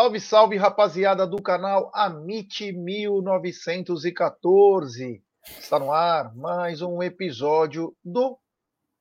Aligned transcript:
Salve, 0.00 0.18
salve, 0.18 0.56
rapaziada 0.56 1.26
do 1.26 1.42
canal 1.42 1.90
Amit 1.92 2.72
1914. 2.72 5.22
Está 5.58 5.78
no 5.78 5.92
ar 5.92 6.34
mais 6.34 6.80
um 6.80 7.02
episódio 7.02 7.94
do 8.02 8.38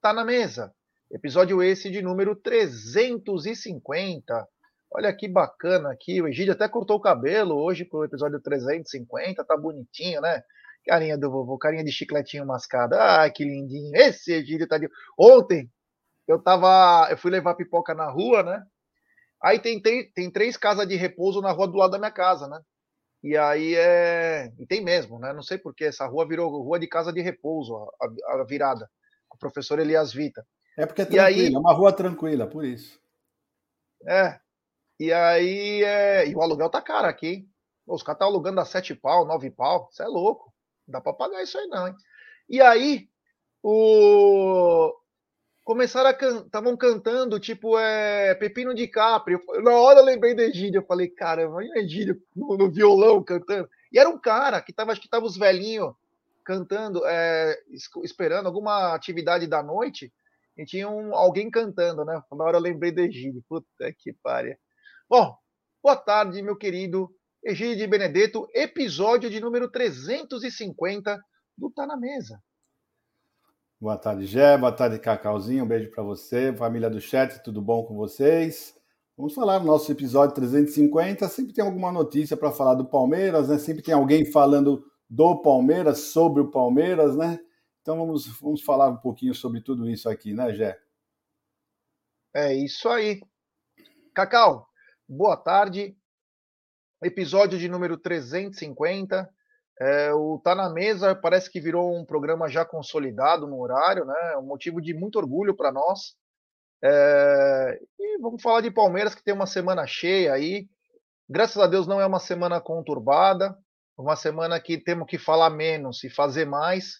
Tá 0.01 0.11
na 0.11 0.25
Mesa. 0.25 0.73
Episódio 1.09 1.63
esse 1.63 1.89
de 1.89 2.01
número 2.01 2.35
350. 2.35 4.45
Olha 4.91 5.15
que 5.15 5.29
bacana 5.29 5.89
aqui. 5.89 6.21
O 6.21 6.27
Egídio 6.27 6.51
até 6.51 6.67
cortou 6.67 6.97
o 6.97 7.01
cabelo 7.01 7.55
hoje 7.55 7.85
pro 7.85 8.03
episódio 8.03 8.41
350. 8.41 9.45
Tá 9.45 9.55
bonitinho, 9.55 10.19
né? 10.19 10.43
Carinha 10.85 11.17
do 11.17 11.31
vovô, 11.31 11.57
carinha 11.57 11.85
de 11.85 11.93
chicletinho 11.93 12.45
mascado. 12.45 12.95
Ah, 12.95 13.29
que 13.29 13.45
lindinho. 13.45 13.95
Esse 13.95 14.33
Egídio 14.33 14.67
tá 14.67 14.77
de. 14.77 14.89
Ontem 15.17 15.71
eu 16.27 16.43
tava. 16.43 17.07
Eu 17.09 17.17
fui 17.17 17.31
levar 17.31 17.55
pipoca 17.55 17.95
na 17.95 18.11
rua, 18.11 18.43
né? 18.43 18.61
Aí 19.41 19.59
tem, 19.59 19.81
tem, 19.81 20.11
tem 20.11 20.29
três 20.29 20.57
casas 20.57 20.87
de 20.87 20.95
repouso 20.95 21.41
na 21.41 21.51
rua 21.51 21.67
do 21.67 21.77
lado 21.77 21.91
da 21.91 21.97
minha 21.97 22.11
casa, 22.11 22.47
né? 22.47 22.59
E 23.23 23.37
aí 23.37 23.75
é. 23.75 24.51
E 24.57 24.65
tem 24.65 24.83
mesmo, 24.83 25.19
né? 25.19 25.33
Não 25.33 25.43
sei 25.43 25.57
porquê, 25.57 25.85
essa 25.85 26.05
rua 26.05 26.27
virou 26.27 26.61
rua 26.61 26.79
de 26.79 26.87
casa 26.87 27.11
de 27.11 27.21
repouso, 27.21 27.75
a, 27.75 28.41
a 28.41 28.43
virada. 28.43 28.89
O 29.31 29.37
professor 29.37 29.79
Elias 29.79 30.13
Vita. 30.13 30.45
É 30.77 30.85
porque 30.85 31.01
é 31.01 31.05
tranquila, 31.05 31.27
aí... 31.27 31.53
é 31.53 31.57
uma 31.57 31.73
rua 31.73 31.91
tranquila, 31.91 32.47
por 32.47 32.65
isso. 32.65 32.99
É. 34.07 34.39
E 34.99 35.11
aí. 35.11 35.83
É... 35.83 36.27
E 36.27 36.35
o 36.35 36.41
aluguel 36.41 36.69
tá 36.69 36.81
caro 36.81 37.07
aqui, 37.07 37.27
hein? 37.27 37.49
Os 37.85 38.03
caras 38.03 38.17
estão 38.17 38.27
tá 38.27 38.31
alugando 38.33 38.61
a 38.61 38.65
sete 38.65 38.93
pau, 38.93 39.25
nove 39.25 39.49
pau. 39.49 39.89
Isso 39.91 40.03
é 40.03 40.07
louco. 40.07 40.53
Não 40.87 40.93
dá 40.93 41.01
pra 41.01 41.13
pagar 41.13 41.41
isso 41.43 41.57
aí, 41.57 41.67
não, 41.67 41.87
hein? 41.87 41.95
E 42.47 42.61
aí, 42.61 43.09
o 43.61 44.93
começaram 45.69 46.09
a 46.09 46.13
estavam 46.13 46.75
can... 46.75 46.93
cantando, 46.93 47.39
tipo, 47.39 47.77
é, 47.77 48.33
Pepino 48.33 48.73
de 48.73 48.87
Capri. 48.87 49.39
Na 49.61 49.75
hora 49.75 49.99
eu 49.99 50.03
lembrei 50.03 50.33
do 50.33 50.41
Egídio, 50.41 50.79
eu 50.79 50.85
falei, 50.87 51.07
caramba, 51.07 51.63
e 51.63 51.69
o 51.69 51.77
Egídio 51.77 52.19
no, 52.35 52.57
no, 52.57 52.71
violão 52.71 53.23
cantando? 53.23 53.69
E 53.91 53.99
era 53.99 54.09
um 54.09 54.19
cara 54.19 54.59
que 54.63 54.73
tava, 54.73 54.91
acho 54.91 54.99
que 54.99 55.07
tava 55.07 55.27
os 55.27 55.37
velhinhos 55.37 55.93
cantando, 56.43 57.05
é, 57.05 57.55
esperando 58.03 58.47
alguma 58.47 58.95
atividade 58.95 59.45
da 59.45 59.61
noite, 59.61 60.11
e 60.57 60.65
tinha 60.65 60.89
um, 60.89 61.13
alguém 61.13 61.51
cantando, 61.51 62.03
né? 62.03 62.19
Na 62.31 62.43
hora 62.45 62.57
eu 62.57 62.61
lembrei 62.61 62.91
do 62.91 63.01
Egídio. 63.01 63.43
Puta 63.47 63.93
que 63.95 64.11
pariu. 64.23 64.55
Bom, 65.07 65.37
boa 65.83 65.95
tarde, 65.95 66.41
meu 66.41 66.55
querido 66.55 67.11
Egídio 67.43 67.87
Benedetto, 67.87 68.49
episódio 68.55 69.29
de 69.29 69.39
número 69.39 69.69
350 69.69 71.23
do 71.55 71.69
Tá 71.69 71.85
na 71.85 71.95
Mesa. 71.95 72.41
Boa 73.81 73.97
tarde, 73.97 74.25
Gé. 74.25 74.57
Boa 74.57 74.73
tarde, 74.73 74.99
Cacauzinho. 74.99 75.63
Um 75.63 75.67
beijo 75.67 75.89
para 75.89 76.03
você, 76.03 76.51
família 76.51 76.89
do 76.89 76.99
chat, 76.99 77.41
tudo 77.41 77.61
bom 77.61 77.85
com 77.85 77.95
vocês? 77.95 78.77
Vamos 79.15 79.33
falar 79.33 79.57
no 79.57 79.67
nosso 79.67 79.89
episódio 79.89 80.35
350. 80.35 81.25
Sempre 81.29 81.53
tem 81.53 81.63
alguma 81.63 81.89
notícia 81.89 82.35
para 82.35 82.51
falar 82.51 82.73
do 82.73 82.83
Palmeiras, 82.83 83.47
né? 83.47 83.57
Sempre 83.57 83.81
tem 83.81 83.93
alguém 83.93 84.29
falando 84.29 84.85
do 85.09 85.41
Palmeiras, 85.41 85.99
sobre 85.99 86.41
o 86.41 86.51
Palmeiras, 86.51 87.15
né? 87.15 87.39
Então 87.81 87.97
vamos, 87.97 88.27
vamos 88.41 88.61
falar 88.61 88.89
um 88.89 88.97
pouquinho 88.97 89.33
sobre 89.33 89.61
tudo 89.61 89.89
isso 89.89 90.09
aqui, 90.09 90.33
né, 90.33 90.53
Gé? 90.53 90.77
É 92.33 92.53
isso 92.53 92.89
aí. 92.89 93.21
Cacau, 94.13 94.67
boa 95.07 95.37
tarde. 95.37 95.95
Episódio 97.01 97.57
de 97.57 97.69
número 97.69 97.97
350. 97.97 99.33
É, 99.81 100.13
o 100.13 100.39
Tá 100.43 100.53
na 100.53 100.69
Mesa 100.69 101.15
parece 101.15 101.49
que 101.49 101.61
virou 101.61 101.95
um 101.95 102.05
programa 102.05 102.49
já 102.49 102.65
consolidado 102.65 103.47
no 103.47 103.59
horário, 103.61 104.03
né? 104.03 104.37
Um 104.37 104.45
motivo 104.45 104.81
de 104.81 104.93
muito 104.93 105.17
orgulho 105.17 105.55
para 105.55 105.71
nós. 105.71 106.15
É, 106.83 107.79
e 107.97 108.17
vamos 108.19 108.41
falar 108.41 108.61
de 108.61 108.71
Palmeiras, 108.71 109.15
que 109.15 109.23
tem 109.23 109.33
uma 109.33 109.47
semana 109.47 109.87
cheia 109.87 110.33
aí. 110.33 110.67
Graças 111.29 111.57
a 111.57 111.67
Deus 111.67 111.87
não 111.87 112.01
é 112.01 112.05
uma 112.05 112.19
semana 112.19 112.59
conturbada, 112.59 113.57
uma 113.97 114.15
semana 114.15 114.59
que 114.59 114.77
temos 114.77 115.07
que 115.07 115.17
falar 115.17 115.49
menos 115.49 116.03
e 116.03 116.09
fazer 116.09 116.45
mais 116.45 116.95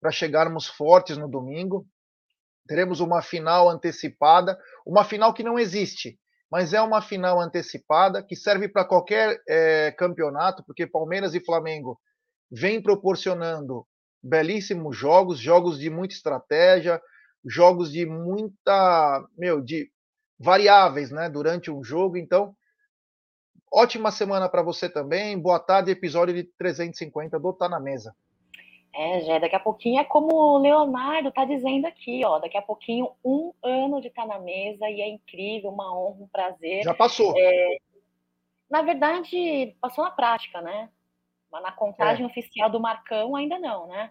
para 0.00 0.10
chegarmos 0.10 0.66
fortes 0.66 1.18
no 1.18 1.28
domingo. 1.28 1.86
Teremos 2.66 3.00
uma 3.00 3.20
final 3.20 3.68
antecipada, 3.68 4.58
uma 4.86 5.04
final 5.04 5.34
que 5.34 5.42
não 5.42 5.58
existe, 5.58 6.18
mas 6.50 6.72
é 6.72 6.80
uma 6.80 7.02
final 7.02 7.38
antecipada 7.38 8.22
que 8.22 8.36
serve 8.36 8.68
para 8.68 8.84
qualquer 8.84 9.42
é, 9.46 9.92
campeonato, 9.92 10.64
porque 10.64 10.86
Palmeiras 10.86 11.34
e 11.34 11.44
Flamengo 11.44 12.00
vem 12.50 12.80
proporcionando 12.80 13.86
belíssimos 14.22 14.96
jogos, 14.96 15.38
jogos 15.38 15.78
de 15.78 15.90
muita 15.90 16.14
estratégia, 16.14 17.00
jogos 17.44 17.92
de 17.92 18.06
muita, 18.06 19.26
meu, 19.36 19.60
de 19.60 19.90
variáveis, 20.38 21.10
né, 21.10 21.28
durante 21.28 21.70
um 21.70 21.84
jogo. 21.84 22.16
Então, 22.16 22.54
ótima 23.72 24.10
semana 24.10 24.48
para 24.48 24.62
você 24.62 24.88
também. 24.88 25.38
Boa 25.38 25.58
tarde, 25.58 25.90
episódio 25.90 26.34
de 26.34 26.44
350 26.58 27.38
do 27.38 27.52
Tá 27.52 27.68
na 27.68 27.78
Mesa. 27.78 28.14
É, 28.96 29.20
já 29.22 29.38
daqui 29.40 29.56
a 29.56 29.60
pouquinho 29.60 30.00
é 30.00 30.04
como 30.04 30.32
o 30.32 30.58
Leonardo 30.58 31.32
tá 31.32 31.44
dizendo 31.44 31.84
aqui, 31.84 32.24
ó. 32.24 32.38
Daqui 32.38 32.56
a 32.56 32.62
pouquinho, 32.62 33.10
um 33.24 33.52
ano 33.60 34.00
de 34.00 34.08
Tá 34.08 34.24
na 34.24 34.38
Mesa 34.38 34.88
e 34.88 35.00
é 35.00 35.08
incrível, 35.08 35.70
uma 35.70 35.92
honra, 35.92 36.22
um 36.22 36.28
prazer. 36.28 36.84
Já 36.84 36.94
passou. 36.94 37.34
É, 37.36 37.78
na 38.70 38.82
verdade, 38.82 39.76
passou 39.80 40.04
na 40.04 40.12
prática, 40.12 40.62
né? 40.62 40.88
Mas 41.54 41.62
na 41.62 41.70
contagem 41.70 42.24
é. 42.24 42.26
oficial 42.26 42.68
do 42.68 42.80
Marcão 42.80 43.36
ainda 43.36 43.60
não, 43.60 43.86
né? 43.86 44.10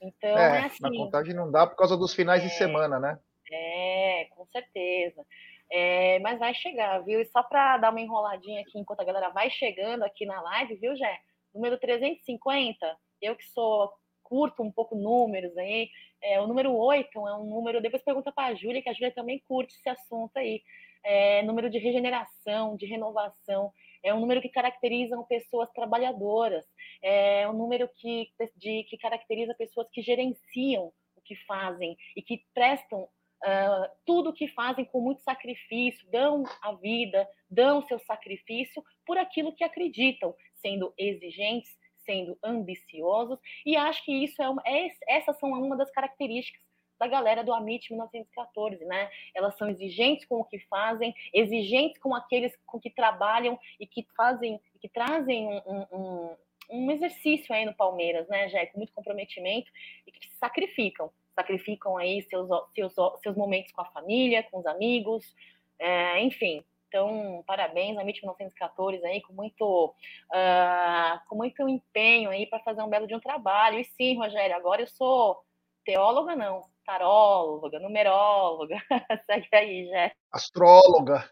Então 0.00 0.38
é, 0.38 0.58
é 0.58 0.64
assim. 0.66 0.80
Na 0.80 0.90
contagem 0.90 1.34
não 1.34 1.50
dá 1.50 1.66
por 1.66 1.74
causa 1.74 1.96
dos 1.96 2.14
finais 2.14 2.40
de 2.40 2.46
é. 2.46 2.52
semana, 2.52 3.00
né? 3.00 3.18
É, 3.50 4.28
com 4.30 4.46
certeza. 4.46 5.26
É, 5.72 6.20
mas 6.20 6.38
vai 6.38 6.54
chegar, 6.54 7.00
viu? 7.00 7.20
E 7.20 7.24
só 7.26 7.42
para 7.42 7.78
dar 7.78 7.90
uma 7.90 8.00
enroladinha 8.00 8.60
aqui 8.60 8.78
enquanto 8.78 9.00
a 9.00 9.04
galera 9.04 9.30
vai 9.30 9.50
chegando 9.50 10.04
aqui 10.04 10.24
na 10.24 10.40
live, 10.40 10.76
viu, 10.76 10.94
Jé? 10.94 11.18
Número 11.52 11.76
350, 11.78 12.96
eu 13.20 13.34
que 13.34 13.44
sou 13.46 13.92
curto 14.22 14.62
um 14.62 14.70
pouco 14.70 14.94
números 14.94 15.56
aí. 15.58 15.88
É, 16.22 16.40
o 16.40 16.46
número 16.46 16.72
8 16.76 17.26
é 17.26 17.34
um 17.34 17.44
número. 17.44 17.82
Depois 17.82 18.04
pergunta 18.04 18.30
para 18.30 18.52
a 18.52 18.54
Júlia, 18.54 18.80
que 18.80 18.88
a 18.88 18.92
Júlia 18.92 19.12
também 19.12 19.42
curte 19.48 19.74
esse 19.74 19.88
assunto 19.88 20.36
aí. 20.36 20.62
É, 21.02 21.42
número 21.42 21.68
de 21.68 21.78
regeneração, 21.78 22.76
de 22.76 22.86
renovação 22.86 23.72
é 24.04 24.12
um 24.14 24.20
número 24.20 24.42
que 24.42 24.50
caracteriza 24.50 25.16
pessoas 25.28 25.70
trabalhadoras, 25.72 26.64
é 27.02 27.48
um 27.48 27.54
número 27.54 27.88
que, 27.96 28.28
de, 28.56 28.84
que 28.84 28.98
caracteriza 28.98 29.54
pessoas 29.54 29.88
que 29.90 30.02
gerenciam 30.02 30.92
o 31.16 31.20
que 31.22 31.34
fazem 31.46 31.96
e 32.14 32.22
que 32.22 32.44
prestam 32.52 33.02
uh, 33.02 33.88
tudo 34.04 34.30
o 34.30 34.32
que 34.32 34.46
fazem 34.48 34.84
com 34.84 35.00
muito 35.00 35.22
sacrifício, 35.22 36.06
dão 36.10 36.44
a 36.60 36.72
vida, 36.74 37.26
dão 37.50 37.82
seu 37.86 37.98
sacrifício 37.98 38.84
por 39.06 39.16
aquilo 39.16 39.54
que 39.54 39.64
acreditam, 39.64 40.34
sendo 40.60 40.92
exigentes, 40.98 41.74
sendo 42.04 42.38
ambiciosos, 42.44 43.38
e 43.64 43.76
acho 43.76 44.04
que 44.04 44.12
isso 44.12 44.42
é, 44.42 44.48
uma, 44.48 44.62
é 44.66 44.88
essas 45.08 45.38
são 45.38 45.50
uma 45.50 45.76
das 45.76 45.90
características 45.90 46.62
da 46.98 47.06
galera 47.06 47.42
do 47.42 47.52
Amit 47.52 47.90
1914, 47.90 48.84
né? 48.84 49.10
Elas 49.34 49.56
são 49.56 49.68
exigentes 49.68 50.26
com 50.26 50.36
o 50.36 50.44
que 50.44 50.58
fazem, 50.60 51.14
exigentes 51.32 51.98
com 51.98 52.14
aqueles 52.14 52.56
com 52.66 52.78
que 52.80 52.90
trabalham 52.90 53.58
e 53.78 53.86
que 53.86 54.06
fazem, 54.16 54.60
que 54.80 54.88
trazem 54.88 55.46
um, 55.66 55.86
um, 55.92 56.36
um 56.70 56.90
exercício 56.90 57.54
aí 57.54 57.64
no 57.64 57.74
Palmeiras, 57.74 58.28
né, 58.28 58.48
já 58.48 58.64
com 58.66 58.78
muito 58.78 58.92
comprometimento 58.92 59.70
e 60.06 60.12
que 60.12 60.28
se 60.28 60.36
sacrificam, 60.36 61.10
sacrificam 61.34 61.96
aí 61.96 62.22
seus, 62.22 62.48
seus, 62.74 62.94
seus 63.22 63.36
momentos 63.36 63.72
com 63.72 63.82
a 63.82 63.86
família, 63.86 64.42
com 64.44 64.58
os 64.58 64.66
amigos, 64.66 65.34
é, 65.78 66.20
enfim. 66.20 66.64
Então, 66.88 67.42
parabéns 67.44 67.98
a 67.98 68.02
MIT 68.02 68.20
1914 68.20 69.04
aí, 69.04 69.20
com 69.20 69.32
muito, 69.32 69.92
uh, 70.32 71.28
com 71.28 71.34
muito 71.34 71.68
empenho 71.68 72.30
aí 72.30 72.46
para 72.46 72.60
fazer 72.60 72.82
um 72.82 72.88
belo 72.88 73.08
de 73.08 73.16
um 73.16 73.20
trabalho. 73.20 73.80
E 73.80 73.84
sim, 73.84 74.16
Rogério, 74.16 74.54
agora 74.54 74.82
eu 74.82 74.86
sou 74.86 75.42
teóloga, 75.84 76.36
não, 76.36 76.62
taróloga, 76.84 77.78
numeróloga, 77.80 78.76
segue 79.26 79.48
aí, 79.52 79.88
já. 79.88 80.12
Astróloga. 80.32 81.28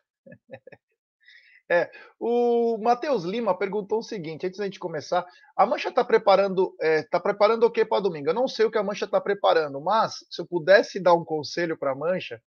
É, 1.71 1.91
o 2.21 2.77
Matheus 2.79 3.25
Lima 3.25 3.57
perguntou 3.57 4.01
o 4.01 4.03
seguinte, 4.03 4.47
antes 4.47 4.59
da 4.59 4.65
gente 4.65 4.79
começar, 4.79 5.25
a 5.57 5.65
Mancha 5.65 5.89
está 5.89 6.05
preparando, 6.05 6.77
é, 6.81 7.03
tá 7.05 7.19
preparando 7.19 7.65
o 7.65 7.71
que 7.71 7.85
para 7.85 8.03
domingo? 8.03 8.29
Eu 8.29 8.35
não 8.35 8.47
sei 8.47 8.67
o 8.67 8.71
que 8.71 8.77
a 8.77 8.83
Mancha 8.83 9.07
está 9.07 9.21
preparando, 9.21 9.81
mas 9.81 10.17
se 10.31 10.43
eu 10.43 10.47
pudesse 10.47 11.01
dar 11.01 11.15
um 11.15 11.25
conselho 11.25 11.79
para 11.79 11.93
a 11.93 11.97
Mancha, 11.97 12.43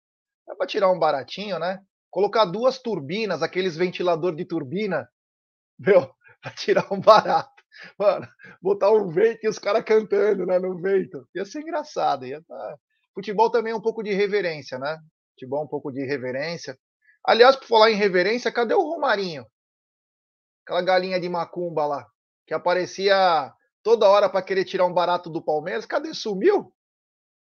é 0.48 0.55
para 0.56 0.66
tirar 0.66 0.90
um 0.90 0.98
baratinho, 0.98 1.58
né? 1.58 1.81
Colocar 2.10 2.44
duas 2.46 2.81
turbinas, 2.81 3.43
aqueles 3.43 3.76
ventilador 3.76 4.34
de 4.34 4.44
turbina, 4.44 5.08
viu? 5.78 6.10
Para 6.43 6.52
tirar 6.52 6.93
um 6.93 7.00
barato. 7.00 7.62
Mano, 7.96 8.26
botar 8.60 8.90
um 8.90 9.08
vento 9.08 9.44
e 9.44 9.48
os 9.48 9.58
caras 9.58 9.84
cantando, 9.84 10.44
né, 10.44 10.58
no 10.58 10.76
vento. 10.76 11.26
Ia 11.34 11.44
ser 11.44 11.60
engraçado, 11.60 12.26
ia 12.26 12.43
tá... 12.43 12.76
Futebol 13.14 13.50
também 13.50 13.73
é 13.73 13.76
um 13.76 13.81
pouco 13.81 14.03
de 14.03 14.12
reverência, 14.12 14.79
né? 14.79 14.99
Futebol 15.35 15.61
é 15.61 15.64
um 15.64 15.69
pouco 15.69 15.93
de 15.93 16.05
reverência. 16.05 16.79
Aliás, 17.25 17.56
por 17.56 17.67
falar 17.67 17.91
em 17.91 17.97
reverência, 17.97 18.53
cadê 18.53 18.75
o 18.75 18.82
Romarinho? 18.82 19.47
Aquela 20.64 20.82
galinha 20.82 21.20
de 21.20 21.29
macumba 21.29 21.87
lá, 21.87 22.06
que 22.47 22.55
aparecia 22.55 23.53
toda 23.82 24.09
hora 24.09 24.29
para 24.29 24.43
querer 24.43 24.64
tirar 24.64 24.87
um 24.87 24.93
barato 24.93 25.29
do 25.29 25.43
Palmeiras. 25.43 25.87
Cadê? 25.87 26.14
Sumiu? 26.14 26.73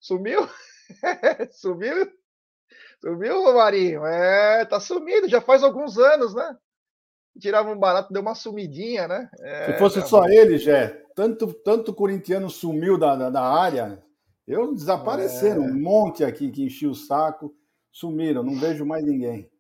Sumiu? 0.00 0.48
Sumiu? 1.52 2.12
Sumiu, 3.00 3.42
Romarinho? 3.42 4.04
É, 4.06 4.64
tá 4.64 4.80
sumido, 4.80 5.28
já 5.28 5.40
faz 5.40 5.62
alguns 5.62 5.98
anos, 5.98 6.34
né? 6.34 6.56
tirava 7.38 7.70
um 7.70 7.78
barato, 7.78 8.12
deu 8.12 8.22
uma 8.22 8.34
sumidinha, 8.34 9.06
né? 9.06 9.28
É, 9.40 9.72
Se 9.72 9.78
fosse 9.78 10.06
só 10.06 10.24
ele, 10.26 10.58
Jé, 10.58 11.02
tanto, 11.14 11.52
tanto 11.52 11.94
corintiano 11.94 12.48
sumiu 12.48 12.98
da, 12.98 13.14
da, 13.14 13.30
da 13.30 13.42
área, 13.42 14.02
eu 14.46 14.74
desapareceram, 14.74 15.64
é... 15.64 15.70
um 15.70 15.80
monte 15.80 16.24
aqui 16.24 16.50
que 16.50 16.64
enchia 16.64 16.88
o 16.88 16.94
saco, 16.94 17.54
sumiram, 17.92 18.42
não 18.42 18.58
vejo 18.58 18.84
mais 18.84 19.04
ninguém. 19.04 19.50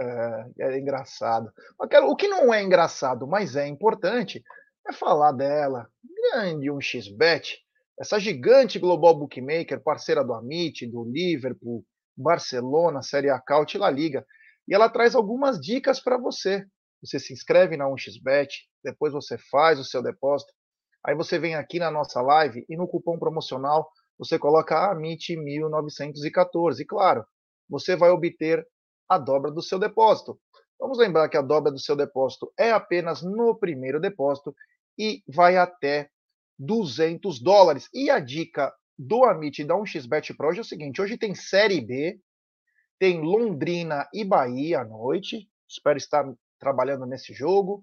É, 0.00 0.50
é 0.60 0.78
engraçado. 0.78 1.52
O 1.78 2.16
que 2.16 2.28
não 2.28 2.54
é 2.54 2.62
engraçado, 2.62 3.26
mas 3.26 3.56
é 3.56 3.66
importante, 3.66 4.42
é 4.88 4.92
falar 4.92 5.32
dela. 5.32 5.88
Grande 6.32 6.70
um 6.70 6.80
xbet 6.80 7.58
essa 7.98 8.18
gigante 8.20 8.78
global 8.78 9.18
bookmaker, 9.18 9.82
parceira 9.82 10.24
do 10.24 10.32
Amit, 10.32 10.86
do 10.86 11.04
Liverpool, 11.04 11.84
Barcelona, 12.16 13.02
Série 13.02 13.28
A 13.28 13.40
Caut 13.40 13.76
e 13.76 13.78
La 13.78 13.90
Liga. 13.90 14.24
E 14.68 14.74
ela 14.74 14.88
traz 14.88 15.16
algumas 15.16 15.60
dicas 15.60 15.98
para 15.98 16.16
você. 16.16 16.64
Você 17.02 17.18
se 17.18 17.32
inscreve 17.32 17.76
na 17.76 17.86
1xBet, 17.86 18.48
depois 18.84 19.12
você 19.12 19.36
faz 19.50 19.80
o 19.80 19.84
seu 19.84 20.00
depósito. 20.00 20.52
Aí 21.08 21.14
você 21.14 21.38
vem 21.38 21.54
aqui 21.54 21.78
na 21.78 21.90
nossa 21.90 22.20
live 22.20 22.66
e 22.68 22.76
no 22.76 22.86
cupom 22.86 23.18
promocional 23.18 23.90
você 24.18 24.38
coloca 24.38 24.94
AMIT1914. 24.94 26.80
E 26.80 26.84
claro, 26.84 27.24
você 27.66 27.96
vai 27.96 28.10
obter 28.10 28.62
a 29.08 29.16
dobra 29.16 29.50
do 29.50 29.62
seu 29.62 29.78
depósito. 29.78 30.38
Vamos 30.78 30.98
lembrar 30.98 31.30
que 31.30 31.38
a 31.38 31.40
dobra 31.40 31.72
do 31.72 31.78
seu 31.78 31.96
depósito 31.96 32.52
é 32.58 32.72
apenas 32.72 33.22
no 33.22 33.58
primeiro 33.58 33.98
depósito 33.98 34.54
e 34.98 35.22
vai 35.26 35.56
até 35.56 36.10
200 36.58 37.40
dólares. 37.40 37.88
E 37.94 38.10
a 38.10 38.20
dica 38.20 38.70
do 38.98 39.24
Amit 39.24 39.64
da 39.64 39.76
1xBet 39.76 40.36
Pro 40.36 40.54
é 40.54 40.60
o 40.60 40.64
seguinte: 40.64 41.00
hoje 41.00 41.16
tem 41.16 41.34
Série 41.34 41.80
B, 41.80 42.20
tem 42.98 43.22
Londrina 43.22 44.06
e 44.12 44.26
Bahia 44.26 44.80
à 44.80 44.84
noite. 44.84 45.48
Espero 45.66 45.96
estar 45.96 46.30
trabalhando 46.58 47.06
nesse 47.06 47.32
jogo. 47.32 47.82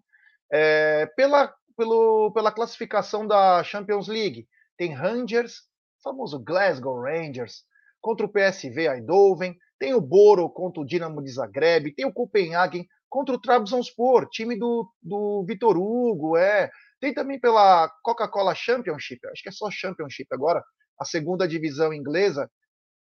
É, 0.54 1.08
pela, 1.16 1.52
pelo, 1.76 2.32
pela 2.32 2.52
classificação 2.52 3.26
da 3.26 3.64
Champions 3.64 4.08
League, 4.08 4.48
tem 4.78 4.94
Rangers, 4.94 5.64
famoso 6.04 6.40
Glasgow 6.40 7.02
Rangers, 7.02 7.64
contra 8.02 8.26
o 8.26 8.30
PSV 8.30 8.88
Eindhoven, 8.88 9.58
tem 9.80 9.94
o 9.94 10.02
Boro 10.02 10.50
contra 10.50 10.82
o 10.82 10.86
Dinamo 10.86 11.24
de 11.24 11.32
Zagreb, 11.32 11.94
tem 11.94 12.06
o 12.06 12.14
Copenhagen 12.14 12.88
contra 13.10 13.34
o 13.36 13.40
Trabzonspor, 13.40 14.28
time 14.30 14.58
do, 14.58 14.90
do 15.02 15.44
Vitor 15.48 15.78
Hugo, 15.78 16.38
é. 16.38 16.70
Tem 17.00 17.14
também 17.14 17.40
pela 17.40 17.90
Coca-Cola 18.04 18.56
Championship, 18.56 19.20
acho 19.28 19.44
que 19.44 19.50
é 19.50 19.52
só 19.52 19.70
Championship 19.72 20.28
agora, 20.32 20.64
a 21.00 21.06
segunda 21.06 21.48
divisão 21.48 21.94
inglesa. 21.94 22.50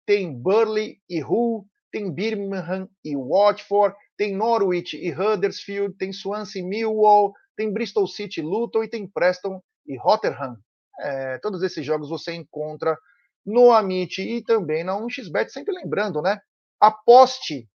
Tem 0.05 0.33
Burley 0.33 0.99
e 1.09 1.23
Hull, 1.23 1.65
tem 1.91 2.11
Birmingham 2.11 2.87
e 3.03 3.15
Watford, 3.15 3.95
tem 4.17 4.35
Norwich 4.35 4.97
e 4.97 5.11
Huddersfield, 5.11 5.95
tem 5.97 6.11
Swansea 6.11 6.61
e 6.61 6.65
Millwall, 6.65 7.33
tem 7.57 7.73
Bristol 7.73 8.07
City 8.07 8.41
Luton 8.41 8.83
e 8.83 8.87
tem 8.87 9.07
Preston 9.07 9.61
e 9.85 9.97
Rotherham. 9.97 10.55
É, 10.99 11.37
todos 11.39 11.61
esses 11.63 11.85
jogos 11.85 12.09
você 12.09 12.33
encontra 12.33 12.97
no 13.45 13.71
Amit 13.71 14.21
e 14.21 14.43
também 14.43 14.83
na 14.83 14.93
1xBet, 14.93 15.49
sempre 15.49 15.73
lembrando, 15.73 16.21
né? 16.21 16.39
Aposte 16.79 17.69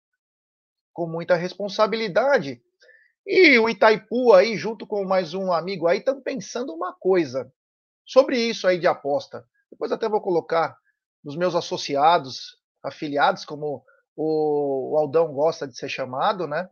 com 0.93 1.07
muita 1.07 1.35
responsabilidade. 1.35 2.61
E 3.27 3.59
o 3.59 3.69
Itaipu 3.69 4.33
aí, 4.33 4.57
junto 4.57 4.87
com 4.87 5.05
mais 5.05 5.35
um 5.35 5.53
amigo 5.53 5.87
aí, 5.87 5.99
estão 5.99 6.21
pensando 6.21 6.75
uma 6.75 6.93
coisa 6.93 7.51
sobre 8.05 8.39
isso 8.39 8.67
aí 8.67 8.79
de 8.79 8.87
aposta. 8.87 9.47
Depois 9.71 9.93
até 9.93 10.09
vou 10.09 10.21
colocar 10.21 10.77
nos 11.23 11.37
meus 11.37 11.55
associados, 11.55 12.59
afiliados, 12.83 13.45
como 13.45 13.85
o, 14.17 14.97
Aldão 14.99 15.33
gosta 15.33 15.67
de 15.67 15.77
ser 15.77 15.89
chamado, 15.89 16.47
né? 16.47 16.69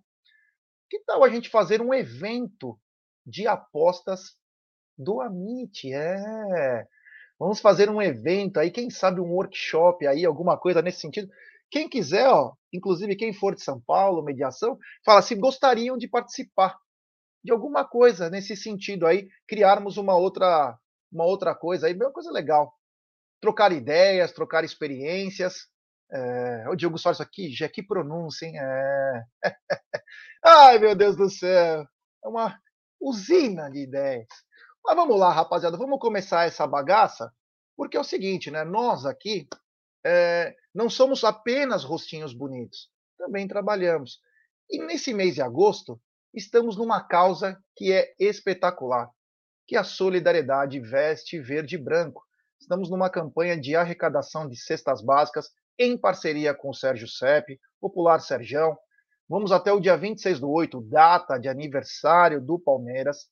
Que 0.90 0.98
tal 1.00 1.22
a 1.22 1.28
gente 1.28 1.48
fazer 1.48 1.80
um 1.80 1.94
evento 1.94 2.78
de 3.28 3.46
apostas 3.46 4.34
do 4.96 5.20
Amit? 5.20 5.92
É. 5.92 6.86
Vamos 7.38 7.60
fazer 7.60 7.88
um 7.88 8.02
evento 8.02 8.58
aí, 8.58 8.70
quem 8.70 8.90
sabe 8.90 9.20
um 9.20 9.32
workshop 9.32 10.06
aí, 10.06 10.24
alguma 10.24 10.58
coisa 10.58 10.82
nesse 10.82 11.00
sentido. 11.00 11.28
Quem 11.70 11.88
quiser, 11.88 12.26
ó, 12.28 12.52
inclusive 12.72 13.14
quem 13.14 13.32
for 13.32 13.54
de 13.54 13.62
São 13.62 13.80
Paulo, 13.80 14.24
mediação, 14.24 14.78
fala 15.04 15.22
se 15.22 15.34
gostariam 15.34 15.96
de 15.96 16.08
participar 16.08 16.76
de 17.44 17.52
alguma 17.52 17.84
coisa 17.84 18.28
nesse 18.28 18.56
sentido 18.56 19.06
aí, 19.06 19.28
criarmos 19.46 19.96
uma 19.96 20.16
outra 20.16 20.76
uma 21.10 21.24
outra 21.24 21.54
coisa 21.54 21.86
aí, 21.86 21.94
uma 21.94 22.12
coisa 22.12 22.30
legal. 22.30 22.72
Trocar 23.40 23.72
ideias, 23.72 24.32
trocar 24.32 24.64
experiências. 24.64 25.68
É, 26.10 26.68
o 26.68 26.74
Diogo 26.74 26.98
Soares 26.98 27.20
aqui, 27.20 27.50
já 27.50 27.68
que 27.68 27.82
pronúncia, 27.82 28.46
hein? 28.46 28.54
É... 28.58 29.22
Ai, 30.44 30.78
meu 30.78 30.94
Deus 30.94 31.16
do 31.16 31.30
céu. 31.30 31.86
É 32.24 32.28
uma 32.28 32.58
usina 33.00 33.70
de 33.70 33.80
ideias. 33.80 34.28
Mas 34.84 34.96
vamos 34.96 35.18
lá, 35.18 35.32
rapaziada, 35.32 35.76
vamos 35.76 35.98
começar 35.98 36.46
essa 36.46 36.66
bagaça, 36.66 37.32
porque 37.76 37.96
é 37.96 38.00
o 38.00 38.04
seguinte, 38.04 38.50
né? 38.50 38.64
Nós 38.64 39.04
aqui 39.04 39.46
é, 40.04 40.54
não 40.74 40.88
somos 40.88 41.24
apenas 41.24 41.84
rostinhos 41.84 42.32
bonitos, 42.32 42.90
também 43.16 43.46
trabalhamos. 43.46 44.20
E 44.70 44.78
nesse 44.78 45.12
mês 45.12 45.34
de 45.34 45.42
agosto, 45.42 46.00
estamos 46.32 46.76
numa 46.76 47.02
causa 47.02 47.58
que 47.76 47.92
é 47.92 48.14
espetacular, 48.18 49.10
que 49.66 49.76
é 49.76 49.78
a 49.78 49.84
solidariedade 49.84 50.80
veste 50.80 51.40
verde 51.40 51.76
e 51.76 51.78
branco. 51.78 52.24
Estamos 52.60 52.90
numa 52.90 53.10
campanha 53.10 53.58
de 53.58 53.76
arrecadação 53.76 54.48
de 54.48 54.56
cestas 54.56 55.00
básicas 55.02 55.50
em 55.78 55.96
parceria 55.96 56.54
com 56.54 56.70
o 56.70 56.74
Sérgio 56.74 57.06
Sepp, 57.06 57.58
Popular 57.80 58.20
Serjão. 58.20 58.76
Vamos 59.28 59.52
até 59.52 59.70
o 59.70 59.78
dia 59.78 59.94
26 59.94 60.40
do 60.40 60.50
8, 60.50 60.80
data 60.80 61.36
de 61.36 61.48
aniversário 61.48 62.40
do 62.40 62.58
Palmeiras, 62.58 63.28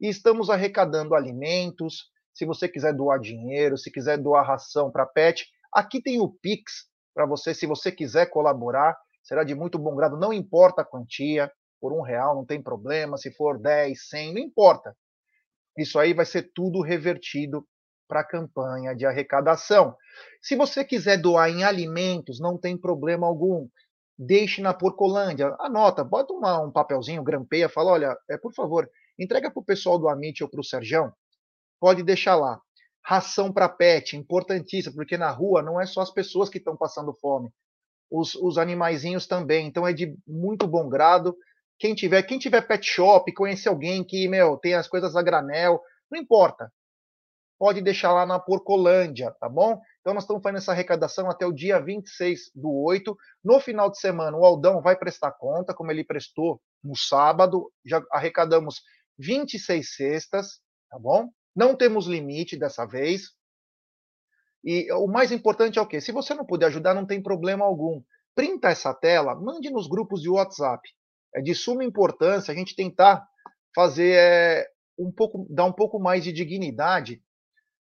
e 0.00 0.08
estamos 0.08 0.48
arrecadando 0.48 1.16
alimentos. 1.16 2.10
Se 2.32 2.46
você 2.46 2.68
quiser 2.68 2.94
doar 2.94 3.18
dinheiro, 3.18 3.76
se 3.76 3.90
quiser 3.90 4.18
doar 4.18 4.46
ração 4.46 4.88
para 4.88 5.04
pet, 5.04 5.48
aqui 5.72 6.00
tem 6.00 6.20
o 6.20 6.28
Pix 6.28 6.86
para 7.12 7.26
você, 7.26 7.52
se 7.52 7.66
você 7.66 7.90
quiser 7.90 8.26
colaborar, 8.26 8.96
será 9.20 9.42
de 9.42 9.52
muito 9.52 9.80
bom 9.80 9.96
grado, 9.96 10.16
não 10.16 10.32
importa 10.32 10.82
a 10.82 10.84
quantia, 10.84 11.50
por 11.80 11.92
um 11.92 12.02
real 12.02 12.36
não 12.36 12.46
tem 12.46 12.62
problema, 12.62 13.18
se 13.18 13.32
for 13.32 13.58
10, 13.58 14.08
100, 14.08 14.34
não 14.34 14.40
importa. 14.40 14.96
Isso 15.76 15.98
aí 15.98 16.14
vai 16.14 16.24
ser 16.24 16.52
tudo 16.54 16.80
revertido 16.80 17.66
para 18.06 18.20
a 18.20 18.24
campanha 18.24 18.94
de 18.94 19.04
arrecadação. 19.04 19.96
Se 20.40 20.54
você 20.54 20.84
quiser 20.84 21.16
doar 21.16 21.50
em 21.50 21.64
alimentos, 21.64 22.38
não 22.38 22.56
tem 22.56 22.76
problema 22.78 23.26
algum. 23.26 23.68
Deixe 24.18 24.60
na 24.60 24.74
Porcolândia. 24.74 25.54
Anota, 25.58 26.04
bota 26.04 26.32
uma, 26.32 26.60
um 26.60 26.70
papelzinho, 26.70 27.22
grampeia, 27.22 27.68
fala: 27.68 27.92
olha, 27.92 28.16
é, 28.28 28.36
por 28.36 28.52
favor, 28.54 28.88
entrega 29.18 29.50
para 29.50 29.60
o 29.60 29.64
pessoal 29.64 29.98
do 29.98 30.08
Amit 30.08 30.42
ou 30.42 30.48
para 30.48 30.60
o 30.60 30.64
Serjão. 30.64 31.12
Pode 31.80 32.02
deixar 32.02 32.36
lá. 32.36 32.60
Ração 33.04 33.52
para 33.52 33.68
pet, 33.68 34.16
importantíssima, 34.16 34.94
porque 34.94 35.16
na 35.16 35.30
rua 35.30 35.62
não 35.62 35.80
é 35.80 35.86
só 35.86 36.02
as 36.02 36.10
pessoas 36.10 36.48
que 36.48 36.58
estão 36.58 36.76
passando 36.76 37.12
fome, 37.14 37.50
os, 38.08 38.36
os 38.36 38.58
animaizinhos 38.58 39.26
também. 39.26 39.66
Então 39.66 39.86
é 39.86 39.92
de 39.92 40.16
muito 40.26 40.66
bom 40.68 40.88
grado. 40.88 41.36
Quem 41.78 41.94
tiver, 41.94 42.22
quem 42.22 42.38
tiver 42.38 42.62
pet 42.62 42.86
shop, 42.86 43.32
conhecer 43.34 43.68
alguém 43.68 44.04
que, 44.04 44.28
meu, 44.28 44.56
tem 44.56 44.74
as 44.74 44.86
coisas 44.86 45.16
a 45.16 45.22
granel, 45.22 45.80
não 46.10 46.20
importa 46.20 46.70
pode 47.62 47.80
deixar 47.80 48.12
lá 48.12 48.26
na 48.26 48.40
Porcolândia, 48.40 49.30
tá 49.38 49.48
bom? 49.48 49.80
Então 50.02 50.12
nós 50.12 50.24
estamos 50.24 50.42
fazendo 50.42 50.58
essa 50.58 50.72
arrecadação 50.72 51.30
até 51.30 51.46
o 51.46 51.52
dia 51.52 51.80
26 51.80 52.50
do 52.54 52.70
8. 52.70 53.16
No 53.42 53.60
final 53.60 53.88
de 53.88 54.00
semana, 54.00 54.36
o 54.36 54.44
Aldão 54.44 54.82
vai 54.82 54.96
prestar 54.96 55.30
conta, 55.30 55.72
como 55.72 55.92
ele 55.92 56.02
prestou 56.02 56.60
no 56.82 56.96
sábado. 56.96 57.72
Já 57.86 58.02
arrecadamos 58.10 58.82
26 59.18 59.94
cestas, 59.94 60.60
tá 60.90 60.98
bom? 60.98 61.30
Não 61.54 61.76
temos 61.76 62.06
limite 62.06 62.56
dessa 62.56 62.84
vez. 62.84 63.30
E 64.64 64.92
o 64.92 65.06
mais 65.06 65.30
importante 65.30 65.78
é 65.78 65.82
o 65.82 65.86
quê? 65.86 66.00
Se 66.00 66.10
você 66.10 66.34
não 66.34 66.44
puder 66.44 66.66
ajudar, 66.66 66.94
não 66.94 67.06
tem 67.06 67.22
problema 67.22 67.64
algum. 67.64 68.02
Printa 68.34 68.70
essa 68.70 68.92
tela, 68.92 69.36
mande 69.36 69.70
nos 69.70 69.86
grupos 69.86 70.20
de 70.20 70.28
WhatsApp. 70.28 70.82
É 71.32 71.40
de 71.40 71.54
suma 71.54 71.84
importância 71.84 72.50
a 72.50 72.54
gente 72.56 72.74
tentar 72.74 73.24
fazer 73.72 74.16
é, 74.16 74.68
um 74.98 75.12
pouco, 75.12 75.46
dar 75.48 75.64
um 75.64 75.72
pouco 75.72 76.00
mais 76.00 76.24
de 76.24 76.32
dignidade 76.32 77.22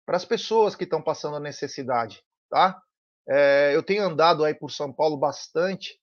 para 0.06 0.18
as 0.18 0.26
pessoas 0.26 0.76
que 0.76 0.84
estão 0.84 1.02
passando 1.02 1.38
a 1.38 1.40
necessidade, 1.40 2.22
tá? 2.50 2.82
É, 3.28 3.72
eu 3.74 3.82
tenho 3.82 4.04
andado 4.04 4.44
aí 4.44 4.54
por 4.54 4.70
São 4.70 4.92
Paulo 4.92 5.18
bastante 5.18 5.98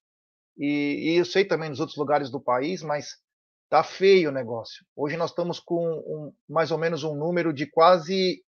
e, 0.57 1.13
e, 1.13 1.17
eu 1.17 1.25
sei 1.25 1.45
também 1.45 1.69
nos 1.69 1.81
outros 1.81 1.99
lugares 1.99 2.31
do 2.31 2.41
país, 2.41 2.83
mas 2.83 3.17
tá 3.69 3.83
feio 3.83 4.31
o 4.31 4.33
negócio. 4.33 4.85
Hoje 4.97 5.17
nós 5.17 5.31
estamos 5.31 5.61
com 5.61 5.87
um, 5.87 6.33
mais 6.49 6.71
ou 6.71 6.79
menos 6.79 7.05
um 7.05 7.15
número 7.15 7.53
de 7.53 7.67
quase 7.67 8.43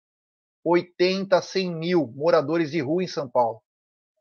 80, 0.63 1.41
100 1.41 1.75
mil 1.75 2.07
moradores 2.15 2.71
de 2.71 2.79
rua 2.79 3.03
em 3.03 3.07
São 3.07 3.29
Paulo. 3.29 3.61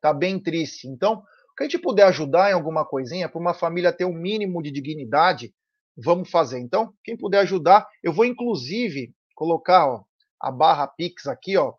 Tá 0.01 0.13
bem 0.13 0.41
triste. 0.41 0.89
Então, 0.89 1.23
que 1.59 1.65
a 1.65 1.67
gente 1.67 1.79
puder 1.79 2.05
ajudar 2.05 2.51
em 2.51 2.55
alguma 2.55 2.87
coisinha 2.87 3.29
para 3.29 3.41
uma 3.41 3.53
família 3.53 3.93
ter 3.93 4.05
um 4.05 4.13
mínimo 4.13 4.63
de 4.63 4.71
dignidade, 4.71 5.53
vamos 5.97 6.31
fazer. 6.31 6.61
Então, 6.61 6.95
quem 7.03 7.17
puder 7.17 7.41
ajudar, 7.41 7.87
eu 8.03 8.13
vou 8.13 8.25
inclusive 8.25 9.13
colocar, 9.35 9.89
ó, 9.89 10.05
a 10.41 10.51
barra 10.51 10.87
Pix 10.87 11.27
aqui, 11.27 11.57
ó. 11.57 11.75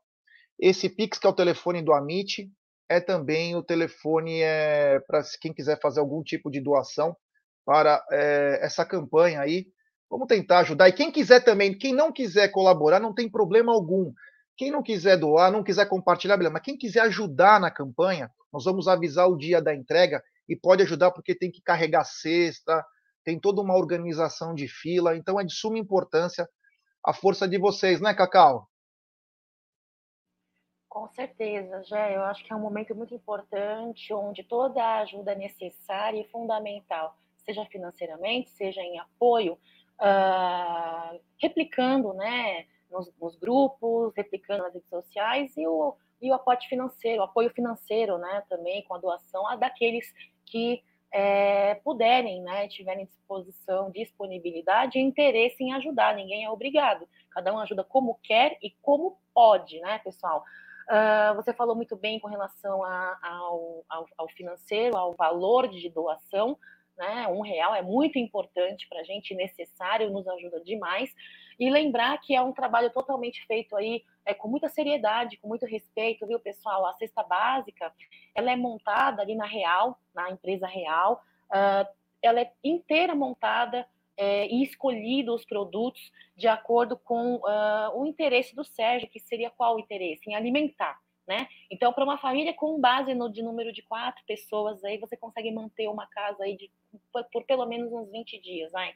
Esse 0.60 0.90
Pix 0.90 1.18
que 1.18 1.26
é 1.26 1.30
o 1.30 1.34
telefone 1.34 1.82
do 1.82 1.94
Amit, 1.94 2.52
é 2.90 3.00
também 3.00 3.56
o 3.56 3.64
telefone 3.64 4.42
é, 4.42 5.00
para 5.02 5.22
quem 5.40 5.54
quiser 5.54 5.80
fazer 5.80 6.00
algum 6.00 6.24
tipo 6.24 6.50
de 6.50 6.60
doação 6.60 7.16
para 7.64 8.04
é, 8.12 8.60
essa 8.64 8.84
campanha 8.84 9.42
aí. 9.42 9.68
Vamos 10.10 10.28
tentar 10.28 10.60
ajudar. 10.60 10.90
E 10.90 10.94
quem 10.94 11.12
quiser 11.12 11.42
também, 11.42 11.78
quem 11.78 11.94
não 11.94 12.12
quiser 12.12 12.48
colaborar, 12.48 13.00
não 13.00 13.14
tem 13.14 13.30
problema 13.30 13.72
algum. 13.72 14.12
Quem 14.58 14.72
não 14.72 14.82
quiser 14.82 15.18
doar, 15.18 15.52
não 15.52 15.64
quiser 15.64 15.86
compartilhar, 15.86 16.36
beleza. 16.36 16.52
Mas 16.52 16.64
quem 16.64 16.76
quiser 16.76 17.02
ajudar 17.02 17.60
na 17.60 17.70
campanha, 17.70 18.32
nós 18.52 18.66
vamos 18.66 18.88
avisar 18.88 19.30
o 19.30 19.38
dia 19.38 19.62
da 19.62 19.74
entrega 19.74 20.22
e 20.50 20.56
pode 20.56 20.82
ajudar 20.82 21.12
porque 21.12 21.36
tem 21.36 21.52
que 21.52 21.62
carregar 21.62 22.04
cesta, 22.04 22.84
tem 23.24 23.40
toda 23.40 23.62
uma 23.62 23.78
organização 23.78 24.56
de 24.56 24.68
fila. 24.68 25.16
Então 25.16 25.40
é 25.40 25.44
de 25.44 25.54
suma 25.54 25.78
importância 25.78 26.50
a 27.06 27.14
força 27.14 27.48
de 27.48 27.58
vocês, 27.58 28.02
né, 28.02 28.14
Cacau? 28.14 28.68
Com 30.90 31.08
certeza, 31.10 31.84
Jé. 31.84 32.16
Eu 32.16 32.24
acho 32.24 32.44
que 32.44 32.52
é 32.52 32.56
um 32.56 32.60
momento 32.60 32.96
muito 32.96 33.14
importante 33.14 34.12
onde 34.14 34.44
toda 34.44 34.84
a 34.84 35.00
ajuda 35.02 35.36
necessária 35.36 36.20
e 36.20 36.28
fundamental, 36.30 37.16
seja 37.46 37.64
financeiramente, 37.66 38.50
seja 38.50 38.82
em 38.82 39.00
apoio, 39.00 39.54
uh, 40.02 41.20
replicando, 41.38 42.14
né, 42.14 42.66
nos, 42.90 43.12
nos, 43.22 43.36
grupos, 43.36 44.14
replicando 44.16 44.64
nas 44.64 44.74
redes 44.74 44.90
sociais 44.90 45.56
e 45.56 45.68
o, 45.68 45.96
e 46.20 46.32
o 46.32 46.34
aporte 46.34 46.68
financeiro, 46.68 47.22
o 47.22 47.26
apoio 47.26 47.52
financeiro, 47.52 48.18
né, 48.18 48.44
também 48.50 48.84
com 48.84 48.96
a 48.96 49.00
doação 49.00 49.46
a 49.48 49.56
daqueles 49.56 50.12
que 50.44 50.84
é, 51.12 51.76
puderem, 51.76 52.42
né, 52.42 52.68
tiverem 52.68 53.06
disposição, 53.06 53.92
disponibilidade 53.92 55.00
e 55.00 55.02
interesse 55.02 55.64
em 55.64 55.74
ajudar. 55.74 56.16
Ninguém 56.16 56.46
é 56.46 56.50
obrigado. 56.50 57.08
Cada 57.32 57.54
um 57.54 57.60
ajuda 57.60 57.84
como 57.84 58.20
quer 58.24 58.58
e 58.62 58.72
como 58.82 59.18
pode, 59.34 59.80
né, 59.80 60.00
pessoal? 60.00 60.44
Uh, 60.90 61.36
você 61.36 61.54
falou 61.54 61.76
muito 61.76 61.96
bem 61.96 62.20
com 62.20 62.28
relação 62.28 62.84
a, 62.84 63.20
ao, 63.22 63.86
ao, 63.88 64.08
ao, 64.18 64.30
financeiro, 64.30 64.98
ao 64.98 65.14
valor 65.14 65.68
de 65.68 65.88
doação, 65.88 66.58
né? 66.98 67.28
Um 67.28 67.42
real 67.42 67.76
é 67.76 67.82
muito 67.82 68.18
importante 68.18 68.88
para 68.90 69.02
a 69.02 69.04
gente, 69.04 69.36
necessário, 69.36 70.10
nos 70.10 70.28
ajuda 70.28 70.60
demais. 70.62 71.14
E 71.60 71.70
lembrar 71.70 72.18
que 72.20 72.34
é 72.34 72.42
um 72.42 72.54
trabalho 72.54 72.90
totalmente 72.90 73.46
feito 73.46 73.76
aí 73.76 74.04
é, 74.26 74.34
com 74.34 74.48
muita 74.48 74.70
seriedade, 74.70 75.38
com 75.38 75.48
muito 75.48 75.66
respeito, 75.66 76.26
viu, 76.26 76.40
pessoal? 76.40 76.86
A 76.86 76.94
cesta 76.94 77.22
básica, 77.24 77.92
ela 78.34 78.52
é 78.52 78.56
montada 78.56 79.22
ali 79.22 79.36
na 79.36 79.46
Real, 79.46 80.00
na 80.16 80.32
empresa 80.32 80.68
Real, 80.68 81.22
uh, 81.52 81.88
ela 82.22 82.42
é 82.42 82.52
inteira 82.64 83.14
montada 83.16 83.88
é, 84.16 84.48
e 84.48 84.64
escolhido 84.64 85.34
os 85.34 85.46
produtos 85.46 86.12
de 86.36 86.48
acordo 86.48 86.98
com 86.98 87.36
uh, 87.36 87.96
o 87.96 88.06
interesse 88.06 88.54
do 88.56 88.66
Sérgio, 88.66 89.10
que 89.10 89.20
seria 89.20 89.50
qual 89.50 89.76
o 89.76 89.80
interesse? 89.80 90.30
Em 90.30 90.36
alimentar. 90.36 91.00
Né? 91.28 91.48
Então, 91.70 91.94
para 91.94 92.04
uma 92.04 92.18
família 92.18 92.54
com 92.56 92.82
base 92.82 93.14
no 93.14 93.32
de 93.32 93.44
número 93.44 93.72
de 93.72 93.84
quatro 93.84 94.22
pessoas, 94.26 94.84
aí 94.84 94.98
você 94.98 95.16
consegue 95.16 95.52
manter 95.52 95.88
uma 95.88 96.08
casa 96.08 96.44
aí 96.44 96.58
de, 96.58 96.72
por, 97.14 97.24
por 97.26 97.44
pelo 97.46 97.66
menos 97.68 97.94
uns 97.94 98.12
20 98.12 98.42
dias. 98.42 98.72
Vai? 98.72 98.94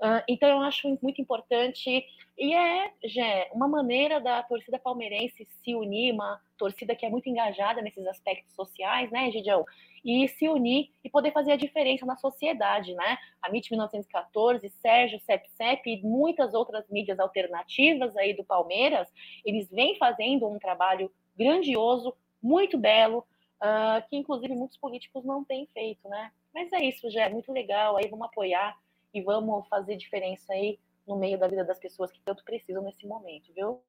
Uh, 0.00 0.22
então, 0.28 0.48
eu 0.48 0.60
acho 0.60 0.96
muito 1.02 1.20
importante, 1.20 2.06
e 2.36 2.54
é, 2.54 2.92
Gé, 3.04 3.50
uma 3.52 3.66
maneira 3.66 4.20
da 4.20 4.40
torcida 4.44 4.78
palmeirense 4.78 5.44
se 5.44 5.74
unir, 5.74 6.14
uma 6.14 6.40
torcida 6.56 6.94
que 6.94 7.04
é 7.04 7.10
muito 7.10 7.28
engajada 7.28 7.82
nesses 7.82 8.06
aspectos 8.06 8.54
sociais, 8.54 9.10
né, 9.10 9.28
Gidião? 9.32 9.64
E 10.04 10.28
se 10.28 10.48
unir 10.48 10.90
e 11.02 11.10
poder 11.10 11.32
fazer 11.32 11.52
a 11.52 11.56
diferença 11.56 12.06
na 12.06 12.16
sociedade, 12.16 12.94
né? 12.94 13.18
A 13.42 13.48
MIT 13.48 13.72
1914, 13.72 14.70
Sérgio, 14.70 15.18
CEP-CEP 15.18 15.90
e 15.90 16.02
muitas 16.02 16.54
outras 16.54 16.88
mídias 16.88 17.18
alternativas 17.18 18.16
aí 18.16 18.34
do 18.34 18.44
Palmeiras, 18.44 19.08
eles 19.44 19.68
vêm 19.68 19.96
fazendo 19.96 20.48
um 20.48 20.60
trabalho 20.60 21.10
grandioso, 21.36 22.14
muito 22.40 22.78
belo, 22.78 23.26
uh, 23.60 24.08
que 24.08 24.16
inclusive 24.16 24.54
muitos 24.54 24.76
políticos 24.76 25.24
não 25.24 25.44
têm 25.44 25.66
feito, 25.74 26.08
né? 26.08 26.30
Mas 26.54 26.72
é 26.72 26.84
isso, 26.84 27.10
Gé, 27.10 27.28
muito 27.28 27.52
legal, 27.52 27.96
aí 27.96 28.06
vamos 28.08 28.26
apoiar 28.26 28.76
e 29.12 29.22
vamos 29.22 29.66
fazer 29.68 29.96
diferença 29.96 30.52
aí 30.52 30.78
no 31.06 31.16
meio 31.16 31.38
da 31.38 31.48
vida 31.48 31.64
das 31.64 31.78
pessoas 31.78 32.12
que 32.12 32.20
tanto 32.20 32.44
precisam 32.44 32.82
nesse 32.82 33.06
momento, 33.06 33.52
viu? 33.54 33.82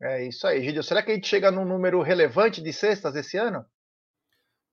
É 0.00 0.24
isso 0.24 0.46
aí, 0.46 0.62
Gidio. 0.62 0.82
Será 0.82 1.02
que 1.02 1.12
a 1.12 1.14
gente 1.14 1.28
chega 1.28 1.50
num 1.50 1.64
número 1.64 2.00
relevante 2.02 2.60
de 2.60 2.72
cestas 2.72 3.14
esse 3.14 3.36
ano? 3.36 3.64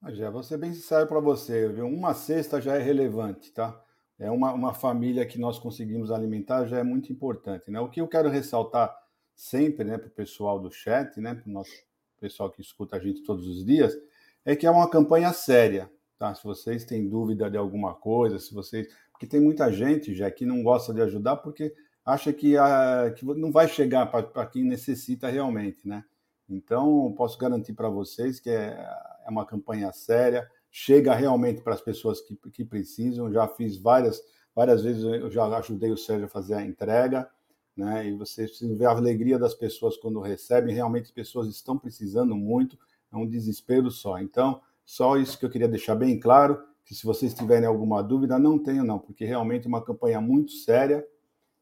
Ah, 0.01 0.13
já 0.13 0.29
vou 0.29 0.41
ser 0.41 0.57
bem 0.57 0.73
sincero 0.73 1.07
para 1.07 1.19
você, 1.19 1.67
viu? 1.67 1.85
Uma 1.85 2.13
cesta 2.13 2.61
já 2.61 2.75
é 2.75 2.79
relevante, 2.79 3.51
tá? 3.51 3.83
É 4.17 4.31
uma, 4.31 4.53
uma 4.53 4.73
família 4.73 5.25
que 5.25 5.39
nós 5.39 5.59
conseguimos 5.59 6.11
alimentar 6.11 6.65
já 6.65 6.79
é 6.79 6.83
muito 6.83 7.11
importante, 7.11 7.69
né? 7.69 7.79
O 7.79 7.89
que 7.89 8.01
eu 8.01 8.07
quero 8.07 8.29
ressaltar 8.29 8.95
sempre, 9.35 9.85
né, 9.85 9.97
para 9.97 10.07
o 10.07 10.11
pessoal 10.11 10.59
do 10.59 10.69
chat, 10.69 11.17
né, 11.21 11.33
para 11.33 11.49
o 11.49 11.53
nosso 11.53 11.71
pessoal 12.19 12.51
que 12.51 12.61
escuta 12.61 12.97
a 12.97 12.99
gente 12.99 13.23
todos 13.23 13.47
os 13.47 13.63
dias, 13.63 13.95
é 14.43 14.53
que 14.53 14.67
é 14.67 14.71
uma 14.71 14.89
campanha 14.89 15.31
séria, 15.31 15.89
Tá? 16.19 16.35
Se 16.35 16.43
vocês 16.43 16.83
têm 16.83 17.07
dúvida 17.07 17.49
de 17.49 17.57
alguma 17.57 17.95
coisa, 17.95 18.37
se 18.37 18.53
vocês. 18.53 18.93
Porque 19.09 19.25
tem 19.25 19.39
muita 19.39 19.71
gente 19.71 20.13
já 20.13 20.29
que 20.29 20.45
não 20.45 20.61
gosta 20.61 20.93
de 20.93 21.01
ajudar 21.01 21.37
porque 21.37 21.73
acha 22.05 22.33
que, 22.33 22.57
a, 22.57 23.13
que 23.15 23.25
não 23.25 23.51
vai 23.53 23.69
chegar 23.69 24.05
para 24.07 24.45
quem 24.45 24.65
necessita 24.65 25.29
realmente, 25.29 25.87
né? 25.87 26.03
Então, 26.49 27.13
posso 27.15 27.37
garantir 27.37 27.73
para 27.73 27.87
vocês 27.89 28.39
que 28.39 28.49
é, 28.49 28.85
é 29.25 29.29
uma 29.29 29.45
campanha 29.45 29.91
séria, 29.93 30.49
chega 30.69 31.15
realmente 31.15 31.61
para 31.61 31.75
as 31.75 31.81
pessoas 31.81 32.19
que, 32.19 32.35
que 32.51 32.65
precisam. 32.65 33.31
Já 33.31 33.47
fiz 33.47 33.77
várias, 33.77 34.21
várias 34.53 34.83
vezes, 34.83 35.03
eu 35.03 35.31
já 35.31 35.45
ajudei 35.57 35.91
o 35.91 35.97
Sérgio 35.97 36.25
a 36.25 36.29
fazer 36.29 36.55
a 36.55 36.65
entrega, 36.65 37.29
né? 37.77 38.07
E 38.07 38.13
vocês 38.17 38.49
precisam 38.49 38.89
a 38.89 38.91
alegria 38.91 39.39
das 39.39 39.53
pessoas 39.53 39.95
quando 39.95 40.19
recebem. 40.19 40.75
Realmente, 40.75 41.05
as 41.05 41.11
pessoas 41.11 41.47
estão 41.47 41.77
precisando 41.77 42.35
muito, 42.35 42.77
é 43.13 43.15
um 43.15 43.27
desespero 43.27 43.89
só. 43.89 44.19
Então, 44.19 44.59
só 44.89 45.17
isso 45.17 45.37
que 45.37 45.45
eu 45.45 45.51
queria 45.51 45.67
deixar 45.67 45.93
bem 45.93 46.19
claro, 46.19 46.67
que 46.83 46.95
se 46.95 47.05
vocês 47.05 47.31
tiverem 47.31 47.67
alguma 47.67 48.01
dúvida, 48.01 48.39
não 48.39 48.57
tenham 48.57 48.83
não, 48.83 48.97
porque 48.97 49.23
realmente 49.23 49.65
é 49.65 49.67
uma 49.67 49.85
campanha 49.85 50.19
muito 50.19 50.51
séria 50.51 51.07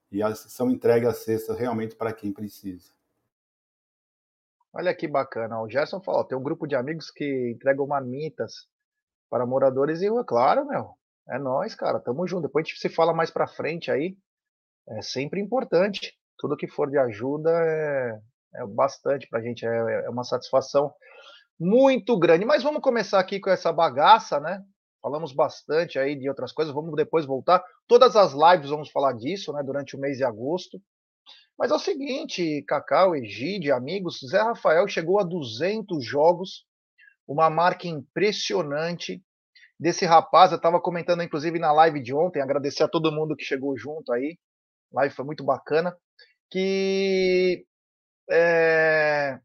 e 0.10 0.22
são 0.34 0.72
entregues 0.72 1.10
às 1.10 1.18
cestas 1.18 1.60
realmente 1.60 1.94
para 1.94 2.14
quem 2.14 2.32
precisa. 2.32 2.90
Olha 4.72 4.96
que 4.96 5.10
bacana. 5.10 5.62
O 5.62 5.70
Gerson 5.70 6.00
falou, 6.00 6.24
tem 6.24 6.38
um 6.38 6.42
grupo 6.42 6.66
de 6.66 6.74
amigos 6.78 7.12
que 7.12 7.52
entregam 7.54 7.86
marmitas 7.86 8.66
para 9.30 9.46
moradores 9.46 10.02
e, 10.02 10.08
claro, 10.24 10.66
meu, 10.66 10.92
é 11.28 11.38
nós, 11.38 11.76
cara, 11.76 12.00
tamo 12.00 12.26
junto. 12.26 12.44
Depois 12.44 12.66
a 12.66 12.70
gente 12.70 12.80
se 12.80 12.88
fala 12.88 13.14
mais 13.14 13.30
para 13.30 13.46
frente 13.46 13.92
aí. 13.92 14.18
É 14.88 15.02
sempre 15.02 15.42
importante. 15.42 16.18
Tudo 16.38 16.56
que 16.56 16.70
for 16.70 16.90
de 16.90 16.98
ajuda 16.98 17.52
é, 17.52 18.22
é 18.56 18.66
bastante 18.66 19.28
para 19.28 19.40
a 19.40 19.42
gente, 19.42 19.66
é, 19.66 20.06
é 20.06 20.10
uma 20.10 20.24
satisfação 20.24 20.94
muito 21.60 22.18
grande. 22.18 22.46
Mas 22.46 22.64
vamos 22.64 22.82
começar 22.82 23.20
aqui 23.20 23.40
com 23.40 23.50
essa 23.50 23.72
bagaça, 23.72 24.40
né? 24.40 24.64
Falamos 25.02 25.32
bastante 25.32 25.98
aí 25.98 26.16
de 26.16 26.28
outras 26.28 26.52
coisas, 26.52 26.74
vamos 26.74 26.96
depois 26.96 27.26
voltar. 27.26 27.64
Todas 27.88 28.16
as 28.16 28.34
lives 28.34 28.70
vamos 28.70 28.90
falar 28.90 29.14
disso, 29.14 29.54
né, 29.54 29.64
durante 29.64 29.96
o 29.96 30.00
mês 30.00 30.18
de 30.18 30.24
agosto. 30.24 30.82
Mas 31.58 31.72
é 31.72 31.74
o 31.74 31.80
seguinte, 31.80 32.64
Cacau, 32.68 33.16
Egide, 33.16 33.72
amigos, 33.72 34.20
Zé 34.30 34.42
Rafael 34.42 34.88
chegou 34.88 35.20
a 35.20 35.24
200 35.24 36.04
jogos, 36.06 36.66
uma 37.28 37.50
marca 37.50 37.88
impressionante 37.88 39.24
desse 39.80 40.06
rapaz. 40.06 40.52
Eu 40.52 40.58
estava 40.58 40.80
comentando, 40.80 41.24
inclusive, 41.24 41.58
na 41.58 41.72
live 41.72 42.02
de 42.02 42.14
ontem, 42.14 42.42
agradecer 42.42 42.84
a 42.84 42.88
todo 42.88 43.12
mundo 43.12 43.36
que 43.36 43.44
chegou 43.44 43.78
junto 43.78 44.12
aí. 44.12 44.38
A 44.94 45.02
live 45.02 45.16
foi 45.16 45.26
muito 45.26 45.44
bacana. 45.44 45.96
Que 46.50 47.66
é, 48.30 49.40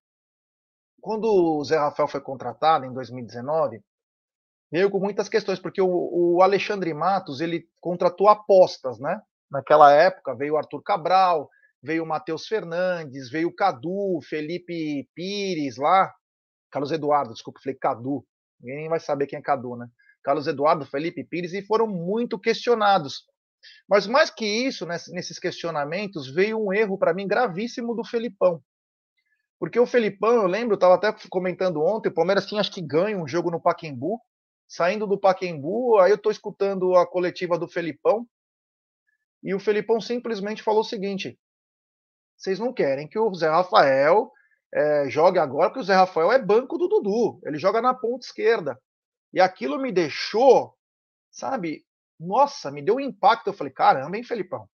quando 1.03 1.25
o 1.25 1.65
Zé 1.65 1.77
Rafael 1.77 2.09
foi 2.09 2.21
contratado 2.21 2.87
em 2.87 2.93
2019, 2.93 3.83
veio 4.71 4.89
com 4.89 5.01
muitas 5.01 5.29
questões, 5.29 5.59
porque 5.59 5.83
o, 5.83 5.89
o 5.89 6.41
Alexandre 6.43 6.95
Matos 6.95 7.41
ele 7.41 7.67
contratou 7.81 8.29
apostas, 8.29 9.01
né? 9.01 9.21
Naquela 9.51 9.93
época 9.93 10.35
veio 10.37 10.55
o 10.55 10.57
Arthur 10.57 10.81
Cabral, 10.81 11.51
veio 11.83 12.05
o 12.05 12.07
Matheus 12.07 12.47
Fernandes, 12.47 13.29
veio 13.29 13.49
o 13.49 13.55
Cadu, 13.55 14.21
Felipe 14.23 15.09
Pires 15.13 15.77
lá, 15.77 16.15
Carlos 16.71 16.93
Eduardo, 16.93 17.35
desculpa, 17.35 17.61
falei 17.63 17.77
Cadu, 17.77 18.25
ninguém 18.61 18.89
vai 18.89 19.01
saber 19.01 19.27
quem 19.27 19.41
é 19.41 19.43
Cadu, 19.43 19.77
né? 19.77 19.89
Carlos 20.23 20.47
Eduardo, 20.47 20.87
Felipe 20.87 21.25
Pires, 21.25 21.53
e 21.53 21.63
foram 21.63 21.89
muito 21.89 22.39
questionados. 22.39 23.25
Mas 23.89 24.07
mais 24.07 24.31
que 24.31 24.47
isso, 24.47 24.87
nesses 24.87 25.39
questionamentos, 25.41 26.33
veio 26.33 26.65
um 26.65 26.73
erro 26.73 26.97
para 26.97 27.13
mim 27.13 27.27
gravíssimo 27.27 27.93
do 27.93 28.05
Felipão. 28.05 28.63
Porque 29.63 29.79
o 29.79 29.87
Felipão, 29.87 30.33
eu 30.33 30.49
lembro, 30.49 30.75
estava 30.75 30.97
até 30.97 31.15
comentando 31.31 31.81
ontem, 31.85 32.09
o 32.09 32.13
Palmeiras 32.13 32.47
tinha 32.47 32.61
acho 32.61 32.73
que 32.73 32.83
ganho 32.83 33.23
um 33.23 33.29
jogo 33.29 33.49
no 33.49 33.61
Paquembu. 33.61 34.21
Saindo 34.67 35.07
do 35.07 35.17
Paquembu, 35.17 36.01
aí 36.01 36.11
eu 36.11 36.17
estou 36.17 36.33
escutando 36.33 36.97
a 36.97 37.07
coletiva 37.07 37.57
do 37.57 37.69
Felipão. 37.69 38.27
E 39.41 39.55
o 39.55 39.61
Felipão 39.61 40.01
simplesmente 40.01 40.65
falou 40.65 40.81
o 40.81 40.85
seguinte: 40.85 41.39
vocês 42.37 42.59
não 42.59 42.73
querem 42.73 43.07
que 43.07 43.17
o 43.17 43.33
Zé 43.33 43.51
Rafael 43.51 44.33
é, 44.75 45.09
jogue 45.09 45.39
agora, 45.39 45.69
porque 45.69 45.83
o 45.83 45.85
Zé 45.85 45.95
Rafael 45.95 46.33
é 46.33 46.45
banco 46.45 46.77
do 46.77 46.89
Dudu. 46.89 47.39
Ele 47.45 47.57
joga 47.57 47.81
na 47.81 47.95
ponta 47.95 48.27
esquerda. 48.27 48.77
E 49.33 49.41
aquilo 49.41 49.81
me 49.81 49.93
deixou, 49.93 50.77
sabe? 51.31 51.87
Nossa, 52.19 52.69
me 52.69 52.83
deu 52.83 52.97
um 52.97 53.01
impacto. 53.01 53.47
Eu 53.47 53.55
falei, 53.55 53.73
caramba, 53.73 54.17
hein, 54.17 54.25
Felipão? 54.25 54.69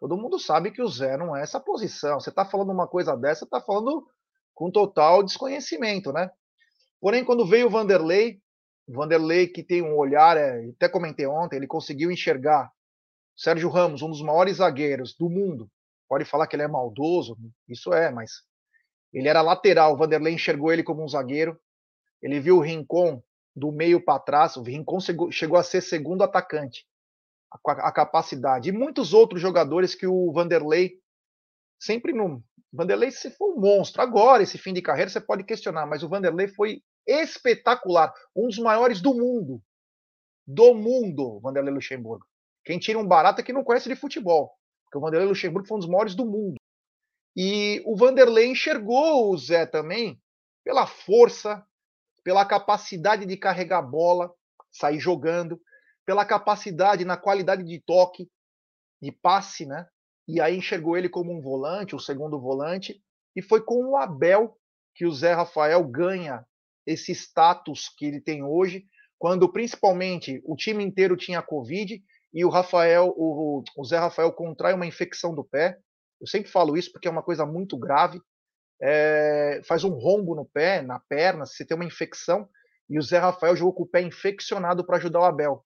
Todo 0.00 0.16
mundo 0.16 0.38
sabe 0.38 0.70
que 0.70 0.82
o 0.82 0.88
Zé 0.88 1.16
não 1.16 1.36
é 1.36 1.42
essa 1.42 1.60
posição. 1.60 2.18
Você 2.18 2.30
está 2.30 2.44
falando 2.44 2.72
uma 2.72 2.88
coisa 2.88 3.14
dessa, 3.16 3.44
está 3.44 3.60
falando 3.60 4.06
com 4.54 4.70
total 4.70 5.22
desconhecimento, 5.22 6.12
né? 6.12 6.30
Porém, 7.00 7.24
quando 7.24 7.46
veio 7.46 7.66
o 7.66 7.70
Vanderlei, 7.70 8.40
O 8.88 8.92
Vanderlei, 8.94 9.46
que 9.46 9.62
tem 9.62 9.82
um 9.82 9.96
olhar, 9.96 10.36
é, 10.36 10.68
até 10.70 10.88
comentei 10.88 11.26
ontem, 11.26 11.56
ele 11.56 11.66
conseguiu 11.66 12.10
enxergar 12.10 12.70
Sérgio 13.36 13.68
Ramos, 13.68 14.02
um 14.02 14.10
dos 14.10 14.22
maiores 14.22 14.56
zagueiros 14.56 15.14
do 15.14 15.30
mundo. 15.30 15.70
Pode 16.08 16.24
falar 16.24 16.46
que 16.46 16.56
ele 16.56 16.64
é 16.64 16.68
maldoso, 16.68 17.36
isso 17.68 17.92
é, 17.92 18.10
mas 18.10 18.42
ele 19.12 19.28
era 19.28 19.42
lateral. 19.42 19.94
O 19.94 19.96
Vanderlei 19.96 20.34
enxergou 20.34 20.72
ele 20.72 20.82
como 20.82 21.04
um 21.04 21.08
zagueiro. 21.08 21.58
Ele 22.20 22.40
viu 22.40 22.56
o 22.56 22.60
Rincon 22.60 23.22
do 23.54 23.70
meio 23.70 24.04
para 24.04 24.18
trás. 24.18 24.56
O 24.56 24.62
Rincon 24.62 24.98
chegou 25.30 25.56
a 25.56 25.62
ser 25.62 25.80
segundo 25.80 26.22
atacante. 26.22 26.84
A, 27.52 27.88
a, 27.88 27.92
capacidade. 27.92 28.68
E 28.68 28.72
muitos 28.72 29.12
outros 29.12 29.40
jogadores 29.40 29.94
que 29.94 30.06
o 30.06 30.32
Vanderlei 30.32 31.00
sempre 31.80 32.12
no. 32.12 32.42
Vanderlei 32.72 33.10
se 33.10 33.30
foi 33.30 33.52
um 33.52 33.60
monstro. 33.60 34.00
Agora, 34.02 34.42
esse 34.42 34.56
fim 34.56 34.72
de 34.72 34.82
carreira, 34.82 35.10
você 35.10 35.20
pode 35.20 35.42
questionar, 35.42 35.86
mas 35.86 36.02
o 36.02 36.08
Vanderlei 36.08 36.46
foi 36.46 36.82
espetacular. 37.06 38.12
Um 38.36 38.46
dos 38.46 38.58
maiores 38.58 39.00
do 39.00 39.12
mundo. 39.12 39.60
Do 40.46 40.74
mundo, 40.74 41.40
Vanderlei 41.40 41.74
Luxemburgo. 41.74 42.24
Quem 42.64 42.78
tira 42.78 42.98
um 42.98 43.06
barato 43.06 43.40
é 43.40 43.44
que 43.44 43.52
não 43.52 43.64
conhece 43.64 43.88
de 43.88 43.96
futebol. 43.96 44.52
Porque 44.84 44.98
o 44.98 45.00
Vanderlei 45.00 45.28
Luxemburgo 45.28 45.66
foi 45.66 45.76
um 45.76 45.80
dos 45.80 45.88
maiores 45.88 46.14
do 46.14 46.24
mundo. 46.24 46.56
E 47.36 47.82
o 47.84 47.96
Vanderlei 47.96 48.46
enxergou 48.46 49.32
o 49.32 49.36
Zé 49.36 49.66
também 49.66 50.20
pela 50.64 50.86
força, 50.86 51.64
pela 52.22 52.44
capacidade 52.44 53.24
de 53.24 53.36
carregar 53.36 53.78
a 53.78 53.82
bola, 53.82 54.32
sair 54.70 54.98
jogando, 54.98 55.60
pela 56.10 56.24
capacidade 56.24 57.04
na 57.04 57.16
qualidade 57.16 57.62
de 57.62 57.78
toque, 57.78 58.28
de 59.00 59.12
passe, 59.12 59.64
né? 59.64 59.86
E 60.26 60.40
aí 60.40 60.56
enxergou 60.56 60.98
ele 60.98 61.08
como 61.08 61.32
um 61.32 61.40
volante, 61.40 61.94
o 61.94 61.98
um 61.98 62.00
segundo 62.00 62.40
volante, 62.40 63.00
e 63.36 63.40
foi 63.40 63.62
com 63.62 63.90
o 63.90 63.96
Abel 63.96 64.58
que 64.92 65.06
o 65.06 65.12
Zé 65.12 65.34
Rafael 65.34 65.84
ganha 65.84 66.44
esse 66.84 67.12
status 67.12 67.88
que 67.96 68.06
ele 68.06 68.20
tem 68.20 68.42
hoje, 68.42 68.86
quando 69.20 69.52
principalmente 69.52 70.42
o 70.44 70.56
time 70.56 70.82
inteiro 70.82 71.16
tinha 71.16 71.40
Covid 71.40 72.02
e 72.34 72.44
o 72.44 72.48
Rafael, 72.48 73.14
o, 73.16 73.62
o 73.76 73.84
Zé 73.84 73.98
Rafael 73.98 74.32
contrai 74.32 74.74
uma 74.74 74.86
infecção 74.86 75.32
do 75.32 75.44
pé. 75.44 75.78
Eu 76.20 76.26
sempre 76.26 76.50
falo 76.50 76.76
isso 76.76 76.90
porque 76.90 77.06
é 77.06 77.10
uma 77.10 77.22
coisa 77.22 77.46
muito 77.46 77.78
grave. 77.78 78.20
É, 78.82 79.60
faz 79.64 79.84
um 79.84 79.90
rombo 79.90 80.34
no 80.34 80.44
pé, 80.44 80.82
na 80.82 80.98
perna, 80.98 81.46
se 81.46 81.64
tem 81.64 81.76
uma 81.76 81.84
infecção, 81.84 82.48
e 82.88 82.98
o 82.98 83.02
Zé 83.02 83.18
Rafael 83.18 83.54
jogou 83.54 83.74
com 83.74 83.82
o 83.84 83.88
pé 83.88 84.02
infeccionado 84.02 84.84
para 84.84 84.96
ajudar 84.96 85.20
o 85.20 85.24
Abel. 85.24 85.64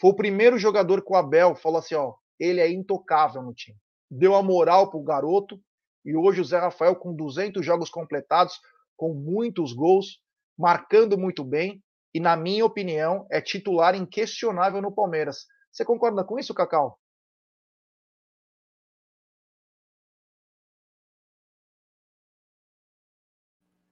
Foi 0.00 0.10
o 0.10 0.16
primeiro 0.16 0.58
jogador 0.58 1.02
que 1.02 1.12
o 1.12 1.16
Abel 1.16 1.54
falou 1.56 1.78
assim: 1.78 1.94
ó, 1.94 2.14
ele 2.38 2.60
é 2.60 2.70
intocável 2.70 3.42
no 3.42 3.52
time. 3.52 3.78
Deu 4.10 4.34
a 4.34 4.42
moral 4.42 4.90
para 4.90 4.98
o 4.98 5.04
garoto, 5.04 5.60
e 6.04 6.16
hoje 6.16 6.40
o 6.40 6.44
Zé 6.44 6.58
Rafael, 6.58 6.96
com 6.96 7.14
200 7.14 7.64
jogos 7.64 7.90
completados, 7.90 8.60
com 8.96 9.12
muitos 9.12 9.72
gols, 9.72 10.20
marcando 10.56 11.18
muito 11.18 11.44
bem, 11.44 11.82
e 12.14 12.20
na 12.20 12.36
minha 12.36 12.64
opinião, 12.64 13.26
é 13.30 13.40
titular 13.40 13.94
inquestionável 13.94 14.80
no 14.80 14.94
Palmeiras. 14.94 15.46
Você 15.70 15.84
concorda 15.84 16.24
com 16.24 16.38
isso, 16.38 16.54
Cacau? 16.54 16.98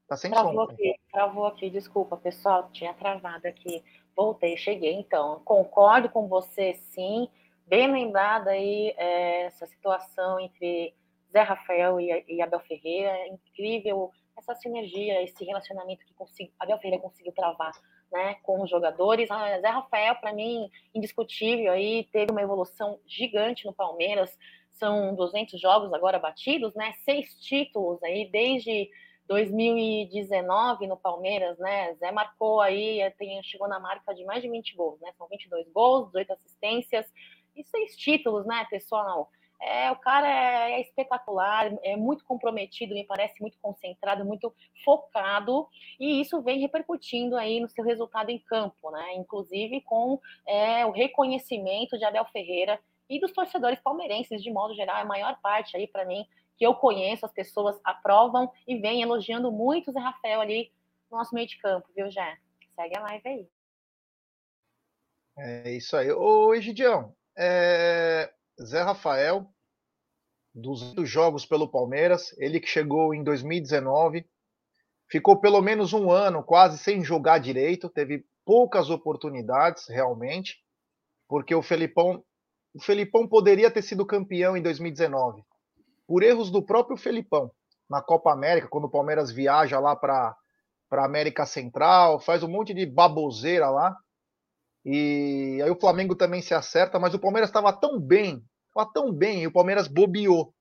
Tá 0.08 0.16
sem 0.16 0.30
travou 0.30 0.54
som. 0.54 0.72
Aqui, 0.72 0.94
travou 1.10 1.46
aqui, 1.46 1.68
desculpa, 1.68 2.16
pessoal, 2.16 2.70
tinha 2.70 2.94
travado 2.94 3.46
aqui. 3.48 3.84
Voltei, 4.16 4.56
cheguei 4.56 4.94
então. 4.94 5.42
Concordo 5.44 6.08
com 6.08 6.26
você, 6.26 6.72
sim. 6.74 7.28
Bem 7.66 7.92
lembrada 7.92 8.50
aí 8.50 8.94
é, 8.96 9.42
essa 9.42 9.66
situação 9.66 10.40
entre 10.40 10.94
Zé 11.30 11.42
Rafael 11.42 12.00
e, 12.00 12.24
e 12.26 12.40
Abel 12.40 12.60
Ferreira. 12.60 13.10
É 13.10 13.28
incrível 13.28 14.10
essa 14.34 14.54
sinergia, 14.54 15.22
esse 15.22 15.44
relacionamento 15.44 16.04
que 16.06 16.14
consegui, 16.14 16.52
Abel 16.58 16.78
Ferreira 16.78 17.02
conseguiu 17.02 17.32
travar 17.32 17.72
né, 18.10 18.36
com 18.42 18.62
os 18.62 18.70
jogadores. 18.70 19.30
Ah, 19.30 19.60
Zé 19.60 19.68
Rafael, 19.68 20.14
para 20.16 20.32
mim, 20.32 20.70
indiscutível 20.94 21.72
aí, 21.72 22.04
teve 22.10 22.32
uma 22.32 22.42
evolução 22.42 22.98
gigante 23.06 23.66
no 23.66 23.74
Palmeiras. 23.74 24.34
São 24.72 25.14
200 25.14 25.60
jogos 25.60 25.92
agora 25.92 26.18
batidos, 26.18 26.74
né? 26.74 26.94
Seis 27.04 27.34
títulos 27.40 28.02
aí 28.02 28.30
desde 28.30 28.90
2019 29.28 30.86
no 30.86 30.96
Palmeiras, 30.96 31.58
né? 31.58 31.94
Zé 31.94 32.12
marcou 32.12 32.60
aí, 32.60 33.10
tem, 33.18 33.42
chegou 33.42 33.68
na 33.68 33.80
marca 33.80 34.14
de 34.14 34.24
mais 34.24 34.42
de 34.42 34.48
20 34.48 34.76
gols, 34.76 35.00
né? 35.00 35.12
São 35.16 35.26
22 35.28 35.68
gols, 35.70 36.06
18 36.06 36.32
assistências 36.32 37.06
e 37.54 37.64
seis 37.64 37.96
títulos, 37.96 38.46
né, 38.46 38.66
pessoal? 38.70 39.30
É, 39.60 39.90
o 39.90 39.96
cara 39.96 40.28
é, 40.28 40.72
é, 40.72 40.80
espetacular, 40.82 41.72
é 41.82 41.96
muito 41.96 42.24
comprometido, 42.24 42.94
me 42.94 43.04
parece 43.04 43.40
muito 43.40 43.58
concentrado, 43.60 44.24
muito 44.24 44.54
focado, 44.84 45.66
e 45.98 46.20
isso 46.20 46.42
vem 46.42 46.60
repercutindo 46.60 47.36
aí 47.36 47.58
no 47.58 47.68
seu 47.68 47.82
resultado 47.82 48.30
em 48.30 48.38
campo, 48.38 48.90
né? 48.90 49.14
Inclusive 49.14 49.80
com 49.80 50.20
é, 50.46 50.84
o 50.84 50.90
reconhecimento 50.90 51.98
de 51.98 52.04
Abel 52.04 52.26
Ferreira 52.26 52.78
e 53.08 53.18
dos 53.18 53.32
torcedores 53.32 53.80
palmeirenses, 53.80 54.42
de 54.42 54.50
modo 54.50 54.74
geral, 54.74 54.96
a 54.96 55.04
maior 55.04 55.38
parte 55.40 55.76
aí 55.76 55.86
para 55.86 56.04
mim 56.04 56.26
que 56.56 56.66
eu 56.66 56.74
conheço, 56.74 57.26
as 57.26 57.32
pessoas 57.32 57.78
aprovam 57.84 58.50
e 58.66 58.76
vêm 58.78 59.02
elogiando 59.02 59.52
muito 59.52 59.90
o 59.90 59.92
Zé 59.92 60.00
Rafael 60.00 60.40
ali 60.40 60.72
no 61.10 61.18
nosso 61.18 61.34
meio 61.34 61.46
de 61.46 61.58
campo, 61.58 61.88
viu, 61.94 62.10
Jé? 62.10 62.38
Segue 62.74 62.96
a 62.96 63.02
live 63.02 63.28
aí. 63.28 63.48
É 65.38 65.70
isso 65.72 65.96
aí. 65.96 66.10
Ô, 66.10 66.54
Egidião, 66.54 67.14
é... 67.36 68.32
Zé 68.60 68.82
Rafael, 68.82 69.46
200 70.54 71.08
jogos 71.08 71.44
pelo 71.44 71.68
Palmeiras, 71.68 72.34
ele 72.38 72.58
que 72.58 72.66
chegou 72.66 73.14
em 73.14 73.22
2019, 73.22 74.26
ficou 75.10 75.38
pelo 75.38 75.60
menos 75.60 75.92
um 75.92 76.10
ano 76.10 76.42
quase 76.42 76.78
sem 76.78 77.04
jogar 77.04 77.38
direito, 77.38 77.90
teve 77.90 78.24
poucas 78.44 78.88
oportunidades 78.88 79.86
realmente, 79.88 80.56
porque 81.28 81.54
o 81.54 81.62
Felipão, 81.62 82.24
o 82.72 82.80
Felipão 82.80 83.28
poderia 83.28 83.70
ter 83.70 83.82
sido 83.82 84.06
campeão 84.06 84.56
em 84.56 84.62
2019, 84.62 85.44
por 86.06 86.22
erros 86.22 86.50
do 86.50 86.62
próprio 86.62 86.96
Felipão 86.96 87.50
na 87.88 88.02
Copa 88.02 88.32
América, 88.32 88.68
quando 88.68 88.84
o 88.84 88.90
Palmeiras 88.90 89.30
viaja 89.30 89.78
lá 89.78 89.94
para 89.94 90.36
para 90.88 91.04
América 91.04 91.44
Central, 91.44 92.20
faz 92.20 92.42
um 92.42 92.48
monte 92.48 92.72
de 92.72 92.86
baboseira 92.86 93.68
lá. 93.68 93.96
E 94.84 95.60
aí 95.62 95.70
o 95.70 95.78
Flamengo 95.78 96.14
também 96.14 96.40
se 96.40 96.54
acerta, 96.54 96.98
mas 96.98 97.12
o 97.12 97.18
Palmeiras 97.18 97.48
estava 97.48 97.72
tão 97.72 98.00
bem, 98.00 98.40
estava 98.68 98.88
tão 98.92 99.12
bem, 99.12 99.42
e 99.42 99.46
o 99.48 99.52
Palmeiras 99.52 99.88
bobeou. 99.88 100.54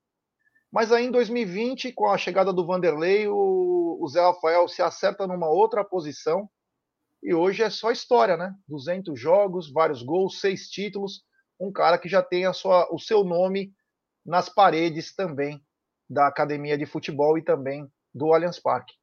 Mas 0.72 0.90
aí 0.90 1.06
em 1.06 1.10
2020, 1.10 1.92
com 1.92 2.10
a 2.10 2.18
chegada 2.18 2.52
do 2.52 2.66
Vanderlei, 2.66 3.28
o, 3.28 3.98
o 4.00 4.08
Zé 4.08 4.20
Rafael 4.20 4.66
se 4.66 4.82
acerta 4.82 5.26
numa 5.26 5.48
outra 5.48 5.84
posição. 5.84 6.50
E 7.22 7.32
hoje 7.32 7.62
é 7.62 7.70
só 7.70 7.90
história, 7.90 8.36
né? 8.36 8.52
200 8.68 9.18
jogos, 9.18 9.72
vários 9.72 10.02
gols, 10.02 10.40
seis 10.40 10.68
títulos. 10.68 11.22
Um 11.58 11.72
cara 11.72 11.98
que 11.98 12.08
já 12.08 12.22
tem 12.22 12.46
a 12.46 12.52
sua, 12.52 12.92
o 12.92 12.98
seu 12.98 13.24
nome 13.24 13.72
nas 14.26 14.48
paredes 14.48 15.14
também 15.14 15.62
da 16.08 16.26
academia 16.26 16.76
de 16.76 16.84
futebol 16.84 17.38
e 17.38 17.42
também 17.42 17.90
do 18.14 18.32
Allianz 18.32 18.58
Parque. 18.58 18.94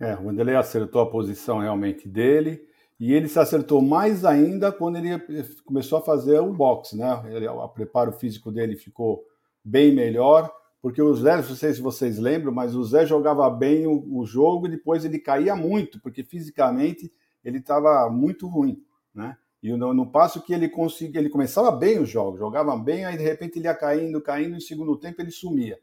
É, 0.00 0.14
o 0.14 0.24
Vanderlei 0.24 0.54
acertou 0.54 1.00
a 1.00 1.10
posição 1.10 1.58
realmente 1.58 2.08
dele 2.08 2.64
e 3.00 3.12
ele 3.12 3.28
se 3.28 3.38
acertou 3.38 3.80
mais 3.80 4.24
ainda 4.24 4.70
quando 4.70 4.96
ele 4.96 5.18
começou 5.64 5.98
a 5.98 6.02
fazer 6.02 6.40
o 6.40 6.52
boxe, 6.52 6.96
né? 6.96 7.22
Ele, 7.30 7.48
o 7.48 7.68
preparo 7.68 8.12
físico 8.12 8.50
dele 8.50 8.76
ficou 8.76 9.24
bem 9.64 9.94
melhor, 9.94 10.52
porque 10.80 11.02
o 11.02 11.14
Zé, 11.14 11.36
não 11.36 11.42
sei 11.42 11.74
se 11.74 11.80
vocês 11.80 12.18
lembram, 12.18 12.52
mas 12.52 12.74
o 12.74 12.84
Zé 12.84 13.06
jogava 13.06 13.48
bem 13.50 13.86
o, 13.86 14.18
o 14.18 14.24
jogo 14.24 14.66
e 14.66 14.70
depois 14.70 15.04
ele 15.04 15.18
caía 15.18 15.54
muito, 15.54 16.00
porque 16.00 16.22
fisicamente 16.22 17.12
ele 17.44 17.58
estava 17.58 18.08
muito 18.10 18.46
ruim, 18.46 18.82
né? 19.14 19.36
E 19.62 19.72
no, 19.76 19.92
no 19.92 20.10
passo 20.10 20.40
que 20.42 20.52
ele 20.52 20.68
conseguia, 20.68 21.20
ele 21.20 21.28
começava 21.28 21.70
bem 21.72 21.98
os 21.98 22.08
jogos, 22.08 22.38
jogava 22.38 22.76
bem, 22.76 23.04
aí 23.04 23.16
de 23.16 23.24
repente 23.24 23.58
ele 23.58 23.66
ia 23.66 23.74
caindo, 23.74 24.20
caindo, 24.20 24.56
e 24.56 24.60
segundo 24.60 24.96
tempo 24.96 25.20
ele 25.20 25.30
sumia. 25.30 25.78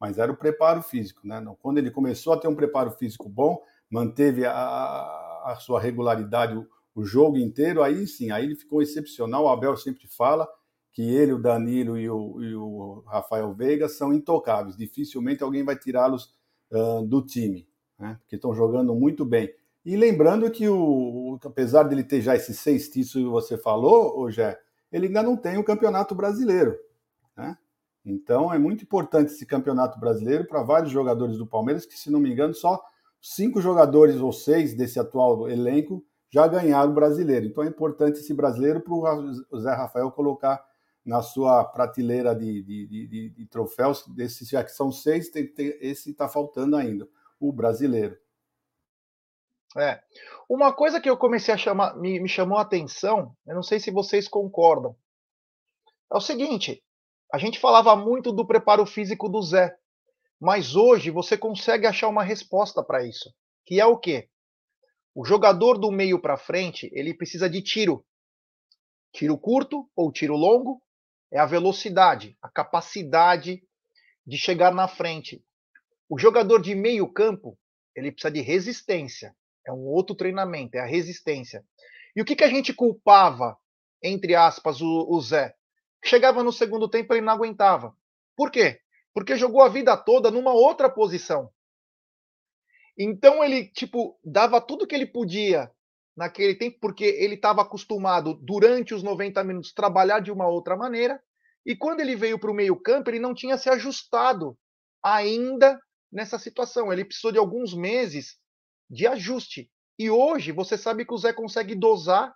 Mas 0.00 0.18
era 0.18 0.32
o 0.32 0.36
preparo 0.36 0.82
físico, 0.82 1.20
né? 1.26 1.44
Quando 1.60 1.78
ele 1.78 1.90
começou 1.90 2.32
a 2.32 2.36
ter 2.38 2.48
um 2.48 2.56
preparo 2.56 2.90
físico 2.92 3.28
bom, 3.28 3.62
manteve 3.88 4.46
a, 4.46 4.52
a 5.44 5.56
sua 5.60 5.80
regularidade 5.80 6.56
o, 6.56 6.66
o, 6.94 7.04
jogo 7.04 7.36
inteiro, 7.36 7.82
aí 7.82 8.06
sim, 8.06 8.30
aí 8.30 8.44
ele 8.44 8.56
ficou 8.56 8.82
excepcional. 8.82 9.44
O 9.44 9.48
Abel 9.48 9.76
sempre 9.76 10.08
fala 10.08 10.48
que 10.92 11.02
ele, 11.02 11.32
o 11.32 11.38
Danilo 11.38 11.98
e 11.98 12.08
o, 12.08 12.42
e 12.42 12.54
o 12.54 13.04
Rafael 13.06 13.52
Veiga 13.54 13.88
são 13.88 14.12
intocáveis. 14.12 14.76
Dificilmente 14.76 15.42
alguém 15.42 15.64
vai 15.64 15.76
tirá-los 15.76 16.34
uh, 16.72 17.06
do 17.06 17.24
time, 17.24 17.68
né? 17.98 18.16
Porque 18.20 18.36
estão 18.36 18.54
jogando 18.54 18.94
muito 18.94 19.24
bem. 19.24 19.54
E 19.84 19.96
lembrando 19.96 20.50
que, 20.50 20.68
o, 20.68 21.38
apesar 21.44 21.84
dele 21.84 22.04
ter 22.04 22.20
já 22.20 22.36
esses 22.36 22.58
seis 22.58 22.88
títulos 22.88 23.12
que 23.12 23.24
você 23.24 23.56
falou, 23.56 24.18
hoje 24.18 24.42
ele 24.92 25.06
ainda 25.06 25.22
não 25.22 25.36
tem 25.36 25.56
o 25.56 25.64
Campeonato 25.64 26.14
Brasileiro. 26.14 26.76
Né? 27.36 27.56
Então 28.04 28.52
é 28.52 28.58
muito 28.58 28.84
importante 28.84 29.32
esse 29.32 29.46
Campeonato 29.46 29.98
Brasileiro 29.98 30.46
para 30.46 30.62
vários 30.62 30.90
jogadores 30.90 31.38
do 31.38 31.46
Palmeiras, 31.46 31.86
que, 31.86 31.98
se 31.98 32.10
não 32.10 32.20
me 32.20 32.30
engano, 32.30 32.54
só 32.54 32.82
cinco 33.20 33.60
jogadores 33.60 34.16
ou 34.16 34.32
seis 34.32 34.74
desse 34.74 34.98
atual 34.98 35.48
elenco 35.48 36.04
já 36.30 36.46
ganharam 36.46 36.92
o 36.92 36.94
brasileiro. 36.94 37.46
Então 37.46 37.64
é 37.64 37.66
importante 37.66 38.20
esse 38.20 38.32
brasileiro 38.32 38.80
para 38.80 38.94
o 38.94 39.58
Zé 39.58 39.72
Rafael 39.72 40.10
colocar 40.12 40.64
na 41.04 41.22
sua 41.22 41.64
prateleira 41.64 42.34
de, 42.34 42.62
de, 42.62 42.86
de, 42.86 43.30
de 43.30 43.46
troféus. 43.46 44.04
Desses 44.08 44.48
já 44.48 44.62
que 44.62 44.70
são 44.70 44.92
seis, 44.92 45.28
tem, 45.28 45.46
tem, 45.46 45.76
esse 45.80 46.10
está 46.10 46.28
faltando 46.28 46.76
ainda, 46.76 47.08
o 47.38 47.52
brasileiro. 47.52 48.16
É. 49.78 50.00
Uma 50.48 50.72
coisa 50.72 51.00
que 51.00 51.08
eu 51.08 51.16
comecei 51.16 51.54
a 51.54 51.56
chamar, 51.56 51.96
me, 51.96 52.18
me 52.18 52.28
chamou 52.28 52.58
a 52.58 52.62
atenção, 52.62 53.36
eu 53.46 53.54
não 53.54 53.62
sei 53.62 53.78
se 53.78 53.90
vocês 53.90 54.26
concordam, 54.26 54.96
é 56.12 56.16
o 56.16 56.20
seguinte: 56.20 56.82
a 57.32 57.38
gente 57.38 57.60
falava 57.60 57.94
muito 57.94 58.32
do 58.32 58.46
preparo 58.46 58.84
físico 58.84 59.28
do 59.28 59.40
Zé, 59.40 59.76
mas 60.40 60.74
hoje 60.74 61.10
você 61.10 61.38
consegue 61.38 61.86
achar 61.86 62.08
uma 62.08 62.24
resposta 62.24 62.82
para 62.82 63.06
isso, 63.06 63.32
que 63.64 63.80
é 63.80 63.86
o 63.86 63.96
quê? 63.96 64.28
O 65.14 65.24
jogador 65.24 65.78
do 65.78 65.90
meio 65.90 66.20
para 66.20 66.36
frente, 66.36 66.90
ele 66.92 67.14
precisa 67.14 67.48
de 67.48 67.62
tiro. 67.62 68.04
Tiro 69.12 69.36
curto 69.36 69.88
ou 69.94 70.12
tiro 70.12 70.36
longo 70.36 70.82
é 71.32 71.38
a 71.38 71.46
velocidade, 71.46 72.36
a 72.42 72.48
capacidade 72.48 73.62
de 74.26 74.36
chegar 74.36 74.72
na 74.72 74.88
frente. 74.88 75.44
O 76.08 76.18
jogador 76.18 76.60
de 76.60 76.74
meio 76.74 77.12
campo, 77.12 77.58
ele 77.94 78.10
precisa 78.10 78.32
de 78.32 78.40
resistência. 78.40 79.34
É 79.66 79.72
um 79.72 79.86
outro 79.86 80.14
treinamento, 80.14 80.76
é 80.76 80.80
a 80.80 80.86
resistência. 80.86 81.64
E 82.14 82.20
o 82.20 82.24
que, 82.24 82.36
que 82.36 82.44
a 82.44 82.48
gente 82.48 82.72
culpava, 82.72 83.56
entre 84.02 84.34
aspas, 84.34 84.80
o, 84.80 85.06
o 85.08 85.20
Zé? 85.20 85.54
Chegava 86.04 86.42
no 86.42 86.52
segundo 86.52 86.88
tempo, 86.88 87.12
ele 87.12 87.20
não 87.20 87.32
aguentava. 87.32 87.94
Por 88.36 88.50
quê? 88.50 88.80
Porque 89.12 89.36
jogou 89.36 89.62
a 89.62 89.68
vida 89.68 89.96
toda 89.96 90.30
numa 90.30 90.52
outra 90.52 90.88
posição. 90.88 91.50
Então 92.98 93.44
ele, 93.44 93.68
tipo, 93.68 94.18
dava 94.24 94.60
tudo 94.60 94.86
que 94.86 94.94
ele 94.94 95.06
podia 95.06 95.70
naquele 96.16 96.54
tempo, 96.54 96.78
porque 96.80 97.04
ele 97.04 97.34
estava 97.34 97.62
acostumado, 97.62 98.34
durante 98.34 98.94
os 98.94 99.02
90 99.02 99.42
minutos, 99.44 99.72
trabalhar 99.72 100.20
de 100.20 100.30
uma 100.30 100.46
outra 100.46 100.76
maneira. 100.76 101.22
E 101.64 101.76
quando 101.76 102.00
ele 102.00 102.16
veio 102.16 102.38
para 102.38 102.50
o 102.50 102.54
meio-campo, 102.54 103.10
ele 103.10 103.18
não 103.18 103.34
tinha 103.34 103.56
se 103.56 103.68
ajustado 103.68 104.56
ainda 105.02 105.80
nessa 106.12 106.38
situação. 106.38 106.92
Ele 106.92 107.04
precisou 107.04 107.32
de 107.32 107.38
alguns 107.38 107.74
meses 107.74 108.38
de 108.90 109.06
ajuste. 109.06 109.70
E 109.98 110.10
hoje 110.10 110.50
você 110.50 110.76
sabe 110.76 111.04
que 111.04 111.14
o 111.14 111.18
Zé 111.18 111.32
consegue 111.32 111.74
dosar 111.74 112.34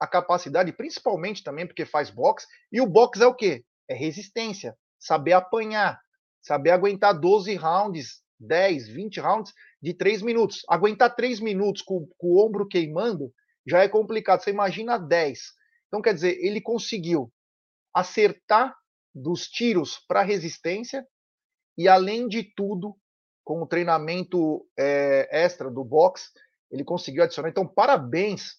a 0.00 0.06
capacidade, 0.06 0.72
principalmente 0.72 1.42
também 1.42 1.66
porque 1.66 1.84
faz 1.84 2.10
boxe. 2.10 2.46
E 2.70 2.80
o 2.80 2.86
boxe 2.86 3.22
é 3.22 3.26
o 3.26 3.34
quê? 3.34 3.64
É 3.88 3.94
resistência, 3.94 4.76
saber 4.98 5.32
apanhar, 5.32 5.98
saber 6.42 6.70
aguentar 6.70 7.18
12 7.18 7.54
rounds, 7.54 8.22
10, 8.38 8.88
20 8.88 9.20
rounds 9.20 9.52
de 9.82 9.94
3 9.94 10.22
minutos. 10.22 10.62
Aguentar 10.68 11.14
3 11.14 11.40
minutos 11.40 11.82
com, 11.82 12.06
com 12.18 12.28
o 12.28 12.46
ombro 12.46 12.68
queimando 12.68 13.32
já 13.66 13.82
é 13.82 13.88
complicado. 13.88 14.42
Você 14.42 14.50
imagina 14.50 14.98
10. 14.98 15.40
Então, 15.88 16.02
quer 16.02 16.14
dizer, 16.14 16.38
ele 16.40 16.60
conseguiu 16.60 17.32
acertar 17.94 18.76
dos 19.14 19.48
tiros 19.48 19.98
para 20.06 20.22
resistência 20.22 21.06
e, 21.76 21.88
além 21.88 22.28
de 22.28 22.42
tudo, 22.42 22.96
com 23.48 23.62
o 23.62 23.66
treinamento 23.66 24.68
é, 24.78 25.26
extra 25.32 25.70
do 25.70 25.82
box, 25.82 26.30
ele 26.70 26.84
conseguiu 26.84 27.22
adicionar. 27.22 27.48
Então, 27.48 27.66
parabéns 27.66 28.56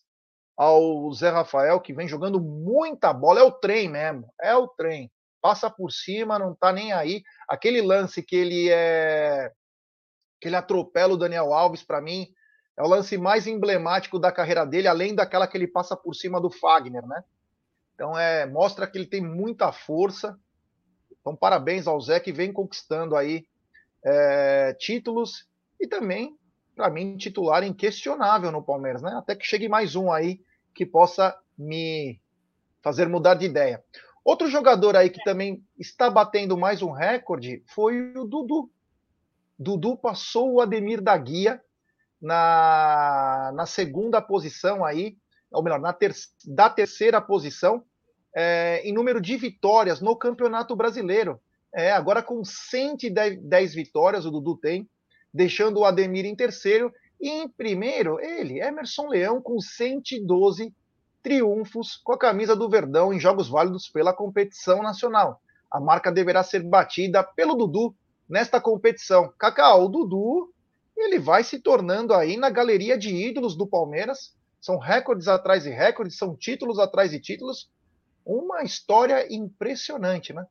ao 0.58 1.14
Zé 1.14 1.30
Rafael, 1.30 1.80
que 1.80 1.94
vem 1.94 2.08
jogando 2.08 2.42
muita 2.42 3.14
bola. 3.14 3.40
É 3.40 3.44
o 3.44 3.52
trem 3.52 3.88
mesmo, 3.88 4.34
é 4.42 4.56
o 4.56 4.68
trem. 4.68 5.12
Passa 5.40 5.70
por 5.70 5.92
cima, 5.92 6.40
não 6.40 6.56
tá 6.56 6.74
nem 6.74 6.92
aí. 6.92 7.22
Aquele 7.48 7.84
lance 7.84 8.24
que 8.24 8.36
ele 8.36 8.72
é. 8.72 9.52
que 10.42 10.48
ele 10.48 10.56
atropela 10.56 11.14
o 11.14 11.18
Daniel 11.18 11.54
Alves, 11.54 11.84
para 11.84 12.02
mim, 12.02 12.28
é 12.76 12.82
o 12.82 12.88
lance 12.88 13.16
mais 13.16 13.46
emblemático 13.46 14.18
da 14.18 14.32
carreira 14.32 14.66
dele, 14.66 14.88
além 14.88 15.14
daquela 15.14 15.46
que 15.46 15.56
ele 15.56 15.68
passa 15.68 15.96
por 15.96 16.16
cima 16.16 16.42
do 16.42 16.50
Fagner, 16.50 17.06
né? 17.06 17.24
Então, 17.94 18.18
é, 18.18 18.48
mostra 18.48 18.88
que 18.88 18.98
ele 18.98 19.06
tem 19.06 19.22
muita 19.22 19.72
força. 19.72 20.36
Então, 21.22 21.36
parabéns 21.36 21.86
ao 21.86 22.02
Zé 22.02 22.20
que 22.20 22.32
vem 22.32 22.52
conquistando 22.52 23.16
aí 23.16 23.46
é, 24.04 24.74
títulos 24.74 25.48
e 25.80 25.88
também, 25.88 26.38
para 26.76 26.90
mim, 26.90 27.18
titular 27.18 27.64
inquestionável 27.64 28.52
no 28.52 28.64
Palmeiras, 28.64 29.02
né? 29.02 29.12
Até 29.16 29.36
que 29.36 29.46
chegue 29.46 29.68
mais 29.68 29.96
um 29.96 30.12
aí 30.12 30.42
que 30.74 30.86
possa 30.86 31.38
me 31.58 32.20
fazer 32.82 33.08
mudar 33.08 33.36
de 33.36 33.46
ideia. 33.46 33.84
Outro 34.24 34.48
jogador 34.48 34.96
aí 34.96 35.10
que 35.10 35.24
também 35.24 35.64
está 35.78 36.10
batendo 36.10 36.58
mais 36.58 36.82
um 36.82 36.92
recorde 36.92 37.64
foi 37.68 38.14
o 38.16 38.26
Dudu. 38.26 38.70
Dudu 39.58 39.98
passou 39.98 40.54
o 40.54 40.62
Ademir 40.62 41.02
da 41.02 41.18
Guia 41.18 41.62
na, 42.22 43.52
na 43.54 43.66
segunda 43.66 44.22
posição 44.22 44.86
aí, 44.86 45.18
ou 45.52 45.64
melhor, 45.64 45.80
na 45.80 45.94
ter, 45.94 46.14
da 46.46 46.70
terceira 46.70 47.22
posição 47.22 47.84
é, 48.36 48.82
em 48.84 48.94
número 48.94 49.20
de 49.20 49.36
vitórias 49.36 50.00
no 50.00 50.16
Campeonato 50.16 50.76
Brasileiro. 50.76 51.42
É, 51.74 51.92
agora 51.92 52.24
com 52.24 52.44
110 52.44 53.74
vitórias 53.74 54.26
o 54.26 54.32
Dudu 54.32 54.58
tem, 54.58 54.90
deixando 55.34 55.80
o 55.80 55.86
Ademir 55.86 56.26
em 56.26 56.36
terceiro. 56.36 56.92
E 57.20 57.30
em 57.30 57.48
primeiro, 57.48 58.20
ele, 58.20 58.60
Emerson 58.60 59.08
Leão, 59.08 59.42
com 59.42 59.60
112 59.60 60.74
triunfos 61.22 61.98
com 61.98 62.14
a 62.14 62.18
camisa 62.18 62.56
do 62.56 62.70
Verdão 62.70 63.14
em 63.14 63.20
jogos 63.20 63.50
válidos 63.50 63.90
pela 63.90 64.14
competição 64.14 64.82
nacional. 64.82 65.42
A 65.72 65.80
marca 65.80 66.12
deverá 66.12 66.44
ser 66.44 66.64
batida 66.64 67.24
pelo 67.24 67.56
Dudu 67.56 67.96
nesta 68.28 68.60
competição. 68.60 69.32
Cacau, 69.38 69.86
o 69.86 69.90
Dudu, 69.90 70.54
ele 70.98 71.20
vai 71.20 71.44
se 71.44 71.60
tornando 71.60 72.14
aí 72.14 72.38
na 72.38 72.50
galeria 72.50 72.98
de 72.98 73.14
ídolos 73.14 73.56
do 73.56 73.68
Palmeiras. 73.68 74.36
São 74.60 74.78
recordes 74.78 75.28
atrás 75.28 75.64
de 75.64 75.70
recordes, 75.70 76.18
são 76.18 76.36
títulos 76.36 76.80
atrás 76.80 77.12
de 77.12 77.20
títulos. 77.20 77.70
Uma 78.26 78.64
história 78.64 79.26
impressionante, 79.34 80.34
né? 80.34 80.46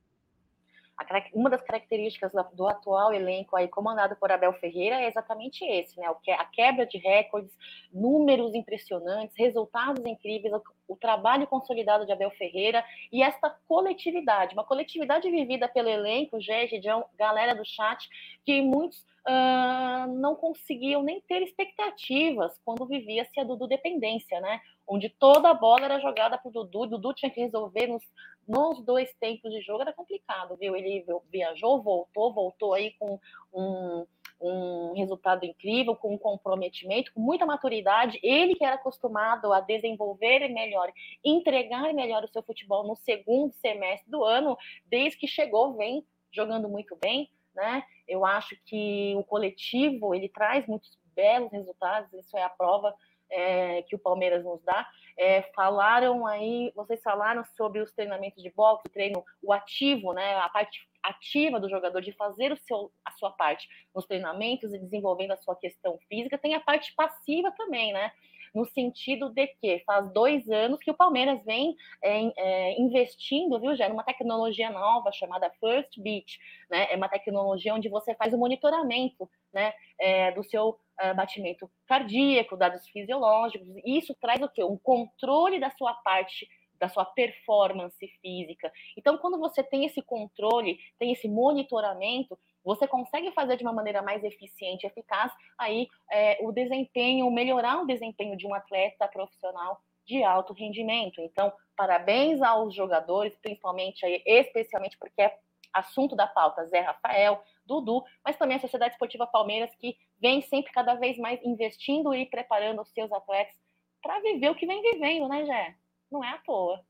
Uma 1.32 1.48
das 1.48 1.62
características 1.62 2.32
do 2.54 2.66
atual 2.66 3.14
elenco 3.14 3.56
aí 3.56 3.68
comandado 3.68 4.16
por 4.16 4.32
Abel 4.32 4.52
Ferreira 4.54 4.96
é 5.00 5.06
exatamente 5.06 5.64
esse, 5.64 5.98
né? 5.98 6.06
A 6.06 6.44
quebra 6.44 6.84
de 6.84 6.98
recordes, 6.98 7.56
números 7.92 8.54
impressionantes, 8.54 9.37
resultados 9.37 10.04
incríveis, 10.04 10.52
o 10.88 10.96
trabalho 10.96 11.46
consolidado 11.46 12.04
de 12.04 12.12
Abel 12.12 12.30
Ferreira 12.32 12.84
e 13.12 13.22
esta 13.22 13.50
coletividade, 13.68 14.54
uma 14.54 14.64
coletividade 14.64 15.30
vivida 15.30 15.68
pelo 15.68 15.88
elenco, 15.88 16.40
Gege, 16.40 16.80
galera 17.16 17.54
do 17.54 17.64
chat, 17.64 18.08
que 18.44 18.61
muitos 18.61 18.98
uh, 19.28 20.12
não 20.14 20.34
conseguiam 20.34 21.02
nem 21.02 21.20
ter 21.20 21.42
expectativas 21.42 22.58
quando 22.64 22.87
vivia-se 22.87 23.38
a 23.38 23.44
Dudu 23.44 23.66
dependência, 23.66 24.40
né? 24.40 24.61
Onde 24.87 25.11
toda 25.11 25.50
a 25.50 25.54
bola 25.54 25.84
era 25.84 26.00
jogada 26.00 26.38
para 26.38 26.48
o 26.48 26.52
Dudu, 26.52 26.87
Dudu 26.87 27.12
tinha 27.12 27.30
que 27.30 27.40
resolver 27.40 27.87
nos, 27.87 28.02
nos 28.48 28.82
dois 28.82 29.12
tempos 29.20 29.52
de 29.52 29.61
jogo, 29.61 29.82
era 29.82 29.92
complicado, 29.92 30.56
viu? 30.56 30.74
Ele 30.74 31.04
viajou, 31.30 31.82
voltou, 31.82 32.32
voltou 32.32 32.74
aí 32.74 32.92
com 32.98 33.20
um 33.52 34.06
um 34.40 34.94
resultado 34.94 35.44
incrível, 35.44 35.96
com 35.96 36.14
um 36.14 36.18
comprometimento, 36.18 37.12
com 37.12 37.20
muita 37.20 37.44
maturidade. 37.44 38.18
Ele 38.22 38.54
que 38.54 38.64
era 38.64 38.76
acostumado 38.76 39.52
a 39.52 39.61
desenvolver 39.61 40.48
melhor, 40.48 40.92
entregar 41.24 41.92
melhor 41.92 42.24
o 42.24 42.28
seu 42.28 42.42
futebol 42.42 42.87
no 42.87 42.96
segundo 42.96 43.52
semestre 43.54 44.08
do 44.11 44.24
ano, 44.24 44.56
desde 44.87 45.18
que 45.18 45.26
chegou, 45.26 45.74
vem 45.74 46.06
jogando 46.30 46.68
muito 46.68 46.96
bem, 46.96 47.30
né? 47.54 47.82
Eu 48.06 48.24
acho 48.24 48.56
que 48.64 49.14
o 49.16 49.24
coletivo 49.24 50.14
ele 50.14 50.28
traz 50.28 50.66
muitos 50.66 50.96
belos 51.14 51.50
resultados, 51.50 52.12
isso 52.12 52.37
é 52.37 52.42
a 52.42 52.48
prova 52.48 52.94
é, 53.30 53.82
que 53.82 53.94
o 53.94 53.98
Palmeiras 53.98 54.44
nos 54.44 54.62
dá. 54.62 54.88
É, 55.16 55.42
falaram 55.54 56.26
aí, 56.26 56.72
vocês 56.74 57.02
falaram 57.02 57.44
sobre 57.56 57.80
os 57.80 57.92
treinamentos 57.92 58.42
de 58.42 58.50
boxe, 58.50 58.84
o 58.86 58.90
treino, 58.90 59.24
o 59.42 59.52
ativo, 59.52 60.12
né? 60.12 60.36
A 60.36 60.48
parte 60.48 60.88
ativa 61.02 61.58
do 61.58 61.68
jogador 61.68 62.00
de 62.00 62.12
fazer 62.12 62.52
o 62.52 62.56
seu, 62.56 62.92
a 63.04 63.10
sua 63.12 63.30
parte 63.30 63.68
nos 63.94 64.06
treinamentos 64.06 64.72
e 64.72 64.78
desenvolvendo 64.78 65.32
a 65.32 65.36
sua 65.36 65.56
questão 65.56 65.98
física, 66.08 66.38
tem 66.38 66.54
a 66.54 66.60
parte 66.60 66.92
passiva 66.94 67.50
também, 67.52 67.92
né? 67.92 68.12
No 68.54 68.64
sentido 68.66 69.30
de 69.30 69.46
que 69.46 69.82
faz 69.87 70.12
dois 70.12 70.48
anos 70.48 70.80
que 70.80 70.90
o 70.90 70.96
Palmeiras 70.96 71.44
vem 71.44 71.76
é, 72.02 72.32
é, 72.37 72.80
investindo, 72.80 73.61
viu, 73.61 73.76
já 73.76 73.88
numa 73.88 74.04
tecnologia 74.04 74.70
nova 74.70 75.12
chamada 75.12 75.50
First 75.61 75.98
Beat, 75.98 76.38
né? 76.70 76.92
É 76.92 76.96
uma 76.96 77.08
tecnologia 77.08 77.74
onde 77.74 77.88
você 77.88 78.14
faz 78.14 78.32
o 78.32 78.38
monitoramento, 78.38 79.28
né, 79.52 79.72
é, 79.98 80.30
do 80.32 80.44
seu 80.44 80.68
uh, 80.68 81.14
batimento 81.16 81.70
cardíaco, 81.87 82.56
dados 82.56 82.87
fisiológicos. 82.88 83.66
Isso 83.84 84.14
traz 84.20 84.40
o 84.42 84.48
quê? 84.48 84.62
Um 84.62 84.76
controle 84.76 85.58
da 85.58 85.70
sua 85.70 85.94
parte 85.94 86.46
da 86.78 86.88
sua 86.88 87.04
performance 87.04 88.06
física. 88.22 88.70
Então, 88.96 89.18
quando 89.18 89.38
você 89.38 89.62
tem 89.62 89.84
esse 89.84 90.00
controle, 90.00 90.78
tem 90.98 91.12
esse 91.12 91.28
monitoramento, 91.28 92.38
você 92.64 92.86
consegue 92.86 93.32
fazer 93.32 93.56
de 93.56 93.62
uma 93.62 93.72
maneira 93.72 94.02
mais 94.02 94.22
eficiente, 94.24 94.86
eficaz, 94.86 95.32
aí 95.58 95.88
é, 96.10 96.38
o 96.42 96.52
desempenho, 96.52 97.30
melhorar 97.30 97.82
o 97.82 97.86
desempenho 97.86 98.36
de 98.36 98.46
um 98.46 98.54
atleta 98.54 99.08
profissional 99.08 99.80
de 100.06 100.22
alto 100.24 100.52
rendimento. 100.52 101.20
Então, 101.20 101.52
parabéns 101.76 102.40
aos 102.40 102.74
jogadores, 102.74 103.36
principalmente 103.42 104.04
aí, 104.04 104.22
especialmente 104.26 104.96
porque 104.98 105.22
é 105.22 105.38
assunto 105.72 106.16
da 106.16 106.26
pauta 106.26 106.64
Zé 106.66 106.80
Rafael, 106.80 107.42
Dudu, 107.64 108.02
mas 108.24 108.36
também 108.36 108.56
a 108.56 108.60
Sociedade 108.60 108.92
Esportiva 108.92 109.26
Palmeiras, 109.26 109.70
que 109.76 109.96
vem 110.18 110.40
sempre 110.40 110.72
cada 110.72 110.94
vez 110.94 111.18
mais 111.18 111.40
investindo 111.44 112.14
e 112.14 112.26
preparando 112.26 112.80
os 112.80 112.90
seus 112.92 113.12
atletas 113.12 113.54
para 114.02 114.20
viver 114.20 114.50
o 114.50 114.54
que 114.54 114.66
vem 114.66 114.80
vivendo, 114.80 115.28
né, 115.28 115.44
Jé? 115.44 115.74
Não 116.10 116.24
é 116.24 116.30
à 116.30 116.38
toa. 116.38 116.80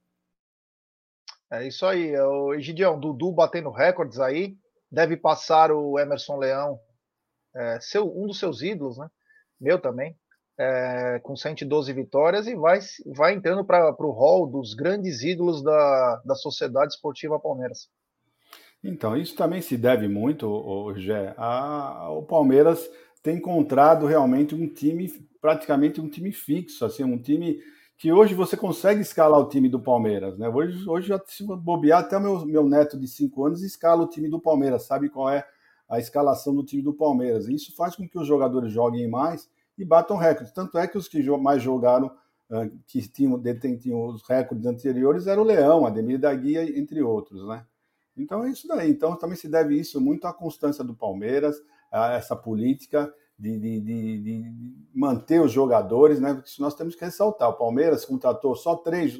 É 1.50 1.66
isso 1.66 1.87
aí. 1.87 2.14
O 2.16 2.54
Egidião, 2.54 3.00
Dudu 3.00 3.33
batendo 3.33 3.70
recordes 3.70 4.20
aí. 4.20 4.57
Deve 4.90 5.16
passar 5.16 5.70
o 5.70 5.98
Emerson 5.98 6.37
Leão, 6.37 6.81
é, 7.55 7.79
seu, 7.81 8.07
um 8.16 8.27
dos 8.27 8.38
seus 8.38 8.62
ídolos, 8.62 8.98
né? 8.98 9.09
Meu 9.61 9.81
também. 9.81 10.16
é, 10.59 11.20
com 11.22 11.37
112 11.37 11.92
vitórias 11.92 12.48
e 12.48 12.55
vai, 12.57 12.81
vai 13.07 13.33
entrando 13.33 13.64
para 13.64 13.94
o 14.01 14.11
hall 14.11 14.46
dos 14.46 14.74
grandes 14.74 15.22
ídolos 15.22 15.62
da, 15.62 16.22
da 16.24 16.35
Sociedade 16.35 16.92
Esportiva 16.92 17.38
Palmeiras. 17.38 17.88
Então, 18.83 19.16
isso 19.16 19.37
também 19.37 19.61
se 19.61 19.77
deve 19.77 20.09
muito, 20.09 20.94
Gé, 20.96 21.35
ao 21.37 22.22
Palmeiras 22.24 22.88
ter 23.22 23.33
encontrado 23.33 24.07
realmente 24.07 24.55
um 24.55 24.68
time, 24.68 25.09
praticamente 25.40 26.01
um 26.01 26.09
time 26.09 26.33
fixo, 26.33 26.85
assim, 26.85 27.05
um 27.05 27.18
time 27.18 27.61
que 27.99 28.13
hoje 28.13 28.33
você 28.33 28.57
consegue 28.57 29.01
escalar 29.01 29.41
o 29.41 29.49
time 29.49 29.69
do 29.69 29.81
Palmeiras, 29.81 30.39
né? 30.39 30.49
Hoje, 30.49 30.89
hoje 30.89 31.13
se 31.27 31.45
bobear, 31.45 31.99
até 31.99 32.17
o 32.17 32.21
meu, 32.21 32.47
meu 32.47 32.65
neto 32.65 32.97
de 32.97 33.09
5 33.09 33.45
anos 33.45 33.63
escala 33.63 34.05
o 34.05 34.09
time 34.09 34.29
do 34.29 34.41
Palmeiras, 34.41 34.85
sabe 34.85 35.09
qual 35.09 35.29
é 35.29 35.45
a 35.89 35.99
escalação 35.99 36.55
do 36.55 36.65
time 36.65 36.81
do 36.81 36.95
Palmeiras. 36.95 37.49
E 37.49 37.55
isso 37.57 37.75
faz 37.75 37.97
com 37.97 38.09
que 38.09 38.17
os 38.17 38.27
jogadores 38.27 38.73
joguem 38.73 39.09
mais 39.09 39.51
e 39.77 39.85
batam 39.85 40.17
recordes. 40.17 40.53
Tanto 40.53 40.79
é 40.79 40.87
que 40.87 40.97
os 40.97 41.09
que 41.09 41.21
mais 41.39 41.61
jogaram, 41.61 42.09
ah, 42.49 42.69
que 42.87 43.01
tinham, 43.09 43.37
detinham 43.37 44.07
os 44.07 44.23
recordes 44.23 44.65
anteriores, 44.65 45.27
era 45.27 45.41
o 45.41 45.45
Leão, 45.45 45.85
Ademir 45.85 46.21
da 46.21 46.33
Guia, 46.33 46.79
entre 46.79 47.03
outros, 47.03 47.45
né? 47.49 47.67
Então 48.17 48.45
é 48.45 48.51
isso 48.51 48.69
daí. 48.69 48.91
Então 48.91 49.17
também 49.17 49.37
se 49.37 49.49
deve 49.49 49.75
isso 49.75 50.01
muito 50.01 50.25
à 50.29 50.33
constância 50.33 50.85
do 50.85 50.95
Palmeiras, 50.95 51.61
a 51.91 52.13
essa 52.13 52.37
política 52.37 53.13
de, 53.38 53.57
de, 53.59 53.81
de, 53.81 54.18
de, 54.18 54.53
manter 54.92 55.40
os 55.40 55.53
jogadores, 55.53 56.20
né? 56.20 56.35
Porque 56.35 56.51
nós 56.59 56.74
temos 56.74 56.96
que 56.96 57.05
ressaltar. 57.05 57.48
O 57.48 57.57
Palmeiras 57.57 58.05
contratou 58.05 58.57
só 58.57 58.74
três, 58.74 59.16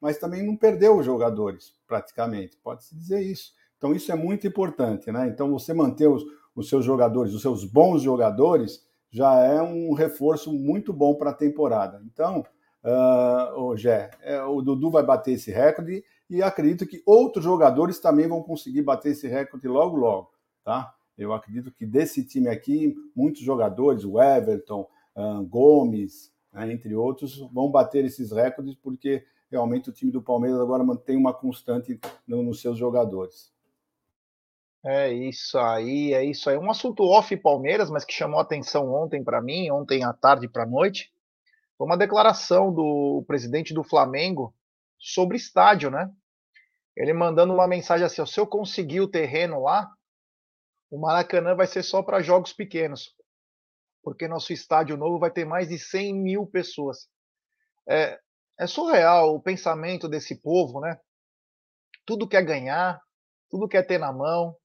mas 0.00 0.18
também 0.18 0.46
não 0.46 0.56
perdeu 0.56 0.98
os 0.98 1.04
jogadores, 1.04 1.74
praticamente. 1.86 2.56
Pode-se 2.62 2.94
dizer 2.94 3.20
isso. 3.20 3.52
Então, 3.76 3.94
isso 3.94 4.10
é 4.10 4.14
muito 4.14 4.46
importante, 4.46 5.12
né? 5.12 5.28
Então, 5.28 5.50
você 5.50 5.74
manter 5.74 6.08
os, 6.08 6.24
os 6.54 6.68
seus 6.68 6.84
jogadores, 6.84 7.34
os 7.34 7.42
seus 7.42 7.64
bons 7.64 8.02
jogadores, 8.02 8.86
já 9.10 9.34
é 9.40 9.60
um 9.60 9.92
reforço 9.92 10.52
muito 10.52 10.92
bom 10.92 11.14
para 11.14 11.30
a 11.30 11.34
temporada. 11.34 12.00
Então, 12.06 12.44
uh, 12.84 13.60
o 13.60 13.76
Gé, 13.76 14.10
o 14.48 14.62
Dudu 14.62 14.90
vai 14.90 15.02
bater 15.02 15.32
esse 15.32 15.50
recorde 15.50 16.02
e 16.28 16.42
acredito 16.42 16.86
que 16.86 17.02
outros 17.04 17.44
jogadores 17.44 17.98
também 17.98 18.28
vão 18.28 18.42
conseguir 18.42 18.82
bater 18.82 19.12
esse 19.12 19.26
recorde 19.26 19.66
logo, 19.66 19.96
logo, 19.96 20.30
tá? 20.64 20.94
Eu 21.20 21.34
acredito 21.34 21.70
que 21.70 21.84
desse 21.84 22.24
time 22.24 22.48
aqui, 22.48 22.96
muitos 23.14 23.42
jogadores, 23.42 24.04
o 24.04 24.20
Everton, 24.20 24.88
uh, 25.14 25.44
Gomes, 25.44 26.32
né, 26.52 26.72
entre 26.72 26.94
outros, 26.94 27.38
vão 27.52 27.70
bater 27.70 28.04
esses 28.04 28.32
recordes, 28.32 28.74
porque 28.74 29.24
realmente 29.50 29.90
o 29.90 29.92
time 29.92 30.10
do 30.10 30.22
Palmeiras 30.22 30.58
agora 30.58 30.82
mantém 30.82 31.16
uma 31.16 31.34
constante 31.34 32.00
no, 32.26 32.42
nos 32.42 32.60
seus 32.60 32.78
jogadores. 32.78 33.52
É 34.82 35.12
isso 35.12 35.58
aí, 35.58 36.14
é 36.14 36.24
isso 36.24 36.48
aí. 36.48 36.56
Um 36.56 36.70
assunto 36.70 37.02
off 37.02 37.36
Palmeiras, 37.36 37.90
mas 37.90 38.04
que 38.04 38.14
chamou 38.14 38.40
atenção 38.40 38.90
ontem 38.94 39.22
para 39.22 39.42
mim, 39.42 39.70
ontem 39.70 40.02
à 40.02 40.12
tarde 40.14 40.48
para 40.48 40.62
a 40.62 40.66
noite, 40.66 41.12
foi 41.76 41.86
uma 41.86 41.98
declaração 41.98 42.72
do 42.72 43.22
presidente 43.26 43.74
do 43.74 43.84
Flamengo 43.84 44.54
sobre 44.98 45.36
estádio, 45.36 45.90
né? 45.90 46.10
Ele 46.96 47.12
mandando 47.12 47.52
uma 47.52 47.68
mensagem 47.68 48.06
assim: 48.06 48.24
se 48.24 48.40
eu 48.40 48.46
conseguir 48.46 49.02
o 49.02 49.08
terreno 49.08 49.62
lá, 49.62 49.90
o 50.90 50.98
Maracanã 50.98 51.54
vai 51.54 51.66
ser 51.66 51.82
só 51.82 52.02
para 52.02 52.20
jogos 52.20 52.52
pequenos, 52.52 53.14
porque 54.02 54.26
nosso 54.26 54.52
estádio 54.52 54.96
novo 54.96 55.18
vai 55.18 55.30
ter 55.30 55.44
mais 55.44 55.68
de 55.68 55.78
100 55.78 56.14
mil 56.14 56.46
pessoas. 56.46 57.08
É, 57.88 58.18
é 58.58 58.66
surreal 58.66 59.34
o 59.34 59.40
pensamento 59.40 60.08
desse 60.08 60.34
povo, 60.34 60.80
né? 60.80 60.98
Tudo 62.04 62.28
quer 62.28 62.42
ganhar, 62.42 63.00
tudo 63.48 63.68
quer 63.68 63.86
ter 63.86 63.98
na 63.98 64.12
mão, 64.12 64.56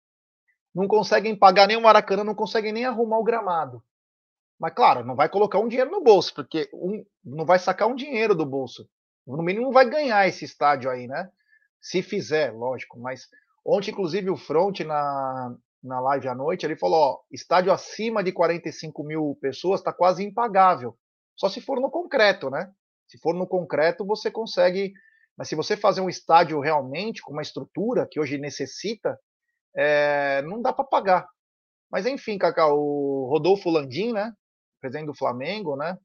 não 0.74 0.88
conseguem 0.88 1.38
pagar 1.38 1.68
nem 1.68 1.78
o 1.78 1.82
Maracanã, 1.82 2.24
não 2.24 2.36
conseguem 2.36 2.74
nem 2.74 2.86
arrumar 2.86 3.20
o 3.20 3.24
gramado. 3.24 3.84
Mas 4.60 4.74
claro, 4.74 5.06
não 5.06 5.16
vai 5.16 5.30
colocar 5.30 5.60
um 5.60 5.68
dinheiro 5.68 5.92
no 5.92 6.02
bolso, 6.02 6.34
porque 6.34 6.70
um, 6.74 7.06
não 7.24 7.46
vai 7.46 7.60
sacar 7.60 7.88
um 7.88 7.96
dinheiro 7.96 8.34
do 8.34 8.46
bolso. 8.46 8.90
No 9.28 9.42
mínimo 9.44 9.72
vai 9.72 9.90
ganhar 9.90 10.28
esse 10.28 10.46
estádio 10.46 10.90
aí, 10.90 11.08
né? 11.08 11.30
Se 11.82 12.02
fizer, 12.02 12.52
lógico. 12.52 13.00
Mas 13.00 13.28
ontem, 13.66 13.92
inclusive, 13.92 14.30
o 14.30 14.38
Front 14.38 14.82
na, 14.82 15.56
na 15.86 16.00
live 16.00 16.28
à 16.28 16.36
noite, 16.36 16.66
ele 16.66 16.76
falou: 16.76 17.00
ó, 17.00 17.20
estádio 17.32 17.72
acima 17.72 18.24
de 18.24 18.32
45 18.32 19.04
mil 19.04 19.38
pessoas 19.40 19.80
está 19.80 19.94
quase 19.94 20.24
impagável. 20.24 20.98
Só 21.36 21.50
se 21.50 21.62
for 21.62 21.80
no 21.80 21.90
concreto, 21.90 22.50
né? 22.50 22.72
Se 23.08 23.20
for 23.20 23.36
no 23.36 23.48
concreto, 23.48 24.06
você 24.06 24.32
consegue. 24.32 24.94
Mas 25.38 25.50
se 25.50 25.56
você 25.56 25.78
fazer 25.78 26.02
um 26.02 26.10
estádio 26.10 26.60
realmente 26.60 27.22
com 27.22 27.34
uma 27.34 27.42
estrutura 27.42 28.08
que 28.10 28.20
hoje 28.20 28.38
necessita, 28.38 29.20
é, 29.76 30.42
não 30.44 30.62
dá 30.62 30.72
para 30.74 30.86
pagar. 30.86 31.28
Mas 31.92 32.06
enfim, 32.06 32.38
Cacau, 32.38 32.80
o 32.80 33.28
Rodolfo 33.30 33.70
Landim, 33.70 34.14
né? 34.14 34.34
Presidente 34.82 35.08
do 35.08 35.16
Flamengo, 35.16 35.76
né? 35.76 35.98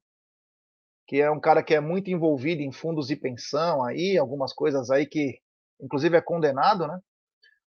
Que 1.07 1.21
é 1.21 1.31
um 1.31 1.41
cara 1.41 1.63
que 1.63 1.75
é 1.75 1.81
muito 1.81 2.11
envolvido 2.11 2.61
em 2.61 2.73
fundos 2.73 3.07
de 3.07 3.17
pensão 3.17 3.85
aí, 3.85 4.19
algumas 4.19 4.53
coisas 4.53 4.91
aí 4.91 5.07
que, 5.07 5.39
inclusive, 5.81 6.17
é 6.17 6.21
condenado, 6.21 6.87
né? 6.87 6.99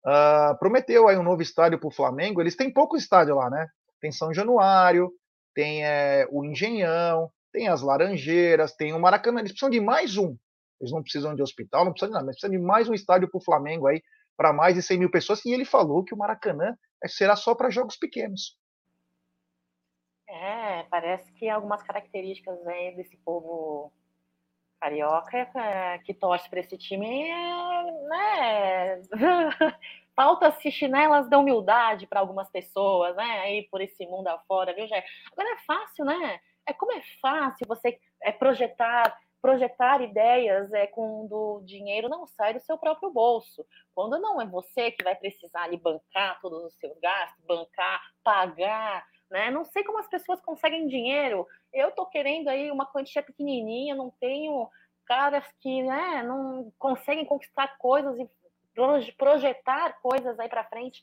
Uh, 0.05 0.57
prometeu 0.59 1.07
aí 1.07 1.17
um 1.17 1.23
novo 1.23 1.41
estádio 1.41 1.79
para 1.79 1.88
o 1.88 1.91
Flamengo. 1.91 2.41
Eles 2.41 2.55
têm 2.55 2.71
pouco 2.71 2.95
estádio 2.95 3.35
lá, 3.35 3.49
né? 3.49 3.67
Tem 3.99 4.12
São 4.12 4.33
Januário, 4.33 5.12
tem 5.53 5.85
é, 5.85 6.25
o 6.31 6.45
Engenhão, 6.45 7.29
tem 7.51 7.67
as 7.67 7.81
Laranjeiras, 7.81 8.75
tem 8.75 8.93
o 8.93 8.99
Maracanã. 8.99 9.39
Eles 9.39 9.51
precisam 9.51 9.69
de 9.69 9.81
mais 9.81 10.17
um. 10.17 10.38
Eles 10.79 10.93
não 10.93 11.01
precisam 11.01 11.35
de 11.35 11.41
hospital, 11.41 11.83
não 11.83 11.91
precisam 11.91 12.09
de 12.09 12.13
nada, 12.13 12.25
mas 12.25 12.35
precisam 12.35 12.57
de 12.57 12.65
mais 12.65 12.88
um 12.88 12.93
estádio 12.93 13.29
para 13.29 13.38
o 13.38 13.43
Flamengo 13.43 13.88
aí, 13.88 14.01
para 14.38 14.53
mais 14.53 14.75
de 14.75 14.81
100 14.81 14.99
mil 14.99 15.12
pessoas. 15.12 15.43
E 15.45 15.51
ele 15.51 15.65
falou 15.65 16.03
que 16.03 16.13
o 16.13 16.17
Maracanã 16.17 16.75
será 17.05 17.35
só 17.35 17.53
para 17.53 17.69
jogos 17.69 17.97
pequenos. 17.97 18.57
É, 20.29 20.83
parece 20.83 21.31
que 21.33 21.49
algumas 21.49 21.81
características 21.83 22.65
aí 22.67 22.95
desse 22.95 23.17
povo 23.17 23.91
carioca 24.79 25.37
é, 25.37 25.99
que 25.99 26.13
torce 26.13 26.49
para 26.49 26.59
esse 26.59 26.77
time, 26.77 27.29
né? 28.07 29.01
Falta-se 30.15 30.71
chinelas 30.71 31.29
da 31.29 31.37
humildade 31.37 32.07
para 32.07 32.19
algumas 32.19 32.49
pessoas, 32.49 33.15
né? 33.15 33.39
Aí 33.41 33.67
por 33.69 33.81
esse 33.81 34.05
mundo 34.05 34.27
afora, 34.27 34.73
viu, 34.73 34.87
Jé? 34.87 35.03
Agora 35.31 35.53
é 35.53 35.57
fácil, 35.65 36.05
né? 36.05 36.39
É 36.65 36.73
como 36.73 36.91
é 36.93 37.01
fácil 37.21 37.67
você 37.67 37.99
é, 38.23 38.31
projetar 38.31 39.17
projetar 39.41 40.01
ideias 40.01 40.71
é 40.73 40.85
quando 40.87 41.31
o 41.31 41.63
dinheiro 41.63 42.09
não 42.09 42.27
sai 42.27 42.53
do 42.53 42.59
seu 42.59 42.77
próprio 42.77 43.09
bolso. 43.09 43.65
Quando 43.95 44.19
não 44.19 44.41
é 44.41 44.45
você 44.45 44.91
que 44.91 45.03
vai 45.03 45.15
precisar 45.15 45.63
ali 45.63 45.77
bancar 45.77 46.39
todos 46.41 46.63
os 46.65 46.73
seus 46.75 46.97
gastos, 46.99 47.43
bancar, 47.45 48.01
pagar, 48.21 49.05
né? 49.29 49.51
Não 49.51 49.65
sei 49.65 49.83
como 49.83 49.99
as 49.99 50.07
pessoas 50.07 50.41
conseguem 50.41 50.87
dinheiro 50.87 51.47
eu 51.73 51.91
tô 51.91 52.05
querendo 52.05 52.47
aí 52.47 52.71
uma 52.71 52.85
quantia 52.85 53.21
pequenininha, 53.21 53.95
não 53.95 54.11
tenho 54.19 54.69
caras 55.05 55.45
que 55.59 55.81
né, 55.83 56.23
não 56.23 56.71
conseguem 56.77 57.25
conquistar 57.25 57.77
coisas 57.77 58.17
e 58.19 58.29
projetar 59.13 59.99
coisas 60.01 60.39
aí 60.39 60.47
para 60.47 60.63
frente 60.63 61.01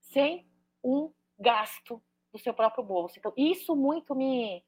sem 0.00 0.46
um 0.82 1.12
gasto 1.38 2.02
do 2.32 2.38
seu 2.38 2.52
próprio 2.52 2.84
bolso. 2.84 3.18
Então, 3.18 3.32
isso 3.36 3.74
muito 3.74 4.14
me, 4.14 4.64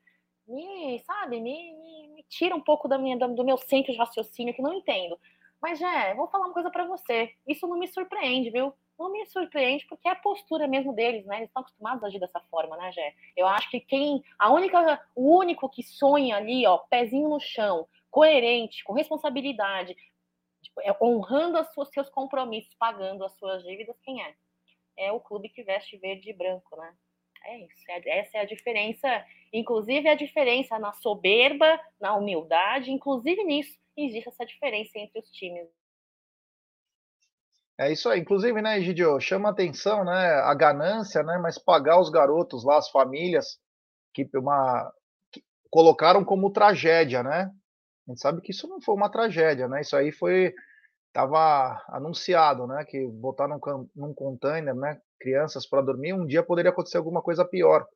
me 0.47 1.03
sabe, 1.05 1.40
me, 1.40 1.73
me, 1.73 2.09
me 2.14 2.23
tira 2.29 2.55
um 2.55 2.61
pouco 2.61 2.88
da 2.88 2.97
minha, 2.99 3.16
do 3.16 3.44
meu 3.44 3.59
centro 3.59 3.92
de 3.92 3.99
raciocínio, 3.99 4.55
que 4.55 4.62
não 4.62 4.73
entendo. 4.73 5.18
Mas, 5.64 5.79
já, 5.79 6.12
vou 6.12 6.29
falar 6.29 6.44
uma 6.44 6.53
coisa 6.53 6.70
para 6.70 6.87
você. 6.87 7.33
Isso 7.48 7.66
não 7.66 7.79
me 7.79 7.88
surpreende, 7.88 8.50
viu? 8.50 8.74
não 8.98 9.11
me 9.11 9.24
surpreende 9.24 9.87
porque 9.87 10.07
é 10.07 10.11
a 10.11 10.14
postura 10.14 10.68
mesmo 10.68 10.94
deles, 10.94 11.24
né? 11.24 11.38
Eles 11.38 11.48
estão 11.48 11.62
acostumados 11.62 12.05
a 12.05 12.07
agir 12.07 12.20
dessa 12.20 12.38
forma, 12.50 12.77
né, 12.77 12.92
Gé? 12.92 13.14
Eu 13.35 13.46
acho 13.46 13.70
que 13.70 13.81
quem, 13.81 14.22
a 14.38 14.53
única, 14.53 15.03
o 15.16 15.38
único 15.38 15.66
que 15.70 15.83
sonha 15.83 16.37
ali, 16.37 16.66
ó, 16.66 16.77
pezinho 16.77 17.31
no 17.31 17.40
chão, 17.40 17.88
coerente, 18.11 18.85
com 18.85 18.92
responsabilidade, 18.92 19.96
tipo, 20.62 20.83
é, 20.83 20.94
honrando 21.00 21.59
os 21.79 21.88
seus 21.88 22.11
compromissos, 22.11 22.74
pagando 22.79 23.24
as 23.24 23.33
suas 23.38 23.64
dívidas, 23.64 23.98
quem 24.03 24.22
é? 24.22 24.35
É 24.98 25.12
o 25.12 25.18
clube 25.18 25.48
que 25.48 25.62
veste 25.62 25.96
verde 25.96 26.29
e 26.29 26.35
branco, 26.35 26.77
né? 26.77 26.94
É 27.46 27.59
isso, 27.59 27.85
é, 27.88 28.18
essa 28.18 28.37
é 28.37 28.40
a 28.42 28.44
diferença, 28.44 29.27
inclusive 29.50 30.11
a 30.11 30.14
diferença 30.14 30.79
na 30.79 30.92
soberba, 30.92 31.81
na 31.98 32.14
humildade, 32.14 32.92
inclusive 32.92 33.42
nisso 33.44 33.83
existe 33.97 34.29
essa 34.29 34.45
diferença 34.45 34.99
entre 34.99 35.21
os 35.21 35.31
times. 35.31 35.69
É 37.79 37.93
isso 37.93 38.09
aí. 38.09 38.21
Inclusive, 38.21 38.63
né, 38.63 38.79
Egidio, 38.79 39.21
chama 39.21 39.51
atenção, 39.51 40.05
né, 40.05 40.35
a 40.41 40.55
ganância, 40.55 41.23
né, 41.23 41.39
mas 41.39 41.59
pagar 41.59 42.01
os 42.01 42.09
garotos 42.09 42.65
lá, 42.65 42.79
as 42.79 42.89
famílias, 42.89 43.59
que, 44.13 44.29
uma, 44.35 44.93
que 45.33 45.43
colocaram 45.71 46.25
como 46.25 46.53
tragédia, 46.53 47.23
né? 47.23 47.51
A 48.07 48.11
gente 48.11 48.21
sabe 48.21 48.41
que 48.41 48.53
isso 48.53 48.69
não 48.69 48.81
foi 48.81 48.95
uma 48.95 49.11
tragédia, 49.11 49.67
né? 49.67 49.81
Isso 49.81 49.97
aí 49.97 50.13
foi 50.13 50.55
estava 51.09 51.81
anunciado, 51.91 52.67
né, 52.67 52.85
que 52.85 53.07
botar 53.07 53.47
num, 53.47 53.61
num 53.95 54.13
container, 54.13 54.75
né, 54.75 55.01
crianças 55.21 55.65
para 55.65 55.81
dormir, 55.81 56.13
um 56.13 56.27
dia 56.27 56.43
poderia 56.43 56.73
acontecer 56.73 56.97
alguma 56.97 57.23
coisa 57.23 57.45
pior. 57.45 57.87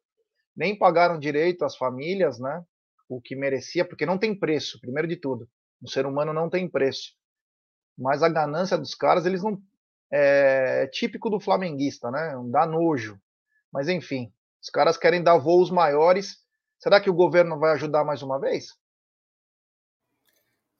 Nem 0.56 0.78
pagaram 0.78 1.18
direito 1.18 1.64
às 1.64 1.76
famílias, 1.76 2.38
né, 2.38 2.62
o 3.08 3.20
que 3.20 3.34
merecia, 3.34 3.84
porque 3.84 4.06
não 4.06 4.16
tem 4.16 4.38
preço, 4.38 4.80
primeiro 4.80 5.08
de 5.08 5.16
tudo. 5.16 5.48
O 5.82 5.88
ser 5.88 6.06
humano 6.06 6.32
não 6.32 6.48
tem 6.48 6.68
preço 6.68 7.16
mas 8.00 8.22
a 8.22 8.28
ganância 8.28 8.78
dos 8.78 8.94
caras, 8.94 9.26
eles 9.26 9.42
não. 9.42 9.60
É, 10.08 10.84
é 10.84 10.86
típico 10.86 11.28
do 11.28 11.40
flamenguista, 11.40 12.12
né? 12.12 12.32
Dá 12.48 12.64
nojo. 12.64 13.20
Mas 13.72 13.88
enfim, 13.88 14.32
os 14.62 14.70
caras 14.70 14.96
querem 14.96 15.20
dar 15.20 15.36
voos 15.36 15.68
maiores 15.68 16.46
Será 16.78 17.00
que 17.00 17.10
o 17.10 17.14
governo 17.14 17.58
vai 17.58 17.72
ajudar 17.72 18.04
mais 18.04 18.22
uma 18.22 18.38
vez? 18.38 18.76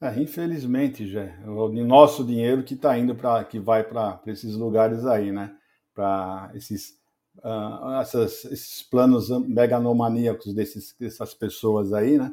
É, 0.01 0.17
infelizmente, 0.17 1.05
já 1.05 1.25
o 1.45 1.67
nosso 1.83 2.23
dinheiro 2.23 2.63
que 2.63 2.73
está 2.73 2.97
indo 2.97 3.13
para 3.13 3.43
que 3.43 3.59
vai 3.59 3.83
para 3.83 4.21
esses 4.27 4.55
lugares 4.55 5.05
aí, 5.05 5.29
né? 5.29 5.53
Para 5.93 6.51
esses, 6.55 6.97
uh, 7.39 8.23
esses 8.23 8.81
planos 8.81 9.29
meganomaníacos 9.45 10.53
desses, 10.53 10.95
dessas 10.97 11.33
pessoas 11.33 11.91
aí, 11.91 12.17
né? 12.17 12.31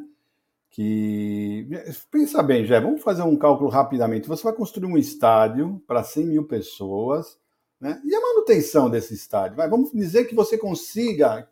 Que 0.76 1.66
pensa 2.10 2.42
bem, 2.42 2.66
já 2.66 2.78
vamos 2.78 3.02
fazer 3.02 3.22
um 3.22 3.34
cálculo 3.34 3.70
rapidamente. 3.70 4.28
Você 4.28 4.42
vai 4.42 4.52
construir 4.52 4.84
um 4.84 4.98
estádio 4.98 5.82
para 5.86 6.04
100 6.04 6.26
mil 6.26 6.44
pessoas, 6.44 7.38
né? 7.80 7.98
E 8.04 8.14
a 8.14 8.20
manutenção 8.20 8.90
desse 8.90 9.14
estádio? 9.14 9.56
Vamos 9.56 9.90
dizer 9.90 10.26
que 10.26 10.34
você 10.34 10.58
consiga 10.58 11.48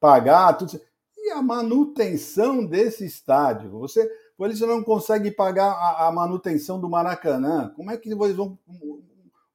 pagar 0.00 0.54
tudo. 0.54 0.80
E 1.16 1.30
a 1.30 1.40
manutenção 1.40 2.66
desse 2.66 3.04
estádio? 3.04 3.70
Você 3.70 4.10
eles 4.40 4.58
não 4.58 4.82
conseguem 4.82 5.30
pagar 5.30 5.70
a, 5.70 6.08
a, 6.08 6.12
manutenção 6.12 6.80
do 6.80 6.88
Maracanã. 6.88 7.72
Como 7.76 7.92
é 7.92 7.96
que 7.96 8.08
eles 8.08 8.34
vão. 8.34 8.58
Um, 8.68 9.00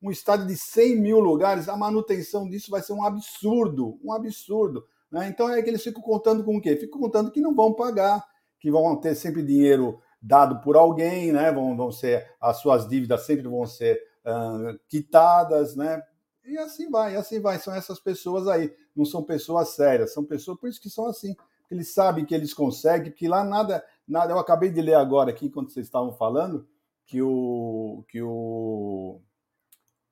um 0.04 0.10
estádio 0.10 0.47
de 0.47 0.56
100 0.56 1.02
mil 1.02 1.19
lugares, 1.19 1.67
a 1.67 1.76
manutenção 1.76 2.50
disso 2.50 2.71
vai 2.71 2.82
ser 2.82 2.93
um 2.93 3.04
absurdo, 3.04 4.00
um 4.02 4.13
absurdo. 4.13 4.86
Né? 5.12 5.28
Então 5.28 5.50
é 5.50 5.62
que 5.62 5.69
eles 5.69 5.84
ficam 5.84 6.02
contando 6.02 6.45
com 6.45 6.56
o 6.56 6.62
quê? 6.62 6.78
Ficam 6.78 6.97
contando 6.97 7.30
que 7.30 7.41
não 7.41 7.54
vão 7.54 7.74
pagar, 7.74 8.26
que 8.62 8.71
vão 8.71 8.95
ter 8.95 9.15
sempre 9.15 9.41
dinheiro 9.41 10.00
dado 10.21 10.62
por 10.62 10.78
alguém, 10.78 11.32
né? 11.32 11.52
vão, 11.52 11.76
vão 11.76 11.91
ser, 11.91 12.32
as 12.39 12.58
suas 12.58 12.88
dívidas 12.88 13.26
sempre 13.26 13.47
vão 13.47 13.65
ser 13.65 14.00
uh, 14.24 14.80
quitadas, 14.88 15.76
né? 15.76 16.02
E 16.45 16.58
assim 16.60 16.89
vai, 16.89 17.13
e 17.13 17.17
assim 17.17 17.41
vai. 17.41 17.58
São 17.58 17.74
essas 17.74 18.00
pessoas 18.00 18.47
aí, 18.47 18.74
não 18.95 19.04
são 19.04 19.24
pessoas 19.24 19.69
sérias, 19.69 20.13
são 20.13 20.24
pessoas, 20.24 20.60
por 20.60 20.69
isso 20.69 20.80
que 20.80 20.89
são 20.89 21.08
assim. 21.08 21.36
Eles 21.71 21.91
sabem 21.91 22.24
que 22.24 22.36
eles 22.36 22.54
conseguem, 22.54 23.12
que 23.12 23.28
lá 23.28 23.43
nada, 23.43 23.84
nada. 24.08 24.32
Eu 24.32 24.39
acabei 24.39 24.69
de 24.69 24.82
ler 24.82 24.93
agora 24.93 25.32
aqui, 25.32 25.50
quando 25.50 25.71
vocês 25.71 25.88
estavam 25.88 26.13
falando, 26.13 26.67
que 27.06 27.21
o, 27.21 28.04
que 28.10 28.21
o, 28.21 29.19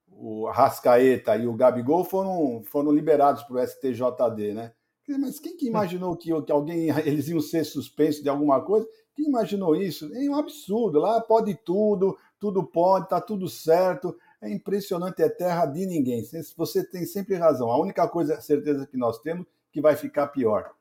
o 0.08 0.50
Rascaeta 0.50 1.36
e 1.36 1.48
o 1.48 1.54
Gabigol 1.54 2.04
foram, 2.04 2.64
foram 2.64 2.92
liberados 2.92 3.44
para 3.44 3.58
o 3.58 3.68
STJD, 3.68 4.54
né? 4.54 4.74
Mas 5.18 5.40
quem 5.40 5.58
que 5.58 5.68
imaginou 5.68 6.16
que, 6.16 6.30
que 6.44 6.52
alguém 6.52 6.90
eles 7.06 7.28
iam 7.28 7.40
ser 7.40 7.64
suspensos 7.64 8.22
de 8.22 8.30
alguma 8.30 8.62
coisa? 8.62 8.88
Quem 9.16 9.28
imaginou 9.28 9.76
isso? 9.76 10.14
É 10.14 10.30
um 10.30 10.36
absurdo. 10.36 11.00
Lá 11.00 11.20
pode 11.20 11.56
tudo, 11.56 12.18
tudo 12.40 12.64
pode, 12.64 13.10
tá 13.10 13.20
tudo 13.20 13.50
certo. 13.50 14.16
É 14.42 14.50
impressionante, 14.50 15.22
é 15.22 15.30
terra 15.30 15.66
de 15.66 15.86
ninguém. 15.86 16.24
Você 16.56 16.84
tem 16.84 17.06
sempre 17.06 17.36
razão. 17.36 17.70
A 17.70 17.80
única 17.80 18.08
coisa, 18.08 18.40
certeza 18.40 18.88
que 18.88 18.98
nós 18.98 19.20
temos, 19.20 19.46
que 19.72 19.82
vai 19.82 19.96
ficar 19.96 20.28
pior. 20.28 20.72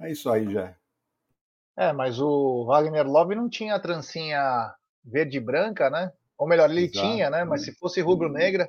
É 0.00 0.10
isso 0.10 0.30
aí, 0.30 0.50
já. 0.50 0.74
É, 1.76 1.92
mas 1.92 2.20
o 2.20 2.66
Wagner 2.66 3.06
Love 3.06 3.34
não 3.34 3.48
tinha 3.48 3.74
a 3.74 3.80
trancinha 3.80 4.74
verde 5.04 5.38
e 5.38 5.40
branca, 5.40 5.90
né? 5.90 6.12
Ou 6.42 6.48
melhor, 6.48 6.68
ele 6.68 6.86
Exato. 6.86 7.06
tinha, 7.06 7.30
né? 7.30 7.44
Mas 7.44 7.62
se 7.64 7.70
fosse 7.70 8.00
rubro-negra, 8.00 8.68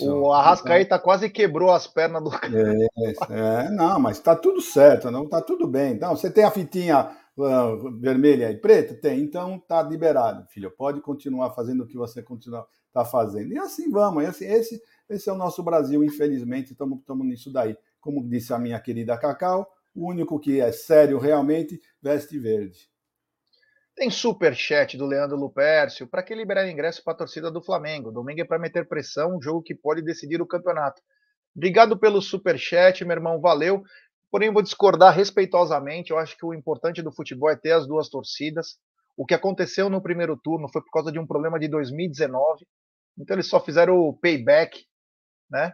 o 0.00 0.32
Arrascaeta 0.32 0.98
quase 0.98 1.30
quebrou 1.30 1.70
as 1.70 1.86
pernas 1.86 2.24
do 2.24 2.28
cara. 2.28 2.52
É, 2.52 3.66
é, 3.66 3.70
não, 3.70 4.00
mas 4.00 4.18
tá 4.18 4.34
tudo 4.34 4.60
certo, 4.60 5.08
não 5.08 5.28
tá 5.28 5.40
tudo 5.40 5.68
bem. 5.68 5.92
Então, 5.92 6.16
você 6.16 6.28
tem 6.28 6.42
a 6.42 6.50
fitinha 6.50 7.08
uh, 7.36 8.00
vermelha 8.00 8.50
e 8.50 8.56
preta? 8.56 8.94
Tem, 8.94 9.20
então 9.20 9.60
tá 9.60 9.80
liberado, 9.80 10.44
filho. 10.48 10.72
Pode 10.72 11.00
continuar 11.00 11.50
fazendo 11.50 11.84
o 11.84 11.86
que 11.86 11.96
você 11.96 12.20
continua 12.20 12.66
tá 12.92 13.04
fazendo. 13.04 13.52
E 13.52 13.58
assim 13.58 13.88
vamos, 13.88 14.24
e 14.24 14.26
assim, 14.26 14.46
esse, 14.46 14.82
esse 15.08 15.30
é 15.30 15.32
o 15.32 15.38
nosso 15.38 15.62
Brasil, 15.62 16.02
infelizmente, 16.02 16.72
estamos 16.72 17.24
nisso 17.24 17.52
daí. 17.52 17.76
Como 18.00 18.28
disse 18.28 18.52
a 18.52 18.58
minha 18.58 18.80
querida 18.80 19.16
Cacau, 19.16 19.70
o 19.94 20.08
único 20.08 20.40
que 20.40 20.60
é 20.60 20.72
sério 20.72 21.20
realmente 21.20 21.80
veste 22.02 22.40
verde. 22.40 22.90
Tem 24.02 24.10
super 24.10 24.52
chat 24.52 24.98
do 24.98 25.06
Leandro 25.06 25.36
Lupercio. 25.36 26.08
Para 26.08 26.24
que 26.24 26.34
liberar 26.34 26.68
ingresso 26.68 27.04
para 27.04 27.12
a 27.12 27.16
torcida 27.18 27.52
do 27.52 27.62
Flamengo? 27.62 28.10
Domingo 28.10 28.40
é 28.40 28.44
para 28.44 28.58
meter 28.58 28.88
pressão, 28.88 29.36
um 29.36 29.40
jogo 29.40 29.62
que 29.62 29.76
pode 29.76 30.02
decidir 30.02 30.42
o 30.42 30.46
campeonato. 30.46 31.00
Obrigado 31.54 31.96
pelo 31.96 32.20
super 32.20 32.58
chat, 32.58 33.04
meu 33.04 33.14
irmão, 33.14 33.40
valeu. 33.40 33.84
Porém, 34.28 34.52
vou 34.52 34.60
discordar 34.60 35.14
respeitosamente. 35.14 36.10
Eu 36.10 36.18
acho 36.18 36.36
que 36.36 36.44
o 36.44 36.52
importante 36.52 37.00
do 37.00 37.12
futebol 37.12 37.48
é 37.48 37.54
ter 37.54 37.70
as 37.70 37.86
duas 37.86 38.08
torcidas. 38.08 38.76
O 39.16 39.24
que 39.24 39.34
aconteceu 39.34 39.88
no 39.88 40.02
primeiro 40.02 40.36
turno 40.36 40.68
foi 40.68 40.82
por 40.82 40.90
causa 40.90 41.12
de 41.12 41.20
um 41.20 41.26
problema 41.26 41.56
de 41.56 41.68
2019. 41.68 42.66
Então 43.16 43.36
eles 43.36 43.46
só 43.46 43.64
fizeram 43.64 44.00
o 44.00 44.12
payback, 44.12 44.84
né? 45.48 45.72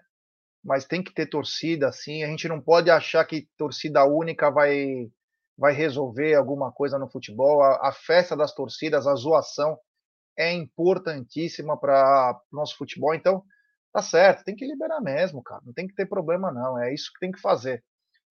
mas 0.62 0.84
tem 0.84 1.02
que 1.02 1.14
ter 1.14 1.24
torcida, 1.24 1.88
assim. 1.88 2.22
A 2.22 2.26
gente 2.26 2.46
não 2.46 2.60
pode 2.60 2.90
achar 2.90 3.24
que 3.24 3.48
torcida 3.56 4.04
única 4.04 4.50
vai, 4.50 5.08
vai 5.58 5.72
resolver 5.72 6.34
alguma 6.34 6.70
coisa 6.72 6.98
no 6.98 7.10
futebol. 7.10 7.62
A, 7.62 7.88
a 7.88 7.92
festa 7.92 8.36
das 8.36 8.54
torcidas, 8.54 9.06
a 9.06 9.14
zoação 9.14 9.76
é 10.36 10.52
importantíssima 10.52 11.78
para 11.78 12.40
o 12.52 12.56
nosso 12.56 12.76
futebol. 12.76 13.14
Então, 13.14 13.42
tá 13.92 14.00
certo, 14.00 14.44
tem 14.44 14.54
que 14.54 14.66
liberar 14.66 15.00
mesmo, 15.00 15.42
cara. 15.42 15.60
Não 15.64 15.72
tem 15.72 15.88
que 15.88 15.94
ter 15.94 16.06
problema, 16.06 16.52
não. 16.52 16.80
É 16.80 16.94
isso 16.94 17.10
que 17.12 17.20
tem 17.20 17.32
que 17.32 17.40
fazer. 17.40 17.82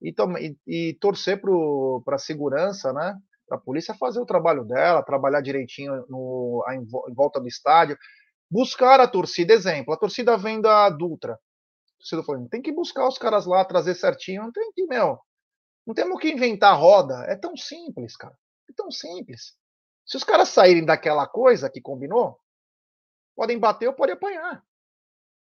E, 0.02 0.14
e, 0.40 0.90
e 0.90 0.94
torcer 1.00 1.42
para 1.42 2.16
a 2.16 2.20
segurança, 2.20 2.94
né? 2.94 3.16
Para 3.48 3.58
a 3.58 3.62
polícia 3.62 3.94
fazer 3.96 4.20
o 4.20 4.26
trabalho 4.26 4.64
dela, 4.64 5.04
trabalhar 5.04 5.42
direitinho 5.42 6.06
no, 6.10 6.64
em 6.72 7.14
volta 7.14 7.40
do 7.40 7.48
estádio. 7.48 7.98
Buscar 8.50 9.00
a 9.02 9.08
torcida, 9.08 9.54
exemplo, 9.54 9.94
a 9.94 9.98
torcida 9.98 10.38
vem 10.38 10.62
da 10.62 10.90
Dutra 10.90 11.38
torcida 11.98 12.24
falando, 12.24 12.50
tem 12.50 12.62
que 12.62 12.72
buscar 12.72 13.08
os 13.08 13.18
caras 13.18 13.46
lá, 13.46 13.66
trazer 13.66 13.96
certinho, 13.96 14.44
não 14.44 14.52
tem 14.52 14.72
que, 14.74 14.86
meu, 14.86 15.20
não 15.88 15.94
temos 15.94 16.20
que 16.20 16.30
inventar 16.30 16.78
roda, 16.78 17.24
é 17.30 17.36
tão 17.36 17.56
simples, 17.56 18.18
cara, 18.18 18.38
é 18.70 18.74
tão 18.76 18.92
simples. 18.92 19.56
Se 20.06 20.18
os 20.18 20.24
caras 20.24 20.50
saírem 20.50 20.84
daquela 20.84 21.26
coisa 21.26 21.70
que 21.70 21.80
combinou, 21.80 22.38
podem 23.34 23.58
bater 23.58 23.88
ou 23.88 23.94
podem 23.94 24.14
apanhar. 24.16 24.62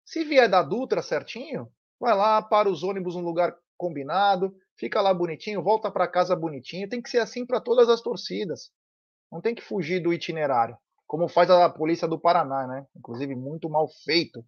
Se 0.04 0.22
vier 0.22 0.48
da 0.48 0.62
Dutra 0.62 1.00
certinho, 1.00 1.72
vai 1.98 2.14
lá, 2.14 2.42
para 2.42 2.68
os 2.68 2.83
ônibus 2.83 3.14
no 3.16 3.22
lugar 3.22 3.57
combinado, 3.78 4.54
fica 4.76 5.00
lá 5.00 5.14
bonitinho, 5.14 5.62
volta 5.62 5.90
para 5.90 6.07
casa 6.07 6.37
bonitinho. 6.37 6.88
Tem 6.90 7.00
que 7.00 7.09
ser 7.09 7.20
assim 7.20 7.46
para 7.46 7.61
todas 7.61 7.88
as 7.88 8.02
torcidas. 8.02 8.70
Não 9.33 9.40
tem 9.40 9.54
que 9.54 9.62
fugir 9.62 10.00
do 10.00 10.12
itinerário, 10.12 10.76
como 11.07 11.26
faz 11.26 11.48
a 11.48 11.70
polícia 11.70 12.07
do 12.07 12.20
Paraná, 12.20 12.66
né? 12.66 12.87
Inclusive 12.94 13.35
muito 13.35 13.70
mal 13.70 13.88
feito. 14.04 14.44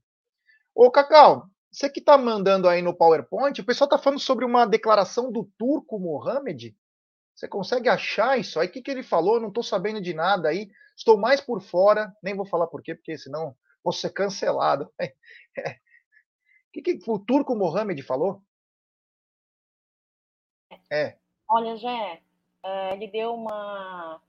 Ô, 0.74 0.90
Cacau, 0.90 1.48
você 1.76 1.90
que 1.90 2.00
está 2.00 2.16
mandando 2.16 2.70
aí 2.70 2.80
no 2.80 2.96
PowerPoint, 2.96 3.60
o 3.60 3.64
pessoal 3.64 3.84
está 3.86 3.98
falando 3.98 4.18
sobre 4.18 4.46
uma 4.46 4.64
declaração 4.64 5.30
do 5.30 5.44
turco 5.58 5.98
Mohamed. 5.98 6.74
Você 7.34 7.46
consegue 7.46 7.86
achar 7.86 8.38
isso 8.38 8.58
aí? 8.58 8.66
O 8.66 8.70
que, 8.70 8.80
que 8.80 8.90
ele 8.90 9.02
falou? 9.02 9.38
Não 9.38 9.48
estou 9.48 9.62
sabendo 9.62 10.00
de 10.00 10.14
nada 10.14 10.48
aí. 10.48 10.70
Estou 10.96 11.18
mais 11.18 11.38
por 11.38 11.60
fora. 11.60 12.16
Nem 12.22 12.34
vou 12.34 12.46
falar 12.46 12.66
por 12.66 12.82
quê, 12.82 12.94
porque 12.94 13.18
senão 13.18 13.54
vou 13.84 13.92
ser 13.92 14.08
cancelado. 14.08 14.84
O 14.84 14.92
que, 16.72 16.80
que 16.80 16.98
o 17.06 17.18
turco 17.18 17.54
Mohamed 17.54 18.02
falou? 18.02 18.42
É. 20.90 21.18
Olha, 21.46 21.76
Jé, 21.76 22.22
é, 22.64 22.94
ele 22.94 23.08
deu 23.08 23.34
uma. 23.34 24.22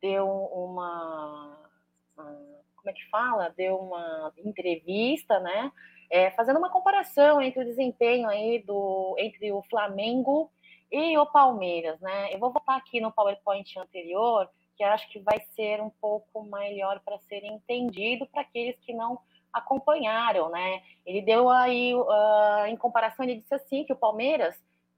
Deu 0.00 0.28
uma. 0.28 1.68
Como 2.14 2.90
é 2.90 2.92
que 2.92 3.10
fala? 3.10 3.48
Deu 3.48 3.76
uma 3.76 4.32
entrevista, 4.36 5.40
né? 5.40 5.72
É, 6.12 6.30
fazendo 6.32 6.58
uma 6.58 6.68
comparação 6.68 7.40
entre 7.40 7.62
o 7.62 7.64
desempenho 7.64 8.28
aí 8.28 8.58
do, 8.58 9.16
entre 9.18 9.50
o 9.50 9.62
Flamengo 9.62 10.52
e 10.90 11.16
o 11.16 11.24
Palmeiras, 11.24 11.98
né? 12.02 12.34
Eu 12.34 12.38
vou 12.38 12.52
voltar 12.52 12.76
aqui 12.76 13.00
no 13.00 13.10
PowerPoint 13.10 13.78
anterior, 13.78 14.46
que 14.76 14.84
acho 14.84 15.08
que 15.08 15.18
vai 15.20 15.40
ser 15.56 15.80
um 15.80 15.88
pouco 15.88 16.42
melhor 16.42 17.00
para 17.00 17.18
ser 17.20 17.42
entendido 17.44 18.26
para 18.26 18.42
aqueles 18.42 18.78
que 18.80 18.92
não 18.92 19.18
acompanharam, 19.50 20.50
né? 20.50 20.82
Ele 21.06 21.22
deu 21.22 21.48
aí, 21.48 21.94
uh, 21.94 22.66
em 22.68 22.76
comparação, 22.76 23.24
ele 23.24 23.40
disse 23.40 23.54
assim 23.54 23.82
que 23.82 23.92
o 23.94 23.96
Palmeiras 23.96 24.54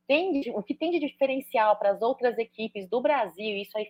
tem 0.09 0.43
o 0.53 0.65
que 0.65 0.75
tem 0.75 0.91
de 0.91 0.99
diferencial 0.99 1.77
para 1.77 1.91
as 1.91 2.03
outras 2.03 2.37
equipes 2.39 2.89
do 2.89 3.01
Brasil, 3.01 3.57
isso 3.57 3.79
aí 3.79 3.89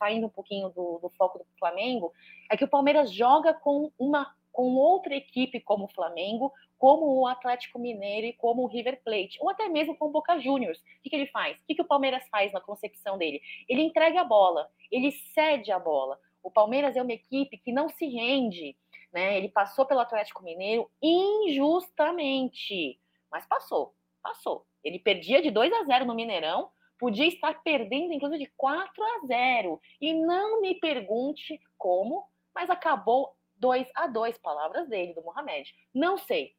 saindo 0.00 0.26
um 0.26 0.30
pouquinho 0.30 0.68
do, 0.70 0.98
do 0.98 1.08
foco 1.10 1.38
do 1.38 1.46
Flamengo, 1.60 2.12
é 2.50 2.56
que 2.56 2.64
o 2.64 2.68
Palmeiras 2.68 3.12
joga 3.12 3.54
com 3.54 3.92
uma 3.96 4.34
com 4.56 4.74
outra 4.74 5.14
equipe 5.14 5.60
como 5.60 5.84
o 5.84 5.88
Flamengo, 5.88 6.50
como 6.78 7.20
o 7.20 7.26
Atlético 7.26 7.78
Mineiro 7.78 8.26
e 8.28 8.32
como 8.32 8.62
o 8.62 8.66
River 8.66 9.02
Plate, 9.04 9.36
ou 9.38 9.50
até 9.50 9.68
mesmo 9.68 9.94
com 9.98 10.06
o 10.06 10.10
Boca 10.10 10.38
Juniors. 10.38 10.78
O 10.78 10.82
que, 11.02 11.10
que 11.10 11.16
ele 11.16 11.26
faz? 11.26 11.60
O 11.60 11.66
que, 11.66 11.74
que 11.74 11.82
o 11.82 11.86
Palmeiras 11.86 12.26
faz 12.30 12.50
na 12.54 12.60
concepção 12.60 13.18
dele? 13.18 13.42
Ele 13.68 13.82
entrega 13.82 14.22
a 14.22 14.24
bola, 14.24 14.70
ele 14.90 15.12
cede 15.12 15.70
a 15.70 15.78
bola. 15.78 16.18
O 16.42 16.50
Palmeiras 16.50 16.96
é 16.96 17.02
uma 17.02 17.12
equipe 17.12 17.58
que 17.58 17.70
não 17.70 17.90
se 17.90 18.06
rende, 18.06 18.74
né? 19.12 19.36
Ele 19.36 19.50
passou 19.50 19.84
pelo 19.84 20.00
Atlético 20.00 20.42
Mineiro 20.42 20.90
injustamente, 21.02 22.98
mas 23.30 23.44
passou, 23.44 23.94
passou. 24.22 24.64
Ele 24.82 24.98
perdia 24.98 25.42
de 25.42 25.50
2 25.50 25.70
a 25.70 25.84
0 25.84 26.06
no 26.06 26.14
Mineirão, 26.14 26.70
podia 26.98 27.26
estar 27.26 27.62
perdendo 27.62 28.14
inclusive 28.14 28.44
de 28.44 28.50
4 28.56 29.04
a 29.04 29.26
0. 29.26 29.78
E 30.00 30.14
não 30.14 30.62
me 30.62 30.76
pergunte 30.76 31.60
como, 31.76 32.26
mas 32.54 32.70
acabou 32.70 33.36
2 33.56 33.88
a 33.94 34.06
2 34.06 34.38
palavras 34.38 34.88
dele, 34.88 35.14
do 35.14 35.22
Mohamed. 35.22 35.72
Não 35.94 36.18
sei. 36.18 36.54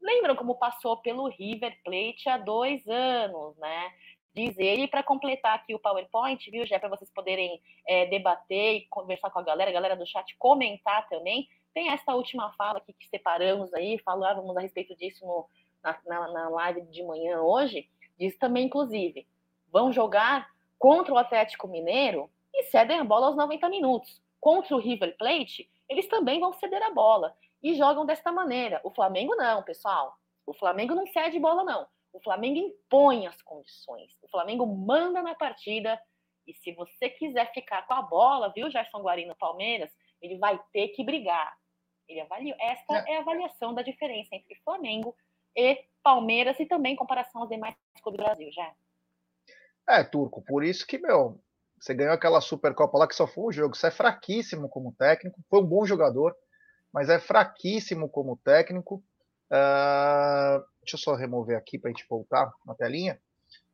Lembram 0.00 0.34
como 0.34 0.58
passou 0.58 0.96
pelo 0.96 1.28
River 1.28 1.78
Plate 1.84 2.28
há 2.28 2.36
dois 2.36 2.86
anos, 2.88 3.56
né? 3.58 3.92
dizer. 4.34 4.78
E 4.78 4.88
para 4.88 5.02
completar 5.02 5.54
aqui 5.54 5.74
o 5.74 5.78
PowerPoint, 5.78 6.50
viu, 6.50 6.66
já 6.66 6.78
para 6.78 6.88
vocês 6.88 7.10
poderem 7.10 7.60
é, 7.86 8.06
debater 8.06 8.76
e 8.76 8.86
conversar 8.88 9.30
com 9.30 9.38
a 9.38 9.42
galera, 9.42 9.70
a 9.70 9.74
galera 9.74 9.96
do 9.96 10.06
chat 10.06 10.34
comentar 10.38 11.08
também. 11.08 11.48
Tem 11.74 11.90
essa 11.90 12.14
última 12.14 12.52
fala 12.54 12.78
aqui 12.78 12.92
que 12.92 13.08
separamos 13.08 13.72
aí, 13.74 13.98
falávamos 13.98 14.56
a 14.56 14.60
respeito 14.60 14.94
disso 14.96 15.24
no, 15.26 15.48
na, 15.82 15.98
na, 16.06 16.32
na 16.32 16.48
live 16.48 16.82
de 16.82 17.02
manhã 17.02 17.40
hoje. 17.40 17.88
Diz 18.18 18.36
também, 18.36 18.66
inclusive, 18.66 19.26
vão 19.70 19.92
jogar 19.92 20.48
contra 20.78 21.12
o 21.12 21.18
Atlético 21.18 21.68
Mineiro 21.68 22.30
e 22.54 22.64
cedem 22.64 22.98
a 22.98 23.04
bola 23.04 23.26
aos 23.26 23.36
90 23.36 23.68
minutos. 23.68 24.20
Contra 24.40 24.74
o 24.74 24.78
River 24.78 25.16
Plate, 25.16 25.70
eles 25.92 26.08
também 26.08 26.40
vão 26.40 26.52
ceder 26.54 26.82
a 26.82 26.90
bola 26.90 27.36
e 27.62 27.74
jogam 27.74 28.04
desta 28.04 28.32
maneira. 28.32 28.80
O 28.82 28.90
Flamengo 28.90 29.36
não, 29.36 29.62
pessoal. 29.62 30.16
O 30.46 30.52
Flamengo 30.54 30.94
não 30.94 31.06
cede 31.06 31.38
bola, 31.38 31.62
não. 31.62 31.86
O 32.12 32.20
Flamengo 32.20 32.58
impõe 32.58 33.26
as 33.26 33.40
condições. 33.42 34.10
O 34.22 34.28
Flamengo 34.28 34.66
manda 34.66 35.22
na 35.22 35.34
partida. 35.34 36.00
E 36.46 36.54
se 36.54 36.72
você 36.72 37.08
quiser 37.08 37.52
ficar 37.52 37.86
com 37.86 37.94
a 37.94 38.02
bola, 38.02 38.52
viu, 38.54 38.70
Gerson 38.70 39.00
Guarino 39.00 39.36
Palmeiras, 39.36 39.90
ele 40.20 40.38
vai 40.38 40.60
ter 40.72 40.88
que 40.88 41.04
brigar. 41.04 41.56
Ele 42.08 42.20
avaliou. 42.20 42.56
Esta 42.58 43.04
é. 43.06 43.12
é 43.12 43.16
a 43.18 43.20
avaliação 43.20 43.72
da 43.72 43.82
diferença 43.82 44.34
entre 44.34 44.56
Flamengo 44.64 45.14
e 45.56 45.78
Palmeiras 46.02 46.58
e 46.58 46.66
também 46.66 46.94
em 46.94 46.96
comparação 46.96 47.42
aos 47.42 47.50
demais 47.50 47.76
clubes 48.02 48.18
do 48.18 48.24
Brasil, 48.24 48.50
já. 48.52 48.74
É, 49.88 50.02
Turco, 50.02 50.42
por 50.42 50.64
isso 50.64 50.86
que, 50.86 50.98
meu, 50.98 51.40
você 51.82 51.94
ganhou 51.94 52.14
aquela 52.14 52.40
Supercopa 52.40 52.96
lá 52.96 53.08
que 53.08 53.14
só 53.16 53.26
foi 53.26 53.44
um 53.46 53.52
jogo. 53.52 53.74
Você 53.74 53.88
é 53.88 53.90
fraquíssimo 53.90 54.68
como 54.68 54.94
técnico, 54.96 55.40
foi 55.50 55.60
um 55.60 55.66
bom 55.66 55.84
jogador, 55.84 56.32
mas 56.92 57.08
é 57.08 57.18
fraquíssimo 57.18 58.08
como 58.08 58.36
técnico. 58.36 59.02
Uh, 59.50 60.62
deixa 60.80 60.94
eu 60.94 60.98
só 60.98 61.16
remover 61.16 61.58
aqui 61.58 61.80
para 61.80 61.90
a 61.90 61.92
gente 61.92 62.06
voltar 62.08 62.52
na 62.64 62.72
telinha. 62.76 63.18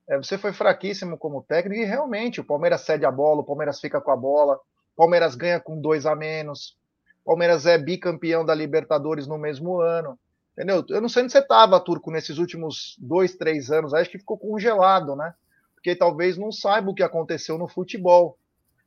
É, 0.08 0.16
você 0.16 0.38
foi 0.38 0.54
fraquíssimo 0.54 1.18
como 1.18 1.42
técnico 1.42 1.82
e 1.82 1.84
realmente 1.84 2.40
o 2.40 2.44
Palmeiras 2.44 2.80
cede 2.80 3.04
a 3.04 3.10
bola, 3.10 3.42
o 3.42 3.44
Palmeiras 3.44 3.78
fica 3.78 4.00
com 4.00 4.10
a 4.10 4.16
bola, 4.16 4.54
o 4.54 4.96
Palmeiras 4.96 5.34
ganha 5.34 5.60
com 5.60 5.78
dois 5.78 6.06
a 6.06 6.16
menos, 6.16 6.78
o 7.22 7.26
Palmeiras 7.26 7.66
é 7.66 7.76
bicampeão 7.76 8.42
da 8.42 8.54
Libertadores 8.54 9.26
no 9.26 9.36
mesmo 9.36 9.82
ano. 9.82 10.18
Entendeu? 10.52 10.82
Eu 10.88 11.02
não 11.02 11.10
sei 11.10 11.24
onde 11.24 11.32
você 11.32 11.40
estava, 11.40 11.78
Turco, 11.78 12.10
nesses 12.10 12.38
últimos 12.38 12.96
dois, 12.98 13.36
três 13.36 13.70
anos. 13.70 13.92
Acho 13.92 14.10
que 14.10 14.18
ficou 14.18 14.38
congelado, 14.38 15.14
né? 15.14 15.34
Porque 15.78 15.94
talvez 15.94 16.36
não 16.36 16.50
saiba 16.50 16.90
o 16.90 16.94
que 16.94 17.04
aconteceu 17.04 17.56
no 17.56 17.68
futebol. 17.68 18.36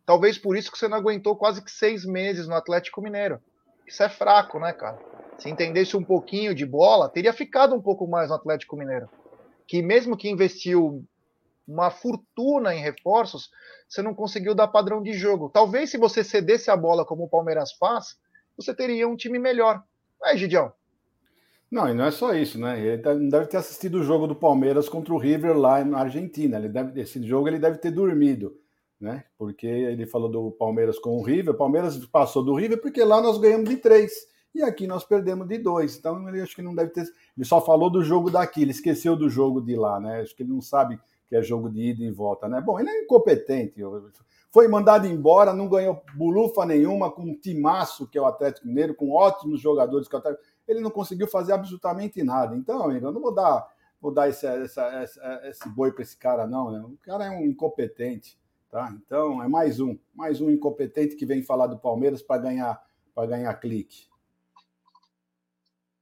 Talvez 0.05 0.37
por 0.37 0.57
isso 0.57 0.69
que 0.69 0.77
você 0.77 0.89
não 0.89 0.97
aguentou 0.97 1.37
quase 1.37 1.63
que 1.63 1.71
seis 1.71 2.05
meses 2.05 2.47
no 2.47 2.53
Atlético 2.53 3.01
Mineiro. 3.01 3.41
Isso 3.87 4.03
é 4.03 4.09
fraco, 4.09 4.59
né, 4.59 4.73
cara? 4.73 4.99
Se 5.37 5.49
entendesse 5.49 5.95
um 5.95 6.03
pouquinho 6.03 6.53
de 6.53 6.65
bola, 6.65 7.07
teria 7.07 7.31
ficado 7.31 7.73
um 7.73 7.81
pouco 7.81 8.05
mais 8.05 8.27
no 8.27 8.35
Atlético 8.35 8.75
Mineiro. 8.75 9.09
Que 9.65 9.81
mesmo 9.81 10.17
que 10.17 10.29
investiu 10.29 11.05
uma 11.65 11.89
fortuna 11.89 12.75
em 12.75 12.81
reforços, 12.81 13.49
você 13.87 14.01
não 14.01 14.13
conseguiu 14.13 14.53
dar 14.53 14.67
padrão 14.67 15.01
de 15.01 15.13
jogo. 15.13 15.49
Talvez 15.49 15.89
se 15.89 15.97
você 15.97 16.25
cedesse 16.25 16.69
a 16.69 16.75
bola 16.75 17.05
como 17.05 17.23
o 17.23 17.29
Palmeiras 17.29 17.71
faz, 17.71 18.17
você 18.57 18.73
teria 18.73 19.07
um 19.07 19.15
time 19.15 19.39
melhor. 19.39 19.81
Aí, 20.21 20.37
Gidião. 20.37 20.73
Não, 21.71 21.87
e 21.87 21.93
não 21.93 22.03
é 22.03 22.11
só 22.11 22.33
isso, 22.33 22.59
né? 22.59 22.85
Ele 22.85 23.01
tá, 23.01 23.15
não 23.15 23.29
deve 23.29 23.47
ter 23.47 23.55
assistido 23.55 23.99
o 23.99 24.03
jogo 24.03 24.27
do 24.27 24.35
Palmeiras 24.35 24.89
contra 24.89 25.13
o 25.13 25.17
River 25.17 25.57
lá 25.57 25.83
na 25.85 25.99
Argentina. 25.99 26.57
Ele 26.57 26.67
deve, 26.67 26.99
esse 26.99 27.25
jogo 27.25 27.47
ele 27.47 27.59
deve 27.59 27.77
ter 27.77 27.91
dormido, 27.91 28.53
né? 28.99 29.23
Porque 29.37 29.67
ele 29.67 30.05
falou 30.05 30.29
do 30.29 30.51
Palmeiras 30.51 30.99
com 30.99 31.17
o 31.17 31.23
River. 31.23 31.53
O 31.53 31.57
Palmeiras 31.57 32.05
passou 32.07 32.43
do 32.43 32.53
River 32.53 32.81
porque 32.81 33.01
lá 33.05 33.21
nós 33.21 33.37
ganhamos 33.37 33.69
de 33.69 33.77
três 33.77 34.11
e 34.53 34.61
aqui 34.61 34.85
nós 34.85 35.05
perdemos 35.05 35.47
de 35.47 35.57
dois. 35.59 35.97
Então 35.97 36.27
ele 36.27 36.41
acho 36.41 36.53
que 36.53 36.61
não 36.61 36.75
deve 36.75 36.91
ter. 36.91 37.03
Ele 37.37 37.45
só 37.45 37.61
falou 37.61 37.89
do 37.89 38.03
jogo 38.03 38.29
daqui, 38.29 38.63
ele 38.63 38.71
esqueceu 38.71 39.15
do 39.15 39.29
jogo 39.29 39.61
de 39.61 39.77
lá, 39.77 39.97
né? 39.97 40.19
Acho 40.19 40.35
que 40.35 40.43
ele 40.43 40.51
não 40.51 40.61
sabe 40.61 40.99
que 41.29 41.37
é 41.37 41.41
jogo 41.41 41.69
de 41.69 41.81
ida 41.81 42.03
e 42.03 42.11
volta, 42.11 42.49
né? 42.49 42.59
Bom, 42.59 42.77
ele 42.77 42.89
é 42.89 43.03
incompetente. 43.03 43.81
Foi 44.49 44.67
mandado 44.67 45.07
embora, 45.07 45.53
não 45.53 45.69
ganhou 45.69 46.03
bulufa 46.13 46.65
nenhuma 46.65 47.09
com 47.09 47.21
um 47.21 47.33
timaço 47.33 48.05
que 48.09 48.17
é 48.17 48.21
o 48.21 48.25
Atlético 48.25 48.67
Mineiro, 48.67 48.93
com 48.93 49.11
ótimos 49.11 49.61
jogadores 49.61 50.09
que 50.09 50.15
o 50.15 50.19
Atlético 50.19 50.43
ele 50.71 50.81
não 50.81 50.91
conseguiu 50.91 51.27
fazer 51.27 51.53
absolutamente 51.53 52.23
nada. 52.23 52.55
Então, 52.55 52.83
amigo, 52.83 53.07
eu 53.07 53.11
não 53.11 53.21
vou 53.21 53.33
dar, 53.33 53.67
vou 53.99 54.13
dar 54.13 54.29
esse, 54.29 54.45
essa, 54.45 54.83
essa, 54.87 55.41
esse 55.45 55.69
boi 55.69 55.91
para 55.91 56.03
esse 56.03 56.17
cara, 56.17 56.47
não. 56.47 56.71
Né? 56.71 56.79
O 56.79 56.97
cara 57.03 57.25
é 57.25 57.29
um 57.29 57.45
incompetente. 57.45 58.39
Tá? 58.71 58.89
Então, 59.05 59.43
é 59.43 59.49
mais 59.49 59.81
um. 59.81 59.97
Mais 60.15 60.39
um 60.39 60.49
incompetente 60.49 61.17
que 61.17 61.25
vem 61.25 61.43
falar 61.43 61.67
do 61.67 61.77
Palmeiras 61.77 62.21
para 62.21 62.41
ganhar, 62.41 62.81
ganhar 63.27 63.53
clique. 63.55 64.07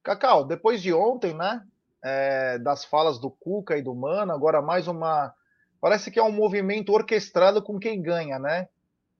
Cacau, 0.03 0.45
depois 0.45 0.81
de 0.81 0.93
ontem, 0.93 1.33
né? 1.33 1.65
É, 2.01 2.57
das 2.59 2.85
falas 2.85 3.19
do 3.19 3.29
Cuca 3.29 3.75
e 3.75 3.81
do 3.81 3.93
Mano, 3.93 4.31
agora 4.31 4.61
mais 4.61 4.87
uma. 4.87 5.33
Parece 5.81 6.11
que 6.11 6.19
é 6.19 6.23
um 6.23 6.31
movimento 6.31 6.93
orquestrado 6.93 7.61
com 7.61 7.79
quem 7.79 8.01
ganha, 8.01 8.37
né? 8.37 8.69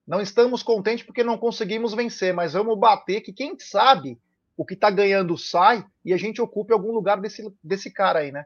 Não 0.08 0.22
estamos 0.22 0.64
contentes 0.64 1.06
porque 1.06 1.24
não 1.24 1.38
conseguimos 1.38 1.94
vencer, 1.94 2.34
mas 2.34 2.54
vamos 2.54 2.78
bater 2.78 3.22
que 3.22 3.34
quem 3.34 3.60
sabe 3.60 4.20
o 4.60 4.66
que 4.66 4.74
está 4.74 4.92
ganhando 4.92 5.38
sai 5.38 5.86
e 6.04 6.14
a 6.14 6.18
gente 6.18 6.42
ocupe 6.42 6.74
algum 6.74 6.92
lugar 6.92 7.22
desse, 7.22 7.42
desse 7.64 7.90
cara 7.94 8.20
aí, 8.20 8.30
né? 8.30 8.46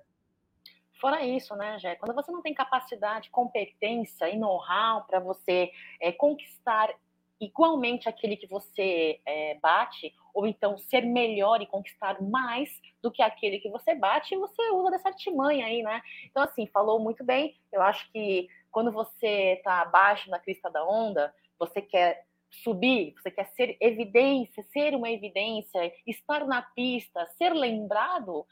Fora 1.01 1.25
isso, 1.25 1.55
né, 1.55 1.79
Jé? 1.79 1.95
Quando 1.95 2.13
você 2.13 2.31
não 2.31 2.43
tem 2.43 2.53
capacidade, 2.53 3.31
competência 3.31 4.29
e 4.29 4.37
know-how 4.37 5.05
para 5.07 5.19
você 5.19 5.71
é, 5.99 6.11
conquistar 6.11 6.93
igualmente 7.41 8.07
aquele 8.07 8.37
que 8.37 8.45
você 8.45 9.19
é, 9.25 9.57
bate, 9.59 10.13
ou 10.35 10.45
então 10.45 10.77
ser 10.77 11.01
melhor 11.01 11.63
e 11.63 11.65
conquistar 11.65 12.21
mais 12.21 12.69
do 13.01 13.09
que 13.09 13.23
aquele 13.23 13.57
que 13.57 13.71
você 13.71 13.95
bate, 13.95 14.37
você 14.37 14.69
usa 14.69 14.91
dessa 14.91 15.09
artimanha 15.09 15.65
aí, 15.65 15.81
né? 15.81 15.99
Então, 16.25 16.43
assim, 16.43 16.67
falou 16.67 16.99
muito 16.99 17.23
bem. 17.23 17.57
Eu 17.71 17.81
acho 17.81 18.07
que 18.11 18.47
quando 18.69 18.91
você 18.91 19.55
está 19.57 19.81
abaixo 19.81 20.29
na 20.29 20.37
crista 20.37 20.69
da 20.69 20.85
onda, 20.85 21.33
você 21.57 21.81
quer 21.81 22.23
subir, 22.61 23.13
você 23.17 23.31
quer 23.31 23.47
ser 23.47 23.77
evidência, 23.79 24.63
ser 24.71 24.95
uma 24.95 25.09
evidência, 25.09 25.91
estar 26.05 26.45
na 26.45 26.61
pista, 26.61 27.25
ser 27.37 27.53
lembrado, 27.53 28.45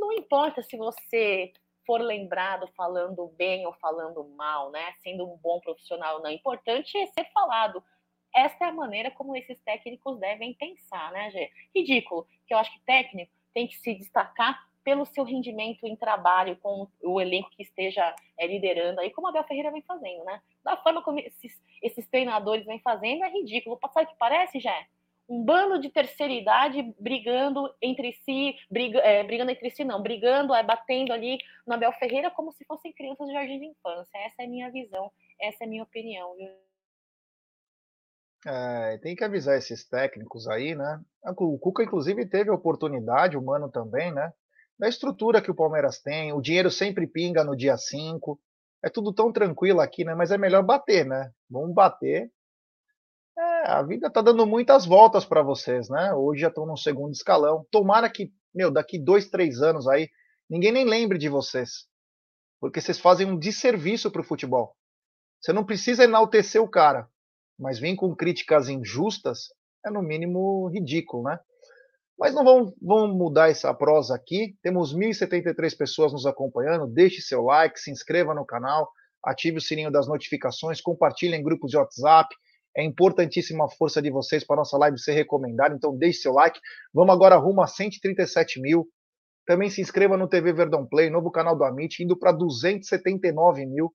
não 0.00 0.12
importa 0.12 0.62
se 0.62 0.76
você 0.76 1.52
for 1.86 2.00
lembrado 2.00 2.68
falando 2.76 3.26
bem 3.36 3.66
ou 3.66 3.72
falando 3.74 4.24
mal, 4.36 4.70
né? 4.70 4.94
Sendo 5.02 5.24
um 5.24 5.36
bom 5.36 5.60
profissional, 5.60 6.22
não. 6.22 6.30
O 6.30 6.34
importante 6.34 6.96
é 6.96 7.06
ser 7.08 7.24
falado. 7.32 7.82
Essa 8.34 8.64
é 8.64 8.68
a 8.68 8.72
maneira 8.72 9.10
como 9.10 9.36
esses 9.36 9.60
técnicos 9.60 10.18
devem 10.18 10.54
pensar, 10.54 11.12
né, 11.12 11.30
Gê? 11.30 11.50
Ridículo, 11.74 12.26
que 12.46 12.54
eu 12.54 12.58
acho 12.58 12.72
que 12.72 12.80
técnico 12.80 13.32
tem 13.52 13.66
que 13.66 13.76
se 13.76 13.94
destacar 13.94 14.66
pelo 14.84 15.04
seu 15.06 15.24
rendimento 15.24 15.86
em 15.86 15.96
trabalho 15.96 16.56
com 16.56 16.88
o 17.02 17.20
elenco 17.20 17.50
que 17.50 17.62
esteja 17.62 18.14
é, 18.38 18.46
liderando 18.46 19.00
aí, 19.00 19.10
como 19.10 19.26
a 19.26 19.30
Abel 19.30 19.44
Ferreira 19.44 19.70
vem 19.70 19.82
fazendo, 19.82 20.24
né? 20.24 20.40
Da 20.64 20.76
forma 20.76 21.02
como 21.02 21.18
esses, 21.18 21.60
esses 21.82 22.06
treinadores 22.08 22.66
vêm 22.66 22.80
fazendo, 22.80 23.24
é 23.24 23.30
ridículo. 23.30 23.78
Sabe 23.92 24.06
o 24.06 24.08
que 24.10 24.18
parece, 24.18 24.60
já? 24.60 24.74
Um 25.28 25.44
bando 25.44 25.78
de 25.78 25.88
terceira 25.88 26.32
idade 26.32 26.94
brigando 26.98 27.72
entre 27.80 28.12
si, 28.24 28.56
briga, 28.70 28.98
é, 28.98 29.22
brigando 29.22 29.50
entre 29.50 29.70
si, 29.70 29.84
não, 29.84 30.02
brigando, 30.02 30.54
é, 30.54 30.62
batendo 30.62 31.12
ali 31.12 31.38
no 31.66 31.74
Abel 31.74 31.92
Ferreira 31.92 32.30
como 32.30 32.52
se 32.52 32.64
fossem 32.64 32.92
crianças 32.92 33.26
de 33.26 33.32
jardim 33.32 33.60
de 33.60 33.66
infância. 33.66 34.18
Essa 34.18 34.42
é 34.42 34.44
a 34.44 34.48
minha 34.48 34.70
visão, 34.70 35.10
essa 35.40 35.64
é 35.64 35.66
a 35.66 35.70
minha 35.70 35.82
opinião, 35.84 36.34
viu? 36.34 36.50
É, 38.44 38.98
tem 38.98 39.14
que 39.14 39.22
avisar 39.22 39.56
esses 39.56 39.84
técnicos 39.88 40.48
aí, 40.48 40.74
né? 40.74 41.00
O 41.24 41.56
Cuca, 41.58 41.84
inclusive, 41.84 42.26
teve 42.26 42.50
a 42.50 42.54
oportunidade, 42.54 43.36
o 43.36 43.42
Mano 43.42 43.70
também, 43.70 44.12
né? 44.12 44.32
Da 44.78 44.88
estrutura 44.88 45.40
que 45.40 45.50
o 45.50 45.54
Palmeiras 45.54 46.00
tem, 46.00 46.32
o 46.32 46.40
dinheiro 46.40 46.70
sempre 46.70 47.06
pinga 47.06 47.44
no 47.44 47.56
dia 47.56 47.76
5. 47.76 48.40
É 48.84 48.90
tudo 48.90 49.12
tão 49.12 49.32
tranquilo 49.32 49.80
aqui, 49.80 50.04
né? 50.04 50.14
Mas 50.14 50.30
é 50.30 50.38
melhor 50.38 50.62
bater, 50.64 51.06
né? 51.06 51.30
Vamos 51.48 51.74
bater. 51.74 52.30
É, 53.38 53.70
a 53.70 53.82
vida 53.82 54.10
tá 54.10 54.20
dando 54.20 54.46
muitas 54.46 54.84
voltas 54.84 55.24
para 55.24 55.42
vocês, 55.42 55.88
né? 55.88 56.12
Hoje 56.12 56.42
já 56.42 56.48
estão 56.48 56.66
no 56.66 56.76
segundo 56.76 57.12
escalão. 57.12 57.64
Tomara 57.70 58.10
que, 58.10 58.32
meu, 58.54 58.70
daqui 58.70 58.98
dois, 58.98 59.28
três 59.30 59.62
anos 59.62 59.86
aí, 59.88 60.10
ninguém 60.50 60.72
nem 60.72 60.84
lembre 60.84 61.16
de 61.16 61.28
vocês. 61.28 61.86
Porque 62.60 62.80
vocês 62.80 62.98
fazem 62.98 63.26
um 63.26 63.38
desserviço 63.38 64.10
pro 64.10 64.24
futebol. 64.24 64.76
Você 65.40 65.52
não 65.52 65.64
precisa 65.64 66.04
enaltecer 66.04 66.62
o 66.62 66.68
cara, 66.68 67.08
mas 67.58 67.78
vir 67.78 67.96
com 67.96 68.14
críticas 68.14 68.68
injustas 68.68 69.48
é 69.84 69.90
no 69.90 70.02
mínimo 70.02 70.68
ridículo, 70.68 71.24
né? 71.24 71.38
Mas 72.18 72.34
não 72.34 72.44
vamos, 72.44 72.72
vamos 72.80 73.16
mudar 73.16 73.50
essa 73.50 73.72
prosa 73.74 74.14
aqui. 74.14 74.54
Temos 74.62 74.94
1.073 74.94 75.76
pessoas 75.76 76.12
nos 76.12 76.26
acompanhando. 76.26 76.86
Deixe 76.86 77.20
seu 77.20 77.42
like, 77.42 77.80
se 77.80 77.90
inscreva 77.90 78.34
no 78.34 78.44
canal, 78.44 78.88
ative 79.24 79.58
o 79.58 79.60
sininho 79.60 79.90
das 79.90 80.06
notificações, 80.06 80.80
compartilhe 80.80 81.34
em 81.34 81.42
grupos 81.42 81.70
de 81.70 81.76
WhatsApp. 81.76 82.34
É 82.76 82.82
importantíssima 82.84 83.66
a 83.66 83.68
força 83.68 84.00
de 84.00 84.10
vocês 84.10 84.44
para 84.44 84.56
nossa 84.56 84.78
live 84.78 84.98
ser 84.98 85.12
recomendada. 85.12 85.74
Então 85.74 85.96
deixe 85.96 86.20
seu 86.20 86.32
like. 86.32 86.58
Vamos 86.92 87.14
agora 87.14 87.36
rumo 87.36 87.62
a 87.62 87.66
137 87.66 88.60
mil. 88.60 88.86
Também 89.46 89.68
se 89.68 89.80
inscreva 89.80 90.16
no 90.16 90.28
TV 90.28 90.52
Verdão 90.52 90.86
Play, 90.86 91.10
novo 91.10 91.30
canal 91.30 91.56
do 91.56 91.64
Amit, 91.64 92.02
indo 92.02 92.16
para 92.18 92.32
279 92.32 93.66
mil. 93.66 93.92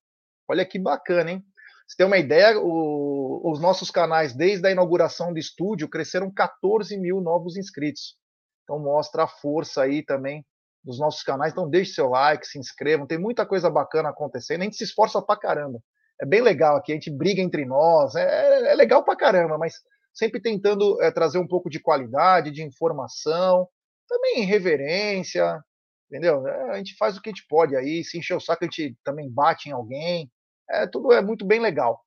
Olha 0.49 0.65
que 0.65 0.77
bacana, 0.77 1.31
hein? 1.31 1.43
Você 1.87 1.95
tem 1.97 2.05
uma 2.05 2.17
ideia, 2.17 2.59
o, 2.59 3.41
os 3.49 3.59
nossos 3.59 3.89
canais, 3.89 4.33
desde 4.33 4.67
a 4.67 4.71
inauguração 4.71 5.31
do 5.31 5.39
estúdio, 5.39 5.89
cresceram 5.89 6.31
14 6.31 6.97
mil 6.97 7.21
novos 7.21 7.55
inscritos. 7.55 8.17
Então 8.63 8.77
mostra 8.77 9.23
a 9.23 9.27
força 9.27 9.83
aí 9.83 10.03
também 10.03 10.45
dos 10.83 10.99
nossos 10.99 11.23
canais. 11.23 11.51
Então, 11.51 11.69
deixe 11.69 11.93
seu 11.93 12.09
like, 12.09 12.47
se 12.47 12.59
inscrevam. 12.59 13.07
Tem 13.07 13.17
muita 13.17 13.45
coisa 13.45 13.69
bacana 13.69 14.09
acontecendo. 14.09 14.61
A 14.61 14.63
gente 14.65 14.77
se 14.77 14.83
esforça 14.83 15.21
pra 15.21 15.37
caramba. 15.37 15.79
É 16.19 16.25
bem 16.25 16.41
legal 16.41 16.77
aqui. 16.77 16.91
A 16.91 16.95
gente 16.95 17.11
briga 17.11 17.41
entre 17.41 17.65
nós. 17.65 18.15
É, 18.15 18.71
é 18.71 18.75
legal 18.75 19.03
pra 19.03 19.15
caramba, 19.15 19.57
mas 19.57 19.75
sempre 20.13 20.41
tentando 20.41 21.01
é, 21.01 21.11
trazer 21.11 21.37
um 21.37 21.47
pouco 21.47 21.69
de 21.69 21.79
qualidade, 21.79 22.51
de 22.51 22.63
informação, 22.63 23.67
também 24.07 24.45
reverência, 24.45 25.61
entendeu? 26.09 26.47
É, 26.47 26.71
a 26.71 26.77
gente 26.77 26.95
faz 26.97 27.17
o 27.17 27.21
que 27.21 27.29
a 27.29 27.33
gente 27.33 27.45
pode 27.47 27.75
aí. 27.75 28.03
Se 28.03 28.17
encher 28.17 28.35
o 28.35 28.39
saco, 28.39 28.63
a 28.63 28.65
gente 28.65 28.97
também 29.03 29.29
bate 29.29 29.69
em 29.69 29.73
alguém. 29.73 30.31
É, 30.69 30.87
tudo 30.87 31.11
é 31.11 31.21
muito 31.21 31.45
bem 31.45 31.59
legal. 31.59 32.01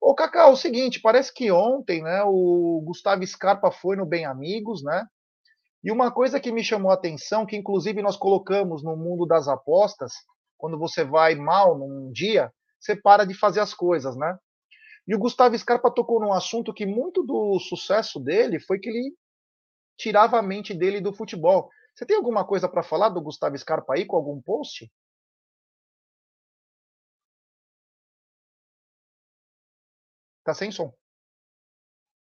Ô, 0.00 0.14
Cacá, 0.14 0.42
é 0.42 0.46
o 0.46 0.56
seguinte, 0.56 1.00
parece 1.00 1.32
que 1.32 1.52
ontem, 1.52 2.02
né, 2.02 2.22
o 2.24 2.82
Gustavo 2.84 3.26
Scarpa 3.26 3.70
foi 3.70 3.96
no 3.96 4.06
Bem 4.06 4.24
Amigos, 4.24 4.82
né? 4.82 5.06
E 5.84 5.90
uma 5.90 6.10
coisa 6.10 6.40
que 6.40 6.52
me 6.52 6.64
chamou 6.64 6.90
a 6.90 6.94
atenção, 6.94 7.46
que 7.46 7.56
inclusive 7.56 8.02
nós 8.02 8.16
colocamos 8.16 8.82
no 8.82 8.96
mundo 8.96 9.26
das 9.26 9.48
apostas, 9.48 10.12
quando 10.58 10.78
você 10.78 11.04
vai 11.04 11.34
mal 11.34 11.76
num 11.78 12.10
dia, 12.12 12.52
você 12.78 12.96
para 12.96 13.24
de 13.24 13.34
fazer 13.34 13.60
as 13.60 13.74
coisas, 13.74 14.16
né? 14.16 14.38
E 15.06 15.14
o 15.14 15.18
Gustavo 15.18 15.56
Scarpa 15.56 15.90
tocou 15.90 16.20
num 16.20 16.32
assunto 16.32 16.72
que 16.72 16.86
muito 16.86 17.22
do 17.22 17.58
sucesso 17.58 18.20
dele 18.20 18.60
foi 18.60 18.78
que 18.78 18.88
ele 18.88 19.14
tirava 19.98 20.38
a 20.38 20.42
mente 20.42 20.72
dele 20.72 21.00
do 21.00 21.12
futebol. 21.12 21.70
Você 21.94 22.06
tem 22.06 22.16
alguma 22.16 22.44
coisa 22.44 22.68
para 22.68 22.82
falar 22.82 23.10
do 23.10 23.20
Gustavo 23.20 23.56
Scarpa 23.58 23.94
aí 23.94 24.06
com 24.06 24.16
algum 24.16 24.40
post? 24.40 24.90
Tá 30.50 30.54
sem 30.54 30.72
som. 30.72 30.92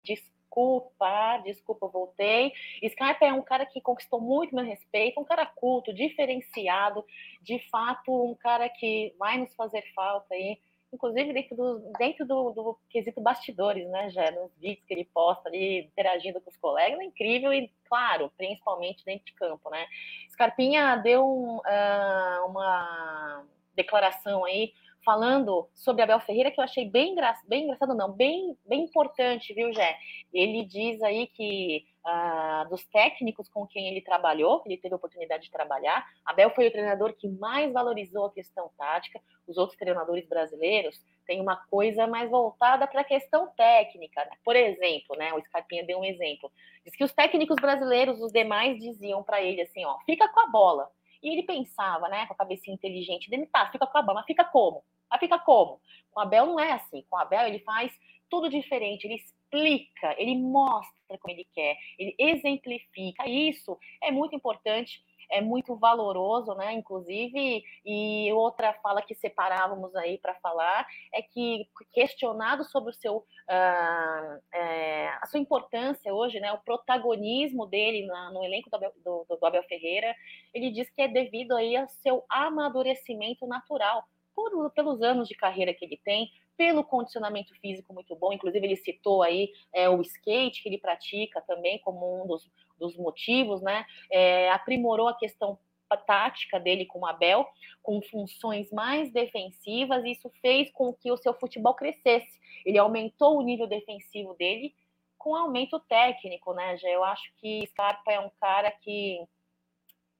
Desculpa, 0.04 1.38
desculpa, 1.38 1.88
voltei. 1.88 2.52
Scarpa 2.88 3.24
é 3.24 3.32
um 3.32 3.42
cara 3.42 3.66
que 3.66 3.80
conquistou 3.80 4.20
muito 4.20 4.54
meu 4.54 4.64
respeito, 4.64 5.18
um 5.18 5.24
cara 5.24 5.44
culto, 5.44 5.92
diferenciado, 5.92 7.04
de 7.40 7.58
fato, 7.68 8.12
um 8.12 8.36
cara 8.36 8.68
que 8.68 9.12
vai 9.18 9.38
nos 9.38 9.52
fazer 9.56 9.82
falta 9.92 10.34
aí, 10.34 10.56
inclusive 10.92 11.32
dentro 11.32 11.56
do, 11.56 11.92
dentro 11.98 12.24
do, 12.24 12.52
do 12.52 12.78
quesito 12.88 13.20
bastidores, 13.20 13.88
né, 13.88 14.08
já 14.10 14.30
nos 14.30 14.54
vídeos 14.56 14.86
que 14.86 14.94
ele 14.94 15.04
posta 15.06 15.48
ali, 15.48 15.80
interagindo 15.80 16.40
com 16.40 16.48
os 16.48 16.56
colegas, 16.58 17.00
é 17.00 17.04
incrível 17.04 17.52
e, 17.52 17.72
claro, 17.88 18.30
principalmente 18.36 19.04
dentro 19.04 19.26
de 19.26 19.32
campo, 19.32 19.68
né. 19.68 19.84
Scarpinha 20.30 20.94
deu 20.98 21.26
um, 21.26 21.56
uh, 21.56 22.46
uma 22.46 23.44
declaração 23.74 24.44
aí 24.44 24.72
falando 25.04 25.68
sobre 25.74 26.02
Abel 26.02 26.20
Ferreira 26.20 26.50
que 26.50 26.60
eu 26.60 26.64
achei 26.64 26.88
bem, 26.88 27.12
engra... 27.12 27.34
bem 27.46 27.64
engraçado, 27.64 27.94
não, 27.94 28.10
bem, 28.10 28.56
bem 28.66 28.84
importante, 28.84 29.52
viu, 29.54 29.72
Jé? 29.72 29.96
Ele 30.32 30.64
diz 30.64 31.02
aí 31.02 31.26
que 31.26 31.84
uh, 32.06 32.68
dos 32.68 32.84
técnicos 32.86 33.48
com 33.48 33.66
quem 33.66 33.88
ele 33.88 34.00
trabalhou, 34.00 34.60
que 34.60 34.68
ele 34.68 34.80
teve 34.80 34.94
a 34.94 34.96
oportunidade 34.96 35.44
de 35.44 35.50
trabalhar, 35.50 36.06
Abel 36.24 36.50
foi 36.50 36.68
o 36.68 36.70
treinador 36.70 37.14
que 37.14 37.28
mais 37.28 37.72
valorizou 37.72 38.26
a 38.26 38.32
questão 38.32 38.70
tática. 38.76 39.20
Os 39.46 39.56
outros 39.56 39.78
treinadores 39.78 40.28
brasileiros 40.28 41.00
têm 41.26 41.40
uma 41.40 41.56
coisa 41.70 42.06
mais 42.06 42.30
voltada 42.30 42.86
para 42.86 43.00
a 43.00 43.04
questão 43.04 43.48
técnica. 43.56 44.24
Né? 44.24 44.32
Por 44.44 44.56
exemplo, 44.56 45.16
né, 45.16 45.32
o 45.34 45.40
Scarpinha 45.42 45.84
deu 45.84 45.98
um 45.98 46.04
exemplo. 46.04 46.50
Diz 46.84 46.94
que 46.96 47.04
os 47.04 47.12
técnicos 47.12 47.56
brasileiros, 47.56 48.20
os 48.20 48.32
demais, 48.32 48.78
diziam 48.78 49.22
para 49.22 49.40
ele 49.42 49.62
assim, 49.62 49.84
ó, 49.84 49.98
fica 50.04 50.28
com 50.28 50.40
a 50.40 50.46
bola. 50.46 50.90
E 51.22 51.30
ele 51.30 51.42
pensava, 51.44 52.08
né, 52.08 52.26
com 52.26 52.34
a 52.34 52.36
cabecinha 52.36 52.74
inteligente 52.74 53.30
dele, 53.30 53.46
tá, 53.46 53.70
fica 53.70 53.86
com 53.86 53.98
a 53.98 54.02
bola, 54.02 54.20
mas 54.20 54.26
fica 54.26 54.44
como? 54.44 54.82
Mas 55.10 55.20
fica 55.20 55.38
como? 55.38 55.80
Com 56.10 56.20
a 56.20 56.22
Abel 56.24 56.46
não 56.46 56.58
é 56.60 56.72
assim. 56.72 57.04
Com 57.08 57.16
a 57.16 57.22
Abel 57.22 57.46
ele 57.46 57.60
faz 57.60 57.92
tudo 58.28 58.48
diferente, 58.48 59.04
ele 59.04 59.16
explica, 59.16 60.14
ele 60.18 60.36
mostra 60.36 61.18
como 61.20 61.34
ele 61.34 61.46
quer, 61.54 61.76
ele 61.98 62.14
exemplifica. 62.18 63.28
Isso 63.28 63.78
é 64.02 64.10
muito 64.10 64.34
importante, 64.34 65.04
é 65.32 65.40
muito 65.40 65.74
valoroso, 65.74 66.54
né? 66.54 66.72
Inclusive, 66.74 67.64
e 67.84 68.32
outra 68.32 68.74
fala 68.74 69.02
que 69.02 69.14
separávamos 69.14 69.94
aí 69.96 70.18
para 70.18 70.34
falar 70.36 70.86
é 71.12 71.22
que 71.22 71.66
questionado 71.90 72.64
sobre 72.64 72.90
o 72.90 72.94
seu 72.94 73.16
uh, 73.16 74.42
é, 74.54 75.08
a 75.20 75.26
sua 75.26 75.40
importância 75.40 76.14
hoje, 76.14 76.38
né? 76.38 76.52
O 76.52 76.58
protagonismo 76.58 77.66
dele 77.66 78.06
na, 78.06 78.30
no 78.30 78.44
elenco 78.44 78.70
do 78.70 78.78
do, 79.02 79.36
do 79.36 79.46
Abel 79.46 79.62
Ferreira, 79.64 80.14
ele 80.52 80.70
diz 80.70 80.88
que 80.90 81.02
é 81.02 81.08
devido 81.08 81.56
aí 81.56 81.76
ao 81.76 81.88
seu 81.88 82.24
amadurecimento 82.28 83.46
natural 83.46 84.04
por, 84.34 84.70
pelos 84.70 85.02
anos 85.02 85.28
de 85.28 85.34
carreira 85.34 85.74
que 85.74 85.84
ele 85.84 86.00
tem, 86.04 86.30
pelo 86.56 86.84
condicionamento 86.84 87.54
físico 87.60 87.92
muito 87.94 88.14
bom, 88.14 88.32
inclusive 88.32 88.64
ele 88.64 88.76
citou 88.76 89.22
aí 89.22 89.50
é, 89.74 89.88
o 89.88 90.00
skate 90.02 90.62
que 90.62 90.68
ele 90.68 90.78
pratica 90.78 91.40
também 91.42 91.78
como 91.80 92.22
um 92.22 92.26
dos, 92.26 92.48
dos 92.82 92.96
motivos, 92.96 93.62
né? 93.62 93.86
É, 94.10 94.50
aprimorou 94.50 95.08
a 95.08 95.16
questão 95.16 95.58
tática 95.96 96.58
dele 96.58 96.86
com 96.86 97.00
o 97.00 97.06
Abel, 97.06 97.46
com 97.82 98.00
funções 98.00 98.72
mais 98.72 99.12
defensivas, 99.12 100.02
e 100.04 100.12
isso 100.12 100.30
fez 100.40 100.70
com 100.70 100.92
que 100.92 101.12
o 101.12 101.16
seu 101.18 101.34
futebol 101.34 101.74
crescesse. 101.74 102.40
Ele 102.64 102.78
aumentou 102.78 103.38
o 103.38 103.42
nível 103.42 103.66
defensivo 103.66 104.34
dele 104.34 104.74
com 105.18 105.36
aumento 105.36 105.78
técnico, 105.80 106.52
né, 106.54 106.76
Já 106.78 106.88
Eu 106.88 107.04
acho 107.04 107.32
que 107.36 107.66
Scarpa 107.68 108.10
é 108.10 108.18
um 108.18 108.30
cara 108.40 108.70
que 108.70 109.20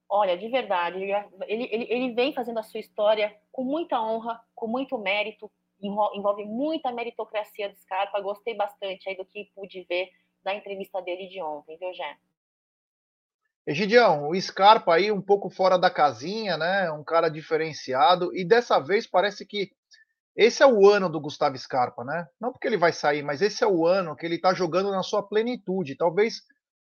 olha, 0.09 0.37
de 0.37 0.47
verdade, 0.49 1.03
ele, 1.49 1.69
ele, 1.73 1.87
ele 1.89 2.13
vem 2.13 2.35
fazendo 2.35 2.59
a 2.59 2.63
sua 2.63 2.81
história 2.81 3.35
com 3.51 3.65
muita 3.65 3.99
honra, 3.99 4.39
com 4.55 4.67
muito 4.67 4.99
mérito, 4.99 5.51
envolve 5.81 6.45
muita 6.45 6.93
meritocracia 6.93 7.71
do 7.71 7.77
Scarpa. 7.77 8.21
Gostei 8.21 8.55
bastante 8.55 9.09
aí 9.09 9.17
do 9.17 9.25
que 9.25 9.51
pude 9.55 9.83
ver 9.89 10.11
da 10.45 10.55
entrevista 10.55 11.01
dele 11.01 11.29
de 11.29 11.41
ontem, 11.41 11.79
viu, 11.79 11.93
Jé? 11.95 12.17
Egidião, 13.67 14.29
o 14.29 14.41
Scarpa 14.41 14.95
aí 14.95 15.13
um 15.13 15.21
pouco 15.21 15.49
fora 15.49 15.79
da 15.79 15.89
casinha, 15.89 16.57
né? 16.57 16.91
Um 16.91 17.05
cara 17.05 17.29
diferenciado. 17.29 18.35
E 18.35 18.45
dessa 18.45 18.81
vez 18.81 19.07
parece 19.07 19.47
que 19.47 19.71
esse 20.35 20.63
é 20.63 20.67
o 20.67 20.89
ano 20.89 21.09
do 21.09 21.21
Gustavo 21.21 21.57
Scarpa, 21.57 22.05
né? 22.05 22.27
Não 22.41 22.51
porque 22.53 22.67
ele 22.67 22.77
vai 22.77 22.93
sair, 22.93 23.23
mas 23.23 23.41
esse 23.41 23.63
é 23.63 23.67
o 23.67 23.87
ano 23.87 24.17
que 24.17 24.27
ele 24.27 24.41
tá 24.41 24.53
jogando 24.53 24.91
na 24.91 25.03
sua 25.03 25.23
plenitude. 25.23 25.97
Talvez 25.97 26.43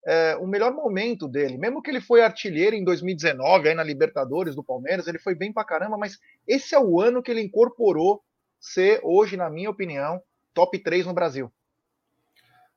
é, 0.06 0.36
o 0.36 0.46
melhor 0.46 0.72
momento 0.72 1.28
dele. 1.28 1.56
Mesmo 1.56 1.82
que 1.82 1.90
ele 1.90 2.00
foi 2.00 2.22
artilheiro 2.22 2.74
em 2.74 2.84
2019, 2.84 3.68
aí 3.68 3.74
na 3.74 3.82
Libertadores 3.82 4.54
do 4.54 4.64
Palmeiras, 4.64 5.06
ele 5.06 5.18
foi 5.18 5.34
bem 5.34 5.52
pra 5.52 5.64
caramba, 5.64 5.96
mas 5.96 6.18
esse 6.46 6.74
é 6.74 6.78
o 6.78 7.00
ano 7.00 7.22
que 7.22 7.30
ele 7.30 7.42
incorporou 7.42 8.22
ser, 8.60 9.00
hoje, 9.02 9.36
na 9.36 9.48
minha 9.48 9.70
opinião, 9.70 10.20
top 10.54 10.78
3 10.78 11.06
no 11.06 11.14
Brasil. 11.14 11.52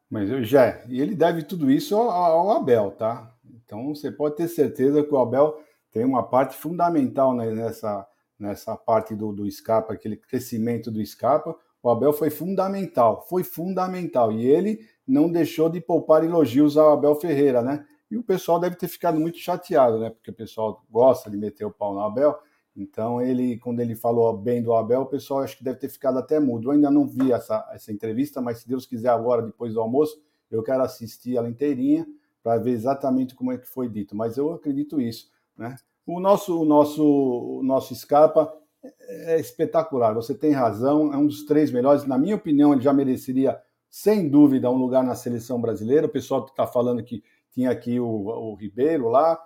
Mas 0.09 0.29
eu 0.29 0.43
já, 0.43 0.83
e 0.89 0.99
ele 0.99 1.15
deve 1.15 1.41
tudo 1.41 1.71
isso 1.71 1.95
ao, 1.95 2.11
ao, 2.11 2.51
Abel, 2.51 2.91
tá? 2.91 3.33
Então 3.53 3.93
você 3.93 4.11
pode 4.11 4.35
ter 4.35 4.47
certeza 4.47 5.03
que 5.03 5.13
o 5.13 5.17
Abel 5.17 5.59
tem 5.91 6.05
uma 6.05 6.23
parte 6.23 6.55
fundamental 6.55 7.35
nessa, 7.35 8.07
nessa 8.39 8.75
parte 8.75 9.13
do, 9.15 9.31
do 9.31 9.49
Scarpa, 9.49 9.93
aquele 9.93 10.15
crescimento 10.15 10.89
do 10.89 11.05
Scarpa. 11.05 11.55
O 11.83 11.89
Abel 11.89 12.13
foi 12.13 12.29
fundamental, 12.29 13.25
foi 13.27 13.43
fundamental. 13.43 14.31
E 14.31 14.45
ele 14.45 14.79
não 15.05 15.29
deixou 15.29 15.69
de 15.69 15.81
poupar 15.81 16.23
elogios 16.23 16.77
ao 16.77 16.93
Abel 16.93 17.15
Ferreira, 17.15 17.61
né? 17.61 17.85
E 18.09 18.17
o 18.17 18.23
pessoal 18.23 18.59
deve 18.59 18.75
ter 18.75 18.87
ficado 18.87 19.19
muito 19.19 19.37
chateado, 19.37 19.99
né? 19.99 20.09
Porque 20.09 20.31
o 20.31 20.33
pessoal 20.33 20.83
gosta 20.89 21.29
de 21.29 21.37
meter 21.37 21.65
o 21.65 21.71
pau 21.71 21.93
no 21.93 22.01
Abel. 22.01 22.37
Então, 22.75 23.21
ele, 23.21 23.57
quando 23.57 23.79
ele 23.81 23.95
falou 23.95 24.37
bem 24.37 24.61
do 24.61 24.73
Abel, 24.73 25.01
o 25.01 25.05
pessoal 25.05 25.41
acho 25.41 25.57
que 25.57 25.63
deve 25.63 25.79
ter 25.79 25.89
ficado 25.89 26.17
até 26.17 26.39
mudo. 26.39 26.67
Eu 26.67 26.71
ainda 26.71 26.89
não 26.89 27.05
vi 27.05 27.31
essa, 27.31 27.67
essa 27.73 27.91
entrevista, 27.91 28.41
mas 28.41 28.59
se 28.59 28.67
Deus 28.67 28.85
quiser 28.85 29.09
agora, 29.09 29.41
depois 29.41 29.73
do 29.73 29.81
almoço, 29.81 30.21
eu 30.49 30.63
quero 30.63 30.83
assistir 30.83 31.37
ela 31.37 31.49
inteirinha 31.49 32.05
para 32.43 32.57
ver 32.57 32.71
exatamente 32.71 33.35
como 33.35 33.51
é 33.51 33.57
que 33.57 33.67
foi 33.67 33.87
dito. 33.87 34.15
Mas 34.15 34.37
eu 34.37 34.53
acredito 34.53 34.99
isso, 34.99 35.29
né? 35.57 35.75
O 36.05 36.19
nosso, 36.19 36.59
o 36.59 36.65
nosso, 36.65 37.03
o 37.03 37.63
nosso 37.63 37.95
Scarpa 37.95 38.51
é 38.83 39.39
espetacular. 39.39 40.13
Você 40.13 40.33
tem 40.33 40.51
razão, 40.51 41.13
é 41.13 41.17
um 41.17 41.27
dos 41.27 41.45
três 41.45 41.71
melhores. 41.71 42.05
Na 42.05 42.17
minha 42.17 42.35
opinião, 42.35 42.73
ele 42.73 42.81
já 42.81 42.91
mereceria 42.91 43.61
sem 43.89 44.29
dúvida, 44.29 44.71
um 44.71 44.77
lugar 44.77 45.03
na 45.03 45.15
seleção 45.15 45.61
brasileira. 45.61 46.07
O 46.07 46.11
pessoal 46.11 46.45
está 46.45 46.65
falando 46.65 47.03
que 47.03 47.23
tinha 47.51 47.69
aqui 47.69 47.99
o, 47.99 48.07
o, 48.07 48.55
Ribeiro 48.55 49.09
lá, 49.09 49.37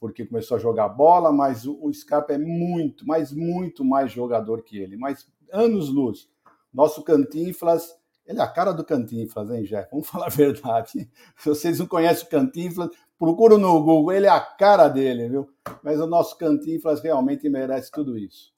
porque 0.00 0.26
começou 0.26 0.56
a 0.56 0.60
jogar 0.60 0.88
bola, 0.88 1.32
mas 1.32 1.64
o, 1.66 1.78
o 1.80 1.92
Scarpa 1.94 2.32
é 2.32 2.38
muito, 2.38 3.06
mas 3.06 3.32
muito 3.32 3.84
mais 3.84 4.10
jogador 4.10 4.62
que 4.62 4.76
ele, 4.76 4.96
mas 4.96 5.26
anos-luz. 5.52 6.28
Nosso 6.74 7.02
Cantinflas, 7.04 7.94
ele 8.26 8.38
é 8.38 8.42
a 8.42 8.48
cara 8.48 8.72
do 8.72 8.84
Cantinflas, 8.84 9.50
hein, 9.50 9.64
Jeff? 9.64 9.90
Vamos 9.90 10.08
falar 10.10 10.26
a 10.26 10.30
verdade. 10.30 11.10
Se 11.36 11.48
vocês 11.48 11.78
não 11.78 11.86
conhecem 11.86 12.26
o 12.26 12.30
Cantinflas, 12.30 12.90
procura 13.18 13.58
no 13.58 13.82
Google, 13.82 14.12
ele 14.12 14.26
é 14.26 14.30
a 14.30 14.40
cara 14.40 14.88
dele, 14.88 15.28
viu? 15.28 15.48
Mas 15.82 16.00
o 16.00 16.06
nosso 16.06 16.36
Cantinflas 16.38 17.02
realmente 17.02 17.48
merece 17.48 17.90
tudo 17.90 18.16
isso. 18.18 18.52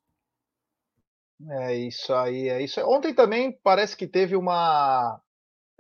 É 1.51 1.75
isso 1.75 2.15
aí, 2.15 2.49
é 2.49 2.63
isso. 2.63 2.81
Ontem 2.81 3.15
também 3.15 3.59
parece 3.63 3.97
que 3.97 4.07
teve 4.07 4.37
uma 4.37 5.21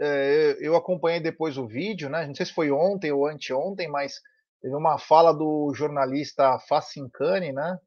é, 0.01 0.57
eu 0.61 0.75
acompanhei 0.77 1.21
depois 1.21 1.57
o 1.57 1.67
vídeo, 1.67 2.09
né? 2.09 2.27
Não 2.27 2.35
sei 2.35 2.47
se 2.47 2.53
foi 2.53 2.71
ontem 2.71 3.13
ou 3.13 3.27
anteontem, 3.27 3.89
mas 3.89 4.21
teve 4.61 4.75
uma 4.75 4.99
fala 4.99 5.33
do 5.33 5.73
jornalista 5.75 6.59
Facincani, 6.69 7.53
né? 7.53 7.79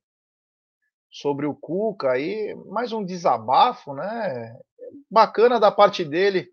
Sobre 1.09 1.45
o 1.45 1.55
Cuca 1.55 2.11
aí, 2.11 2.55
mais 2.67 2.91
um 2.91 3.03
desabafo, 3.03 3.93
né? 3.93 4.57
Bacana 5.09 5.59
da 5.59 5.71
parte 5.71 6.03
dele 6.03 6.51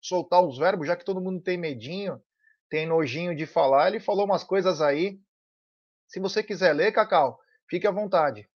soltar 0.00 0.42
os 0.44 0.58
verbos, 0.58 0.86
já 0.86 0.96
que 0.96 1.04
todo 1.04 1.20
mundo 1.20 1.42
tem 1.42 1.58
medinho, 1.58 2.22
tem 2.68 2.86
nojinho 2.86 3.34
de 3.34 3.46
falar. 3.46 3.88
Ele 3.88 4.00
falou 4.00 4.24
umas 4.24 4.44
coisas 4.44 4.80
aí 4.80 5.20
Se 6.06 6.20
você 6.20 6.42
quiser 6.42 6.72
ler, 6.72 6.92
Cacau, 6.92 7.40
fique 7.68 7.86
à 7.86 7.90
vontade. 7.90 8.48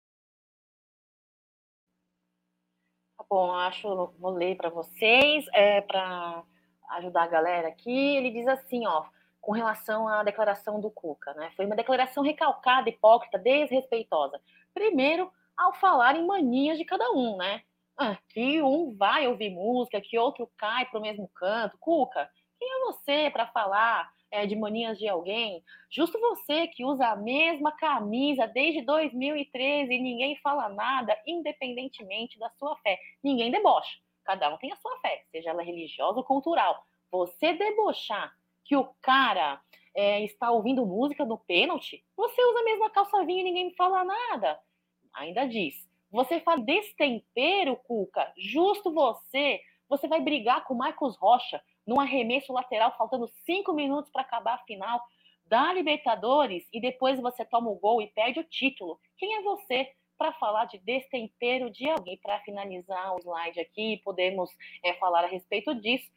Tá 3.18 3.24
bom, 3.28 3.52
acho, 3.52 4.14
vou 4.18 4.30
ler 4.32 4.56
para 4.56 4.70
vocês, 4.70 5.44
é, 5.52 5.80
para 5.80 6.44
ajudar 6.92 7.24
a 7.24 7.28
galera 7.28 7.68
aqui. 7.68 8.16
Ele 8.16 8.30
diz 8.30 8.46
assim, 8.46 8.86
ó, 8.86 9.04
com 9.40 9.52
relação 9.52 10.06
à 10.06 10.22
declaração 10.22 10.80
do 10.80 10.90
Cuca, 10.90 11.34
né? 11.34 11.50
Foi 11.56 11.66
uma 11.66 11.76
declaração 11.76 12.22
recalcada, 12.22 12.88
hipócrita, 12.88 13.38
desrespeitosa. 13.38 14.40
Primeiro, 14.72 15.30
ao 15.56 15.74
falar 15.74 16.16
em 16.16 16.26
manias 16.26 16.78
de 16.78 16.84
cada 16.84 17.10
um, 17.10 17.36
né? 17.36 17.62
Ah, 18.02 18.16
que 18.30 18.62
um 18.62 18.96
vai 18.96 19.28
ouvir 19.28 19.50
música, 19.50 20.00
que 20.00 20.18
outro 20.18 20.50
cai 20.56 20.86
para 20.86 20.98
o 20.98 21.02
mesmo 21.02 21.28
canto. 21.34 21.76
Cuca, 21.76 22.30
quem 22.58 22.66
é 22.66 22.84
você 22.86 23.28
para 23.30 23.46
falar 23.48 24.10
é, 24.30 24.46
de 24.46 24.56
manias 24.56 24.98
de 24.98 25.06
alguém? 25.06 25.62
Justo 25.90 26.18
você 26.18 26.66
que 26.68 26.82
usa 26.82 27.08
a 27.08 27.16
mesma 27.16 27.72
camisa 27.72 28.46
desde 28.46 28.80
2013 28.80 29.92
e 29.92 30.00
ninguém 30.00 30.34
fala 30.36 30.70
nada, 30.70 31.14
independentemente 31.26 32.38
da 32.38 32.48
sua 32.58 32.74
fé. 32.78 32.98
Ninguém 33.22 33.50
debocha. 33.50 33.98
Cada 34.24 34.48
um 34.48 34.56
tem 34.56 34.72
a 34.72 34.76
sua 34.76 34.98
fé, 35.00 35.22
seja 35.30 35.50
ela 35.50 35.62
religiosa 35.62 36.20
ou 36.20 36.24
cultural. 36.24 36.82
Você 37.10 37.52
debochar 37.52 38.34
que 38.64 38.74
o 38.76 38.94
cara 39.02 39.60
é, 39.94 40.24
está 40.24 40.50
ouvindo 40.50 40.86
música 40.86 41.26
no 41.26 41.36
pênalti, 41.36 42.02
você 42.16 42.42
usa 42.42 42.60
a 42.60 42.64
mesma 42.64 42.88
calça 42.88 43.26
vinho 43.26 43.40
e 43.40 43.44
ninguém 43.44 43.74
fala 43.74 44.04
nada. 44.04 44.58
Ainda 45.12 45.44
diz. 45.44 45.89
Você 46.10 46.40
faz 46.40 46.64
destempero, 46.64 47.76
Cuca. 47.76 48.32
Justo 48.36 48.92
você. 48.92 49.60
Você 49.88 50.08
vai 50.08 50.20
brigar 50.20 50.64
com 50.64 50.74
o 50.74 50.78
Marcos 50.78 51.16
Rocha 51.16 51.62
num 51.86 52.00
arremesso 52.00 52.52
lateral, 52.52 52.94
faltando 52.96 53.28
cinco 53.44 53.72
minutos 53.72 54.10
para 54.10 54.22
acabar 54.22 54.54
a 54.54 54.64
final 54.64 55.00
da 55.46 55.72
Libertadores 55.72 56.64
e 56.72 56.80
depois 56.80 57.20
você 57.20 57.44
toma 57.44 57.68
o 57.70 57.74
gol 57.74 58.00
e 58.00 58.06
perde 58.06 58.38
o 58.38 58.44
título. 58.44 59.00
Quem 59.18 59.36
é 59.36 59.42
você 59.42 59.90
para 60.16 60.32
falar 60.34 60.66
de 60.66 60.78
destempero 60.78 61.70
de 61.70 61.88
alguém? 61.90 62.18
Para 62.22 62.38
finalizar 62.40 63.14
o 63.14 63.18
slide 63.18 63.58
aqui, 63.58 64.00
podemos 64.04 64.48
é, 64.84 64.94
falar 64.94 65.24
a 65.24 65.28
respeito 65.28 65.74
disso. 65.74 66.08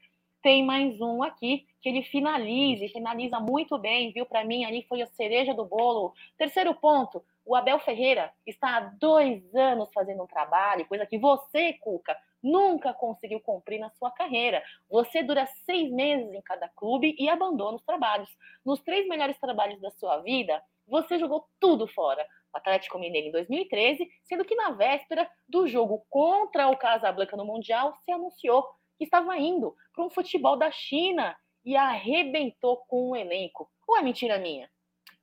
Tem 0.44 0.62
mais 0.62 1.00
um 1.00 1.24
aqui 1.24 1.66
que 1.82 1.88
ele 1.88 2.04
finaliza, 2.04 2.92
finaliza 2.92 3.40
muito 3.40 3.78
bem, 3.78 4.12
viu? 4.12 4.26
Para 4.26 4.44
mim, 4.44 4.66
ali 4.66 4.86
foi 4.90 5.02
a 5.02 5.08
cereja 5.08 5.54
do 5.54 5.64
bolo. 5.64 6.14
Terceiro 6.38 6.76
ponto: 6.76 7.24
o 7.46 7.56
Abel 7.56 7.80
Ferreira 7.80 8.30
está 8.46 8.76
há 8.76 8.80
dois 8.82 9.42
anos 9.56 9.90
fazendo 9.94 10.22
um 10.22 10.28
trabalho, 10.28 10.86
coisa 10.86 11.06
que 11.06 11.18
você, 11.18 11.72
Cuca, 11.80 12.18
nunca 12.44 12.94
conseguiu 12.94 13.40
cumprir 13.40 13.80
na 13.80 13.90
sua 13.92 14.12
carreira. 14.12 14.62
Você 14.92 15.24
dura 15.24 15.46
seis 15.66 15.90
meses 15.90 16.34
em 16.34 16.42
cada 16.42 16.68
clube 16.68 17.16
e 17.18 17.30
abandona 17.30 17.78
os 17.78 17.86
trabalhos. 17.86 18.30
Nos 18.66 18.82
três 18.82 19.08
melhores 19.08 19.40
trabalhos 19.40 19.80
da 19.80 19.92
sua 19.92 20.18
vida, 20.18 20.62
você 20.86 21.18
jogou 21.18 21.48
tudo 21.58 21.88
fora. 21.88 22.22
O 22.54 22.58
Atlético 22.58 23.00
Mineiro 23.00 23.30
em 23.30 23.32
2013, 23.32 24.12
sendo 24.26 24.44
que 24.44 24.56
na 24.56 24.72
véspera 24.72 25.26
do 25.48 25.70
jogo 25.70 26.06
contra 26.10 26.68
o 26.68 26.76
Casablanca 26.76 27.38
no 27.38 27.46
Mundial, 27.46 27.98
se 28.04 28.12
anunciou 28.12 28.68
estava 29.04 29.38
indo 29.38 29.76
para 29.94 30.06
um 30.06 30.10
futebol 30.10 30.58
da 30.58 30.72
China 30.72 31.36
e 31.64 31.76
arrebentou 31.76 32.78
com 32.88 33.10
o 33.10 33.16
elenco. 33.16 33.70
Ou 33.88 33.98
é 33.98 34.02
mentira 34.02 34.38
minha? 34.38 34.70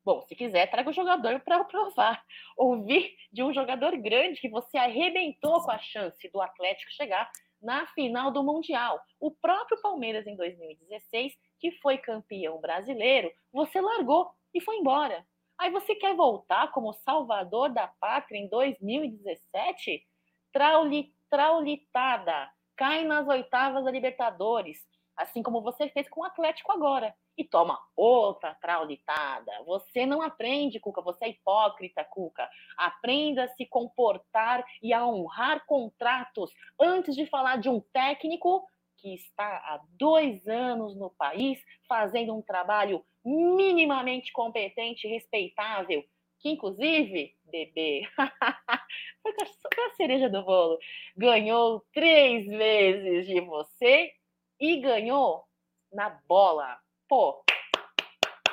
Bom, 0.02 0.22
se 0.22 0.34
quiser, 0.34 0.70
traga 0.70 0.88
o 0.88 0.94
jogador 0.94 1.40
para 1.40 1.62
provar. 1.64 2.24
Ouvir 2.56 3.14
de 3.30 3.42
um 3.42 3.52
jogador 3.52 3.96
grande 3.98 4.40
que 4.40 4.48
você 4.48 4.78
arrebentou 4.78 5.62
com 5.62 5.70
a 5.70 5.78
chance 5.78 6.28
do 6.30 6.40
Atlético 6.40 6.90
chegar 6.92 7.30
na 7.60 7.86
final 7.88 8.30
do 8.30 8.42
Mundial. 8.42 9.00
O 9.20 9.30
próprio 9.30 9.80
Palmeiras 9.82 10.26
em 10.26 10.34
2016, 10.36 11.34
que 11.58 11.72
foi 11.72 11.98
campeão 11.98 12.58
brasileiro, 12.60 13.30
você 13.52 13.80
largou 13.80 14.30
e 14.54 14.60
foi 14.60 14.76
embora. 14.76 15.26
Aí 15.58 15.70
você 15.70 15.94
quer 15.94 16.16
voltar 16.16 16.72
como 16.72 16.94
salvador 16.94 17.70
da 17.70 17.86
pátria 17.86 18.38
em 18.38 18.48
2017? 18.48 20.02
Trauli, 20.50 21.12
traulitada. 21.28 22.50
Cai 22.80 23.04
nas 23.04 23.28
oitavas 23.28 23.84
da 23.84 23.90
Libertadores, 23.90 24.78
assim 25.14 25.42
como 25.42 25.60
você 25.60 25.90
fez 25.90 26.08
com 26.08 26.22
o 26.22 26.24
Atlético 26.24 26.72
agora 26.72 27.14
e 27.36 27.44
toma 27.44 27.78
outra 27.94 28.54
traulitada. 28.54 29.52
Você 29.66 30.06
não 30.06 30.22
aprende, 30.22 30.80
Cuca, 30.80 31.02
você 31.02 31.26
é 31.26 31.28
hipócrita, 31.28 32.02
Cuca. 32.02 32.48
Aprenda 32.78 33.44
a 33.44 33.48
se 33.48 33.66
comportar 33.66 34.64
e 34.82 34.94
a 34.94 35.06
honrar 35.06 35.66
contratos 35.66 36.50
antes 36.80 37.14
de 37.14 37.26
falar 37.26 37.58
de 37.58 37.68
um 37.68 37.82
técnico 37.92 38.66
que 38.96 39.14
está 39.14 39.44
há 39.44 39.82
dois 39.98 40.48
anos 40.48 40.96
no 40.96 41.10
país 41.10 41.62
fazendo 41.86 42.34
um 42.34 42.40
trabalho 42.40 43.04
minimamente 43.22 44.32
competente 44.32 45.06
e 45.06 45.10
respeitável, 45.10 46.02
que 46.38 46.48
inclusive, 46.48 47.36
bebê, 47.44 48.08
foi 49.22 49.84
a 49.84 49.94
cereja 49.96 50.28
do 50.28 50.42
bolo, 50.42 50.78
ganhou 51.16 51.84
três 51.92 52.46
vezes 52.46 53.26
de 53.26 53.40
você 53.40 54.12
e 54.58 54.80
ganhou 54.80 55.44
na 55.92 56.10
bola 56.28 56.78
pô, 57.10 57.42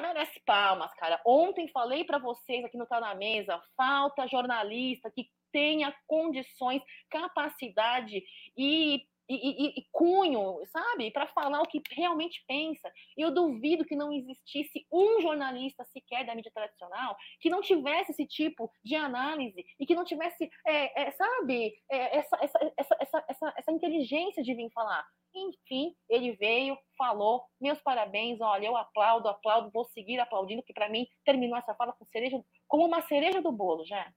merece 0.02 0.40
palmas, 0.40 0.92
cara. 0.96 1.22
Ontem 1.24 1.68
falei 1.68 2.04
para 2.04 2.18
vocês 2.18 2.66
aqui 2.66 2.76
no 2.76 2.88
Tá 2.88 3.00
na 3.00 3.14
Mesa, 3.14 3.62
falta 3.78 4.28
jornalista 4.28 5.12
que 5.12 5.30
tenha 5.52 5.96
condições, 6.08 6.82
capacidade 7.08 8.24
e 8.58 9.08
e, 9.30 9.36
e, 9.36 9.80
e, 9.80 9.88
cunho, 9.92 10.62
sabe, 10.72 11.12
para 11.12 11.28
falar 11.28 11.62
o 11.62 11.68
que 11.68 11.82
realmente 11.92 12.44
pensa. 12.48 12.92
E 13.18 13.22
eu 13.22 13.34
duvido 13.34 13.86
que 13.86 13.96
não 13.96 14.12
existisse 14.14 14.86
um 14.92 15.22
jornalista 15.22 15.84
sequer 15.86 16.26
da 16.26 16.36
mídia 16.36 16.52
tradicional 16.54 17.16
que 17.40 17.50
não 17.50 17.62
tivesse 17.62 18.12
esse 18.12 18.26
tipo 18.26 18.72
de 18.84 18.96
análise 18.96 19.66
e 19.80 19.86
que 19.86 19.96
não 19.96 20.06
tivesse, 20.06 20.50
é, 20.66 21.02
é, 21.02 21.12
sabe, 21.12 21.74
é, 21.92 22.18
essa, 22.18 22.38
essa, 22.42 22.74
essa, 22.78 23.26
essa, 23.28 23.54
essa, 23.58 23.72
inteligência 23.72 24.42
de 24.42 24.54
vir 24.54 24.70
falar. 24.72 25.06
Enfim, 25.36 25.94
ele 26.10 26.32
veio, 26.34 26.78
falou, 26.98 27.44
meus 27.62 27.80
parabéns, 27.82 28.40
olha, 28.42 28.68
eu 28.68 28.78
aplaudo, 28.78 29.28
aplaudo, 29.28 29.70
vou 29.72 29.86
seguir 29.86 30.20
aplaudindo, 30.20 30.64
que 30.64 30.74
para 30.74 30.90
mim 30.90 31.06
terminou 31.26 31.58
essa 31.58 31.76
fala 31.76 31.94
com 31.94 32.06
cereja, 32.06 32.42
como 32.68 32.86
uma 32.86 33.02
cereja 33.02 33.42
do 33.42 33.52
bolo, 33.52 33.86
já 33.86 34.12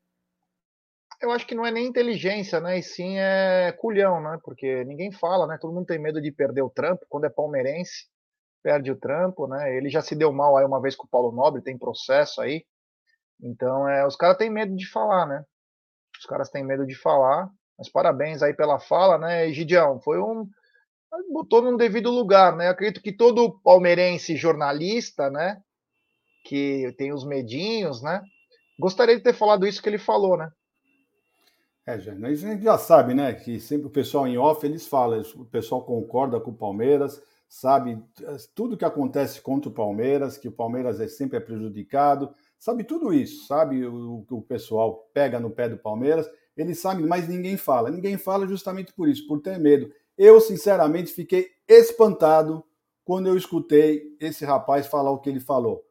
eu 1.21 1.31
acho 1.31 1.47
que 1.47 1.55
não 1.55 1.67
é 1.67 1.71
nem 1.71 1.87
inteligência, 1.87 2.61
né? 2.61 2.79
E 2.79 2.83
sim 2.83 3.19
é 3.19 3.73
culhão, 3.79 4.21
né? 4.21 4.39
Porque 4.43 4.85
ninguém 4.85 5.13
fala, 5.13 5.47
né? 5.47 5.59
Todo 5.61 5.73
mundo 5.73 5.87
tem 5.87 5.99
medo 5.99 6.21
de 6.21 6.33
perder 6.33 6.63
o 6.63 6.71
trampo. 6.71 7.05
Quando 7.09 7.27
é 7.27 7.31
palmeirense, 7.31 8.07
perde 8.63 8.91
o 8.91 8.99
trampo, 8.99 9.47
né? 9.47 9.77
Ele 9.77 9.91
já 9.91 10.01
se 10.01 10.15
deu 10.15 10.33
mal 10.33 10.57
aí 10.57 10.65
uma 10.65 10.81
vez 10.81 10.97
com 10.97 11.07
o 11.07 11.11
Paulo 11.11 11.31
Nobre, 11.33 11.63
tem 11.63 11.79
processo 11.79 12.41
aí. 12.41 12.65
Então, 13.43 13.89
é, 13.89 14.07
os 14.07 14.17
caras 14.17 14.37
têm 14.37 14.51
medo 14.51 14.75
de 14.75 14.87
falar, 14.89 15.27
né? 15.27 15.45
Os 16.19 16.27
caras 16.27 16.51
têm 16.51 16.65
medo 16.65 16.87
de 16.87 16.95
falar. 16.95 17.51
Mas 17.79 17.91
parabéns 17.91 18.43
aí 18.43 18.55
pela 18.55 18.79
fala, 18.79 19.19
né, 19.19 19.51
Gidião? 19.53 20.01
Foi 20.01 20.19
um. 20.19 20.47
botou 21.33 21.63
num 21.63 21.77
devido 21.77 22.11
lugar, 22.11 22.57
né? 22.57 22.69
Acredito 22.69 23.03
que 23.03 23.13
todo 23.13 23.61
palmeirense 23.63 24.37
jornalista, 24.37 25.31
né? 25.31 25.61
Que 26.45 26.95
tem 26.97 27.13
os 27.13 27.27
medinhos, 27.27 28.03
né? 28.03 28.23
Gostaria 28.79 29.17
de 29.17 29.23
ter 29.23 29.35
falado 29.35 29.67
isso 29.67 29.83
que 29.83 29.89
ele 29.89 29.99
falou, 29.99 30.37
né? 30.39 30.51
É, 31.87 31.99
já, 31.99 32.13
a 32.13 32.35
gente 32.35 32.63
já 32.63 32.79
sabe, 32.79 33.15
né, 33.15 33.33
que 33.33 33.59
sempre 33.59 33.87
o 33.87 33.91
pessoal 33.91 34.27
em 34.27 34.37
off, 34.37 34.65
eles 34.65 34.87
falam, 34.87 35.23
o 35.37 35.45
pessoal 35.45 35.83
concorda 35.83 36.39
com 36.39 36.51
o 36.51 36.57
Palmeiras, 36.57 37.21
sabe 37.49 38.01
tudo 38.55 38.77
que 38.77 38.85
acontece 38.85 39.41
contra 39.41 39.71
o 39.71 39.75
Palmeiras, 39.75 40.37
que 40.39 40.49
o 40.49 40.53
Palmeiras 40.53 41.01
é 41.01 41.09
sempre 41.09 41.39
é 41.39 41.41
prejudicado, 41.41 42.33
sabe 42.59 42.85
tudo 42.85 43.13
isso, 43.13 43.47
sabe 43.47 43.85
o 43.87 44.25
que 44.29 44.35
o 44.35 44.43
pessoal 44.43 45.11
pega 45.13 45.41
no 45.41 45.51
pé 45.51 45.69
do 45.69 45.79
Palmeiras, 45.79 46.31
eles 46.57 46.79
sabem, 46.79 47.07
mas 47.07 47.27
ninguém 47.27 47.57
fala. 47.57 47.91
Ninguém 47.91 48.19
fala 48.19 48.47
justamente 48.47 48.93
por 48.93 49.09
isso, 49.09 49.27
por 49.27 49.41
ter 49.41 49.59
medo. 49.59 49.91
Eu, 50.17 50.41
sinceramente, 50.41 51.13
fiquei 51.13 51.49
espantado 51.67 52.63
quando 53.05 53.29
eu 53.29 53.37
escutei 53.37 54.15
esse 54.21 54.45
rapaz 54.45 54.87
falar 54.87 55.11
o 55.11 55.19
que 55.19 55.31
ele 55.31 55.41
falou. 55.41 55.83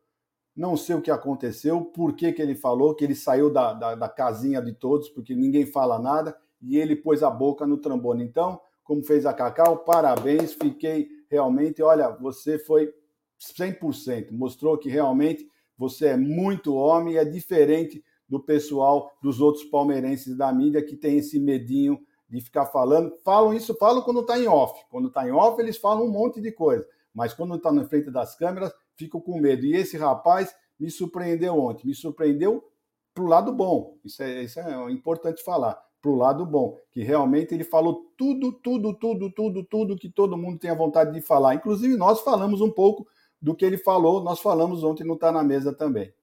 Não 0.56 0.76
sei 0.76 0.96
o 0.96 1.02
que 1.02 1.12
aconteceu, 1.12 1.82
por 1.86 2.14
que, 2.14 2.32
que 2.34 2.42
ele 2.42 2.56
falou, 2.56 2.96
que 2.96 3.04
ele 3.04 3.16
saiu 3.16 3.52
da, 3.52 3.74
da, 3.74 3.96
da 3.96 4.10
casinha 4.10 4.62
de 4.62 4.74
todos, 4.74 5.10
porque 5.10 5.36
ninguém 5.36 5.66
fala 5.66 6.00
nada, 6.00 6.36
e 6.62 6.78
ele 6.78 6.96
pôs 6.96 7.24
a 7.24 7.30
boca 7.30 7.66
no 7.66 7.78
trombone. 7.78 8.24
Então, 8.24 8.60
como 8.84 9.04
fez 9.04 9.26
a 9.26 9.34
Cacau, 9.34 9.78
parabéns, 9.78 10.54
fiquei 10.54 11.08
realmente, 11.30 11.82
olha, 11.82 12.10
você 12.10 12.58
foi 12.58 12.92
100%, 13.40 14.32
mostrou 14.32 14.78
que 14.78 14.90
realmente 14.90 15.48
você 15.78 16.08
é 16.08 16.18
muito 16.18 16.76
homem 16.76 17.14
e 17.14 17.18
é 17.18 17.24
diferente 17.24 18.04
do 18.28 18.40
pessoal 18.40 19.12
dos 19.22 19.40
outros 19.40 19.64
palmeirenses 19.64 20.36
da 20.36 20.52
mídia 20.52 20.84
que 20.84 20.96
tem 20.96 21.18
esse 21.18 21.40
medinho 21.40 21.98
de 22.30 22.42
ficar 22.42 22.68
falando. 22.68 23.16
Falam 23.24 23.54
isso, 23.54 23.74
falam 23.76 24.04
quando 24.04 24.20
está 24.20 24.38
em 24.38 24.48
off. 24.48 24.80
Quando 24.90 25.08
está 25.08 25.28
em 25.28 25.32
off, 25.32 25.60
eles 25.60 25.78
falam 25.78 26.06
um 26.06 26.12
monte 26.12 26.40
de 26.40 26.52
coisa. 26.52 26.86
Mas 27.14 27.34
quando 27.34 27.56
está 27.56 27.72
na 27.72 27.86
frente 27.86 28.12
das 28.12 28.36
câmeras, 28.36 28.72
fico 29.00 29.22
com 29.22 29.40
medo. 29.40 29.66
E 29.66 29.76
esse 29.76 29.98
rapaz 29.98 30.54
me 30.78 30.92
surpreendeu 30.92 31.58
ontem, 31.58 31.88
me 31.88 31.96
surpreendeu 31.96 32.70
para 33.14 33.24
o 33.24 33.28
lado 33.28 33.54
bom. 33.54 33.98
Isso 34.04 34.22
é, 34.22 34.44
isso 34.44 34.60
é 34.60 34.92
importante 34.92 35.42
falar. 35.42 35.82
Para 36.02 36.12
o 36.12 36.16
lado 36.16 36.46
bom, 36.46 36.78
que 36.92 37.04
realmente 37.04 37.54
ele 37.54 37.64
falou 37.64 38.14
tudo, 38.18 38.54
tudo, 38.54 38.94
tudo, 38.94 39.30
tudo, 39.32 39.64
tudo 39.66 39.98
que 39.98 40.10
todo 40.10 40.38
mundo 40.38 40.58
tem 40.58 40.70
a 40.70 40.76
vontade 40.76 41.12
de 41.12 41.22
falar. 41.22 41.56
Inclusive, 41.56 41.98
nós 41.98 42.22
falamos 42.22 42.62
um 42.62 42.72
pouco 42.72 43.06
do 43.42 43.56
que 43.56 43.66
ele 43.66 43.78
falou, 43.78 44.24
nós 44.24 44.40
falamos 44.40 44.84
ontem 44.84 45.06
no 45.06 45.18
Tá 45.18 45.32
na 45.32 45.44
Mesa 45.44 45.74
também. 45.74 46.14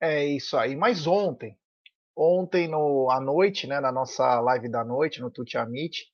É 0.00 0.24
isso 0.24 0.56
aí. 0.56 0.74
Mas 0.74 1.06
ontem, 1.06 1.58
ontem 2.16 2.68
no, 2.68 3.10
à 3.10 3.20
noite, 3.20 3.66
né, 3.66 3.80
na 3.80 3.92
nossa 3.92 4.40
live 4.40 4.68
da 4.68 4.82
noite, 4.82 5.20
no 5.20 5.30
Tuti 5.30 5.58
Amit, 5.58 6.11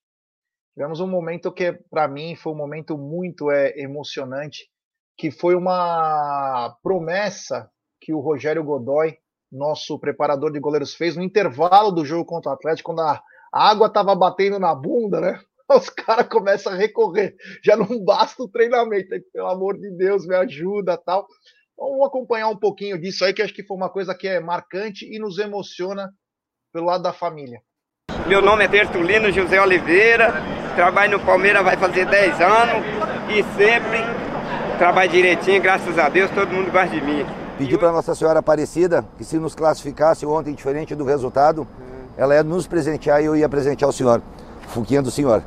tivemos 0.79 1.01
um 1.01 1.09
momento 1.09 1.51
que, 1.51 1.73
para 1.91 2.07
mim, 2.07 2.37
foi 2.37 2.53
um 2.53 2.57
momento 2.57 2.97
muito 2.97 3.51
é, 3.51 3.77
emocionante, 3.81 4.71
que 5.17 5.29
foi 5.29 5.57
uma 5.57 6.77
promessa 6.85 7.69
que 8.01 8.15
o 8.15 8.21
Rogério 8.21 8.63
Godoy, 8.63 9.19
nosso 9.51 9.99
preparador 9.99 10.53
de 10.53 10.61
goleiros, 10.61 10.95
fez 10.95 11.17
no 11.17 11.23
intervalo 11.25 11.91
do 11.91 12.05
jogo 12.05 12.25
contra 12.25 12.53
o 12.53 12.55
Atlético, 12.55 12.95
quando 12.95 13.01
a, 13.01 13.21
água 13.53 13.89
estava 13.89 14.15
batendo 14.15 14.61
na 14.61 14.73
bunda, 14.73 15.21
né? 15.21 15.41
Os 15.69 15.91
caras 15.91 16.29
começam 16.29 16.73
a 16.73 16.77
recorrer. 16.77 17.35
Já 17.65 17.77
não 17.77 17.99
basta 18.05 18.41
o 18.41 18.49
treinamento, 18.49 19.09
pelo 19.33 19.49
amor 19.49 19.77
de 19.77 19.91
Deus, 19.97 20.29
me 20.29 20.37
ajuda 20.37 20.97
tal. 20.97 21.27
Vamos 21.77 22.07
acompanhar 22.07 22.49
um 22.49 22.57
pouquinho 22.57 23.01
disso 23.01 23.25
aí, 23.25 23.35
que 23.35 23.43
acho 23.43 23.53
que 23.53 23.67
foi 23.67 23.77
uma 23.77 23.91
coisa 23.91 24.15
que 24.15 24.29
é 24.29 24.39
marcante 24.39 25.13
e 25.13 25.19
nos 25.19 25.39
emociona 25.39 26.13
pelo 26.73 26.87
lado 26.87 27.03
da 27.03 27.13
família. 27.13 27.61
Meu 28.29 28.41
nome 28.41 28.65
é 28.65 28.69
Bertolino 28.69 29.33
José 29.33 29.61
Oliveira, 29.61 30.58
trabalho 30.79 31.19
no 31.19 31.25
Palmeiras 31.25 31.65
vai 31.65 31.77
fazer 31.77 32.07
10 32.07 32.41
anos 32.41 32.85
e 33.29 33.45
sempre 33.57 33.99
trabalho 34.79 35.11
direitinho, 35.11 35.61
graças 35.61 35.99
a 35.99 36.09
Deus, 36.09 36.31
todo 36.31 36.53
mundo 36.53 36.71
gosta 36.71 36.91
de 36.91 37.01
mim. 37.01 37.27
Pedi 37.59 37.77
para 37.77 37.91
Nossa 37.91 38.15
Senhora 38.15 38.39
Aparecida 38.39 39.05
que 39.17 39.25
se 39.25 39.39
nos 39.39 39.57
classificasse 39.57 40.25
ontem 40.25 40.55
diferente 40.55 40.95
do 40.95 41.05
resultado, 41.05 41.67
ela 42.17 42.33
ia 42.33 42.45
nos 42.45 42.69
presentear 42.69 43.21
e 43.21 43.25
eu 43.25 43.35
ia 43.35 43.49
presentear 43.49 43.91
o 43.91 43.93
senhor. 43.93 44.23
Fuquinha 44.69 45.03
do 45.03 45.11
senhor. 45.11 45.43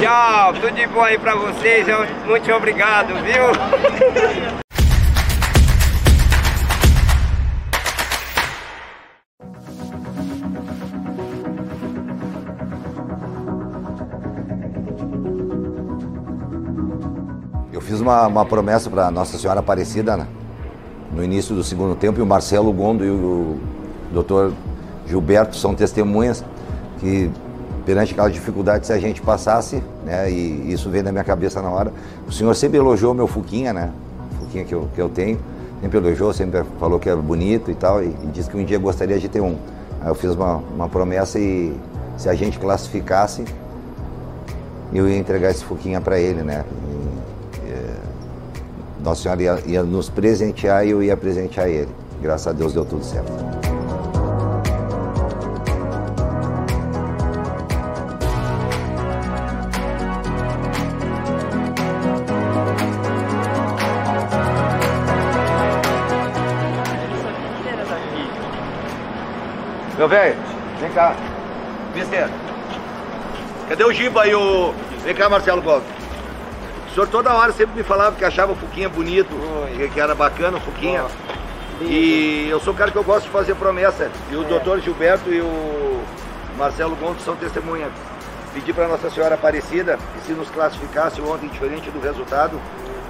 Tchau. 0.00 0.52
Tudo 0.54 0.72
de 0.72 0.86
bom 0.88 1.00
aí 1.00 1.16
pra 1.16 1.36
vocês. 1.36 1.86
Muito 2.26 2.52
obrigado, 2.52 3.14
viu? 3.22 4.54
fiz 17.84 18.00
uma, 18.00 18.26
uma 18.26 18.44
promessa 18.44 18.90
para 18.90 19.10
Nossa 19.10 19.38
Senhora 19.38 19.60
Aparecida 19.60 20.16
né? 20.16 20.26
no 21.12 21.22
início 21.22 21.54
do 21.54 21.62
segundo 21.62 21.94
tempo 21.94 22.18
e 22.18 22.22
o 22.22 22.26
Marcelo 22.26 22.72
Gondo 22.72 23.04
e 23.04 23.10
o 23.10 23.58
doutor 24.12 24.52
Gilberto 25.06 25.56
são 25.56 25.74
testemunhas 25.74 26.44
que 26.98 27.30
perante 27.84 28.12
aquela 28.12 28.30
dificuldade, 28.30 28.86
se 28.86 28.92
a 28.94 28.98
gente 28.98 29.20
passasse, 29.20 29.82
né, 30.06 30.30
e 30.30 30.72
isso 30.72 30.88
veio 30.88 31.04
na 31.04 31.12
minha 31.12 31.24
cabeça 31.24 31.60
na 31.60 31.68
hora, 31.68 31.92
o 32.26 32.32
senhor 32.32 32.54
sempre 32.54 32.78
elogiou 32.78 33.12
meu 33.12 33.26
Fuquinha, 33.26 33.74
né, 33.74 33.90
Fuquinha 34.40 34.64
que 34.64 34.74
eu, 34.74 34.88
que 34.94 35.00
eu 35.00 35.10
tenho, 35.10 35.38
sempre 35.82 35.98
elogiou, 35.98 36.32
sempre 36.32 36.64
falou 36.80 36.98
que 36.98 37.10
era 37.10 37.20
bonito 37.20 37.70
e 37.70 37.74
tal, 37.74 38.02
e, 38.02 38.06
e 38.06 38.26
disse 38.32 38.48
que 38.48 38.56
um 38.56 38.64
dia 38.64 38.78
gostaria 38.78 39.18
de 39.18 39.28
ter 39.28 39.42
um. 39.42 39.56
Aí 40.00 40.08
eu 40.08 40.14
fiz 40.14 40.34
uma, 40.34 40.62
uma 40.74 40.88
promessa 40.88 41.38
e 41.38 41.76
se 42.16 42.26
a 42.26 42.34
gente 42.34 42.58
classificasse, 42.58 43.44
eu 44.90 45.06
ia 45.06 45.18
entregar 45.18 45.50
esse 45.50 45.62
Fuquinha 45.62 46.00
para 46.00 46.18
ele, 46.18 46.42
né. 46.42 46.64
Nossa 49.04 49.22
Senhora 49.22 49.42
ia, 49.42 49.62
ia 49.66 49.82
nos 49.82 50.08
presentear 50.08 50.86
e 50.86 50.90
eu 50.90 51.02
ia 51.02 51.14
presentear 51.14 51.68
ele. 51.68 51.94
Graças 52.22 52.46
a 52.46 52.52
Deus 52.52 52.72
deu 52.72 52.86
tudo 52.86 53.04
certo. 53.04 53.30
Meu 69.98 70.08
velho, 70.08 70.36
vem 70.80 70.90
cá. 70.92 71.14
Besteira. 71.94 72.30
Cadê 73.68 73.84
o 73.84 73.92
Giba 73.92 74.26
e 74.26 74.34
o. 74.34 74.72
Vem 75.04 75.14
cá, 75.14 75.28
Marcelo 75.28 75.60
Gomes. 75.60 75.93
O 76.94 76.96
senhor 76.96 77.08
toda 77.08 77.34
hora 77.34 77.50
sempre 77.50 77.74
me 77.74 77.82
falava 77.82 78.14
que 78.14 78.24
achava 78.24 78.52
o 78.52 78.54
Fuquinha 78.54 78.88
bonito, 78.88 79.28
que, 79.76 79.88
que 79.88 80.00
era 80.00 80.14
bacana 80.14 80.58
o 80.58 80.60
Fuquinha. 80.60 81.04
E 81.80 82.46
eu 82.48 82.60
sou 82.60 82.72
um 82.72 82.76
cara 82.76 82.92
que 82.92 82.96
eu 82.96 83.02
gosto 83.02 83.24
de 83.24 83.30
fazer 83.30 83.56
promessa. 83.56 84.12
E 84.30 84.36
o 84.36 84.42
É. 84.42 84.44
doutor 84.44 84.78
Gilberto 84.80 85.28
e 85.28 85.40
o 85.40 86.00
Marcelo 86.56 86.94
Gomes 86.94 87.20
são 87.24 87.34
testemunhas. 87.34 87.90
Pedi 88.52 88.72
para 88.72 88.86
Nossa 88.86 89.10
Senhora 89.10 89.34
Aparecida 89.34 89.98
que 90.14 90.24
se 90.24 90.32
nos 90.34 90.48
classificasse 90.50 91.20
ontem 91.20 91.48
diferente 91.48 91.90
do 91.90 91.98
resultado, 91.98 92.60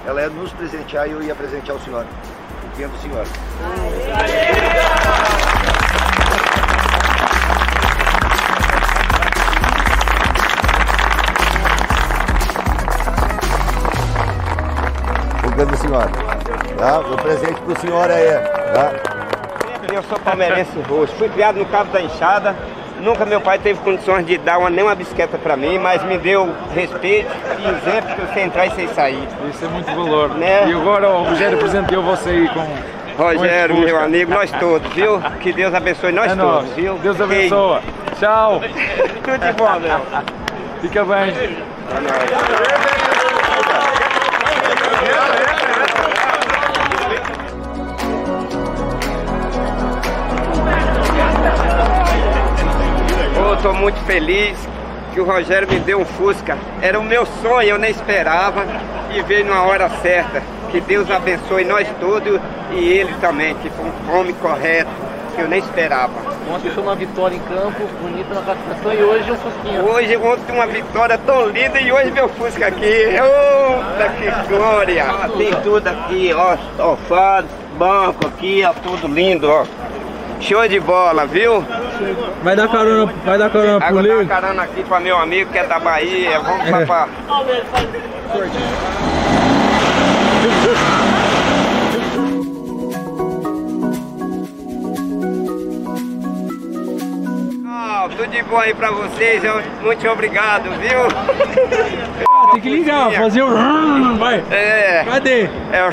ela 0.03 0.19
ia 0.19 0.29
nos 0.29 0.51
presentear 0.51 1.07
e 1.07 1.11
eu 1.11 1.21
ia 1.21 1.35
presentear 1.35 1.77
o 1.77 1.79
senhor. 1.79 2.05
O 2.63 2.87
do 2.89 3.01
senhor. 3.03 3.25
Fuquinha 15.65 15.71
do 15.71 15.77
senhor. 15.77 16.09
Tá? 16.77 17.01
Meu 17.07 17.17
presente 17.17 17.61
pro 17.61 17.79
senhor 17.79 18.09
aí. 18.09 18.27
Tá? 18.73 18.91
Eu 19.93 20.03
sou 20.03 20.19
palmeirense 20.19 20.71
roxo, 20.89 21.13
fui 21.15 21.29
criado 21.29 21.57
no 21.57 21.65
Cabo 21.65 21.91
da 21.91 22.01
Enxada. 22.01 22.55
Nunca 23.01 23.25
meu 23.25 23.41
pai 23.41 23.59
teve 23.59 23.79
condições 23.81 24.25
de 24.25 24.37
dar 24.37 24.57
uma, 24.57 24.69
nem 24.69 24.83
uma 24.83 24.95
bicicleta 24.95 25.37
pra 25.37 25.55
mim, 25.57 25.77
mas 25.77 26.01
me 26.03 26.17
deu 26.17 26.49
respeito 26.73 27.29
e 27.59 27.63
exemplo 27.67 28.15
pra 28.15 28.25
você 28.25 28.39
entrar 28.39 28.65
e 28.65 28.69
você 28.71 28.87
sair. 28.87 29.27
Isso 29.53 29.65
é 29.65 29.67
muito 29.67 29.85
valor. 29.93 30.29
Né? 30.29 30.67
E 30.69 30.73
agora 30.73 31.09
o 31.09 31.23
Rogério 31.23 31.57
presenteou 31.57 32.03
você 32.03 32.29
aí 32.29 32.49
com. 32.49 32.65
Rogério, 33.21 33.77
meu 33.77 33.97
amigo, 33.99 34.33
nós 34.33 34.51
todos, 34.51 34.91
viu? 34.93 35.21
Que 35.39 35.53
Deus 35.53 35.73
abençoe 35.73 36.11
nós 36.11 36.31
É 36.31 36.35
todos, 36.35 36.63
nóis. 36.65 36.73
viu? 36.73 36.95
Deus 36.97 37.17
Ei, 37.19 37.23
abençoa. 37.25 37.81
Tchau. 38.19 38.61
Tudo 39.23 39.37
de 39.37 39.53
bom, 39.53 39.79
meu. 39.79 40.01
Fica 40.81 41.05
bem. 41.05 41.29
Eu 41.29 42.94
tô 53.65 53.73
muito 53.73 53.99
feliz 54.01 54.55
que 55.11 55.19
o 55.19 55.23
Rogério 55.25 55.67
me 55.67 55.79
deu 55.79 55.99
um 55.99 56.05
Fusca. 56.05 56.55
Era 56.83 56.99
o 56.99 57.03
meu 57.03 57.25
sonho, 57.41 57.69
eu 57.69 57.79
nem 57.79 57.89
esperava 57.89 58.63
e 59.11 59.19
veio 59.23 59.43
na 59.45 59.63
hora 59.63 59.89
certa. 60.03 60.43
Que 60.69 60.79
Deus 60.79 61.09
abençoe 61.09 61.65
nós 61.65 61.87
todos 61.99 62.39
e 62.69 62.77
ele 62.77 63.11
também, 63.19 63.55
que 63.55 63.69
foi 63.71 63.85
um 63.85 64.19
homem 64.19 64.35
correto, 64.35 64.91
que 65.35 65.41
eu 65.41 65.47
nem 65.47 65.57
esperava. 65.57 66.13
Ontem 66.47 66.69
foi 66.69 66.83
uma 66.83 66.95
vitória 66.95 67.35
em 67.35 67.39
campo, 67.39 67.87
bonita 68.03 68.35
na 68.35 68.41
classificação 68.43 68.93
e 68.93 69.03
hoje 69.03 69.31
um 69.31 69.35
Fusquinha. 69.35 69.81
Hoje, 69.81 70.17
ontem 70.17 70.53
uma 70.53 70.67
vitória 70.67 71.17
tão 71.17 71.47
linda 71.47 71.81
e 71.81 71.91
hoje 71.91 72.11
meu 72.11 72.29
Fusca 72.29 72.67
aqui. 72.67 72.85
Eita, 72.85 74.13
que 74.19 74.47
glória! 74.47 75.05
Tem 75.39 75.51
tudo 75.63 75.87
aqui, 75.87 76.31
ó, 76.35 76.55
sofá, 76.77 77.43
banco 77.79 78.27
aqui, 78.27 78.63
ó, 78.63 78.73
tudo 78.73 79.07
lindo, 79.07 79.49
ó. 79.49 79.65
Show 80.39 80.67
de 80.67 80.79
bola, 80.79 81.25
viu? 81.25 81.65
Vai 82.43 82.55
dar 82.55 82.67
carona, 82.67 83.11
vai 83.25 83.37
dar 83.37 83.49
carona 83.49 83.79
pro 83.79 83.87
Água 83.87 84.01
tá 84.01 84.07
Leo? 84.07 84.27
carana 84.27 84.63
aqui 84.63 84.83
pra 84.83 84.99
meu 84.99 85.17
amigo 85.17 85.51
que 85.51 85.57
é 85.57 85.63
da 85.65 85.79
Bahia. 85.79 86.39
Vamos 86.39 86.69
pra, 86.69 86.85
pra... 86.85 87.07
Tudo 98.15 98.27
de 98.27 98.43
bom 98.43 98.57
aí 98.57 98.73
pra 98.73 98.91
vocês. 98.91 99.41
Muito 99.81 100.07
obrigado, 100.07 100.69
viu? 100.79 100.99
Ah, 102.29 102.51
tem 102.51 102.61
que 102.61 102.69
ligar, 102.69 103.11
fazer 103.11 103.41
o 103.41 103.49
vai. 104.17 104.43
É. 104.51 105.03
Cadê? 105.03 105.49
É 105.71 105.83
o. 105.83 105.89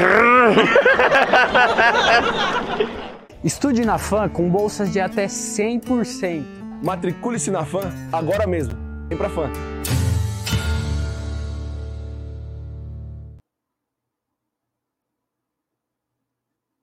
Estude 3.45 3.85
na 3.85 3.99
FAM 3.99 4.29
com 4.29 4.49
bolsas 4.49 4.93
de 4.93 5.01
até 5.01 5.27
100%. 5.27 6.45
Matricule-se 6.85 7.51
na 7.51 7.67
FAM 7.67 7.91
agora 8.13 8.47
mesmo. 8.47 8.73
Vem 9.09 9.19
pra 9.19 9.29
FAM. 9.29 9.51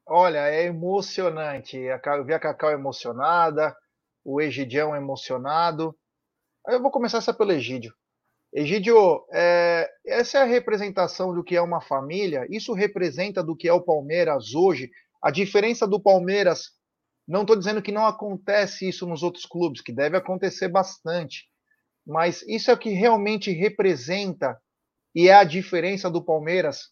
Olha, 0.05 0.49
é 0.49 0.65
emocionante. 0.65 1.77
Eu 1.77 2.25
vi 2.25 2.33
a 2.33 2.39
Cacau 2.39 2.71
emocionada, 2.71 3.73
o 4.25 4.41
Egidião 4.41 4.93
emocionado. 4.93 5.95
Eu 6.67 6.81
vou 6.81 6.91
começar 6.91 7.19
essa 7.19 7.33
pelo 7.33 7.53
Egídio. 7.53 7.93
Egídio, 8.51 9.25
é, 9.31 9.89
essa 10.05 10.39
é 10.39 10.41
a 10.41 10.45
representação 10.45 11.33
do 11.33 11.41
que 11.41 11.55
é 11.55 11.61
uma 11.61 11.79
família. 11.79 12.45
Isso 12.49 12.73
representa 12.73 13.41
do 13.41 13.55
que 13.55 13.69
é 13.69 13.71
o 13.71 13.81
Palmeiras 13.81 14.53
hoje. 14.53 14.91
A 15.21 15.31
diferença 15.31 15.87
do 15.87 16.01
Palmeiras, 16.01 16.71
não 17.27 17.41
estou 17.41 17.55
dizendo 17.57 17.81
que 17.81 17.91
não 17.91 18.05
acontece 18.05 18.87
isso 18.87 19.05
nos 19.05 19.21
outros 19.21 19.45
clubes, 19.45 19.81
que 19.81 19.91
deve 19.91 20.17
acontecer 20.17 20.67
bastante. 20.67 21.45
Mas 22.05 22.41
isso 22.47 22.71
é 22.71 22.73
o 22.73 22.77
que 22.77 22.89
realmente 22.89 23.51
representa 23.51 24.59
e 25.13 25.27
é 25.27 25.33
a 25.33 25.43
diferença 25.43 26.09
do 26.09 26.23
Palmeiras 26.23 26.89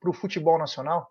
para 0.00 0.10
o 0.10 0.14
futebol 0.14 0.58
nacional? 0.58 1.08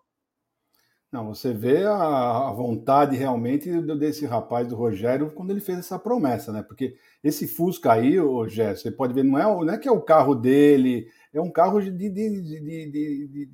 Não, 1.10 1.34
você 1.34 1.54
vê 1.54 1.84
a, 1.84 2.48
a, 2.48 2.52
vontade 2.52 3.16
realmente 3.16 3.70
desse 3.96 4.26
rapaz, 4.26 4.68
do 4.68 4.76
Rogério, 4.76 5.32
quando 5.32 5.50
ele 5.50 5.60
fez 5.60 5.78
essa 5.78 5.98
promessa, 5.98 6.52
né? 6.52 6.62
Porque 6.62 6.96
esse 7.24 7.48
Fusca 7.48 7.92
aí, 7.92 8.20
o 8.20 8.30
Rogério, 8.30 8.76
você 8.76 8.90
pode 8.90 9.14
ver, 9.14 9.24
não 9.24 9.38
é, 9.38 9.44
não 9.44 9.72
é 9.72 9.78
que 9.78 9.88
é 9.88 9.92
o 9.92 10.02
carro 10.02 10.34
dele, 10.34 11.08
é 11.32 11.40
um 11.40 11.50
carro 11.50 11.80
de, 11.80 11.90
de, 11.90 12.10
de, 12.10 12.90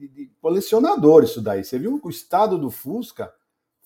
de, 0.09 0.30
colecionador 0.40 1.22
isso 1.22 1.40
daí. 1.40 1.62
Você 1.62 1.78
viu 1.78 2.00
o 2.02 2.11
estado 2.11 2.59
do 2.59 2.70
Fusca? 2.72 3.32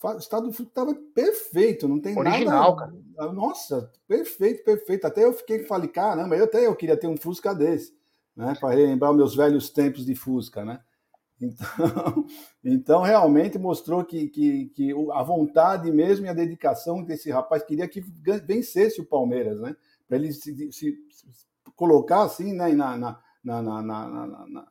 O 0.03 0.17
estado 0.17 0.47
do 0.47 0.53
Fusca 0.53 0.71
estava 0.71 0.95
perfeito, 1.15 1.87
não 1.87 2.01
tem 2.01 2.19
Original, 2.19 2.75
nada... 2.75 2.93
Cara. 3.17 3.33
Nossa, 3.35 3.93
perfeito, 4.07 4.65
perfeito. 4.65 5.07
Até 5.07 5.25
eu 5.25 5.33
fiquei, 5.35 5.65
falei, 5.65 5.89
caramba, 5.89 6.35
eu 6.37 6.45
até 6.45 6.67
eu 6.67 6.75
queria 6.75 6.97
ter 6.97 7.07
um 7.07 7.19
Fusca 7.19 7.55
desse, 7.55 7.93
né? 8.35 8.55
Para 8.59 8.75
relembrar 8.75 9.13
meus 9.13 9.37
velhos 9.37 9.69
tempos 9.69 10.07
de 10.07 10.15
Fusca, 10.15 10.65
né? 10.65 10.81
Então, 11.41 12.27
então 12.65 13.03
realmente 13.03 13.59
mostrou 13.59 14.05
que, 14.05 14.29
que, 14.29 14.67
que, 14.75 14.93
a 15.13 15.23
vontade 15.23 15.91
mesmo 15.91 16.27
e 16.27 16.29
a 16.29 16.35
dedicação 16.35 17.03
desse 17.03 17.31
rapaz 17.31 17.63
queria 17.63 17.89
que 17.89 18.01
vencesse 18.45 19.01
o 19.01 19.07
Palmeiras, 19.07 19.61
né? 19.61 19.77
Para 20.07 20.19
ele 20.19 20.33
se, 20.33 20.73
se, 20.73 20.99
colocar 21.77 22.23
assim 22.23 22.53
né, 22.53 22.73
na, 22.73 22.97
na, 22.97 23.23
na, 23.45 23.83
na, 23.83 24.67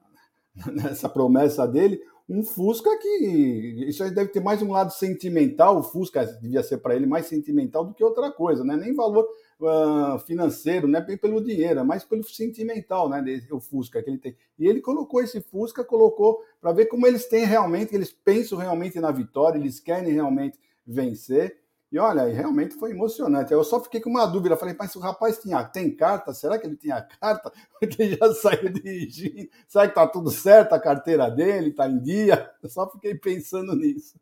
nessa 0.74 1.08
promessa 1.08 1.66
dele, 1.68 2.02
um 2.30 2.44
Fusca 2.44 2.90
que 2.98 3.86
isso 3.88 4.04
aí 4.04 4.12
deve 4.12 4.32
ter 4.32 4.42
mais 4.42 4.62
um 4.62 4.72
lado 4.72 4.92
sentimental, 4.92 5.78
o 5.78 5.84
Fusca 5.84 6.26
devia 6.26 6.62
ser 6.62 6.80
para 6.80 6.96
ele 6.96 7.06
mais 7.06 7.28
sentimental 7.28 7.86
do 7.86 7.94
que 7.94 8.04
outra 8.04 8.30
coisa, 8.32 8.66
né? 8.66 8.76
Nem 8.76 8.94
valor 8.94 9.26
uh, 9.60 10.20
financeiro, 10.20 10.88
não 10.88 11.00
é 11.00 11.18
pelo 11.18 11.44
dinheiro, 11.44 11.80
é 11.80 11.84
mais 11.84 12.04
pelo 12.04 12.24
sentimental, 12.24 13.10
né? 13.10 13.24
O 13.52 13.60
Fusca 13.60 14.02
que 14.02 14.10
ele 14.10 14.18
tem. 14.18 14.36
E 14.58 14.68
ele 14.68 14.82
colocou 14.82 15.22
esse 15.22 15.42
Fusca, 15.42 15.84
colocou 15.84 16.44
para 16.62 16.72
ver 16.72 16.86
como 16.86 17.08
eles 17.08 17.26
têm 17.26 17.46
realmente, 17.46 17.96
eles 17.96 18.12
pensam 18.12 18.58
realmente 18.58 19.00
na 19.00 19.12
vitória, 19.12 19.58
eles 19.58 19.80
querem 19.80 20.14
realmente 20.14 20.60
vencer. 20.86 21.60
E 21.90 21.98
olha, 21.98 22.26
realmente 22.26 22.76
foi 22.76 22.92
emocionante. 22.92 23.54
Eu 23.54 23.64
só 23.64 23.82
fiquei 23.82 24.02
com 24.02 24.10
uma 24.10 24.26
dúvida. 24.26 24.58
Falei, 24.58 24.76
mas 24.78 24.94
o 24.96 25.00
rapaz 25.00 25.40
tinha, 25.40 25.64
tem 25.64 25.96
carta? 25.96 26.34
Será 26.34 26.60
que 26.60 26.68
ele 26.68 26.76
tinha 26.76 27.02
carta? 27.02 27.50
Porque 27.80 28.04
ele 28.04 28.18
já 28.18 28.34
saiu 28.34 28.70
dirigindo. 28.74 29.50
Será 29.68 29.88
que 29.88 29.96
tá 29.96 30.06
tudo 30.06 30.30
certo 30.30 30.74
a 30.74 30.80
carteira 30.80 31.30
dele? 31.32 31.72
Tá 31.72 31.88
em 31.88 32.00
dia? 32.00 32.52
Eu 32.62 32.70
só 32.70 32.90
fiquei 32.92 33.16
pensando 33.16 33.74
nisso. 33.74 34.20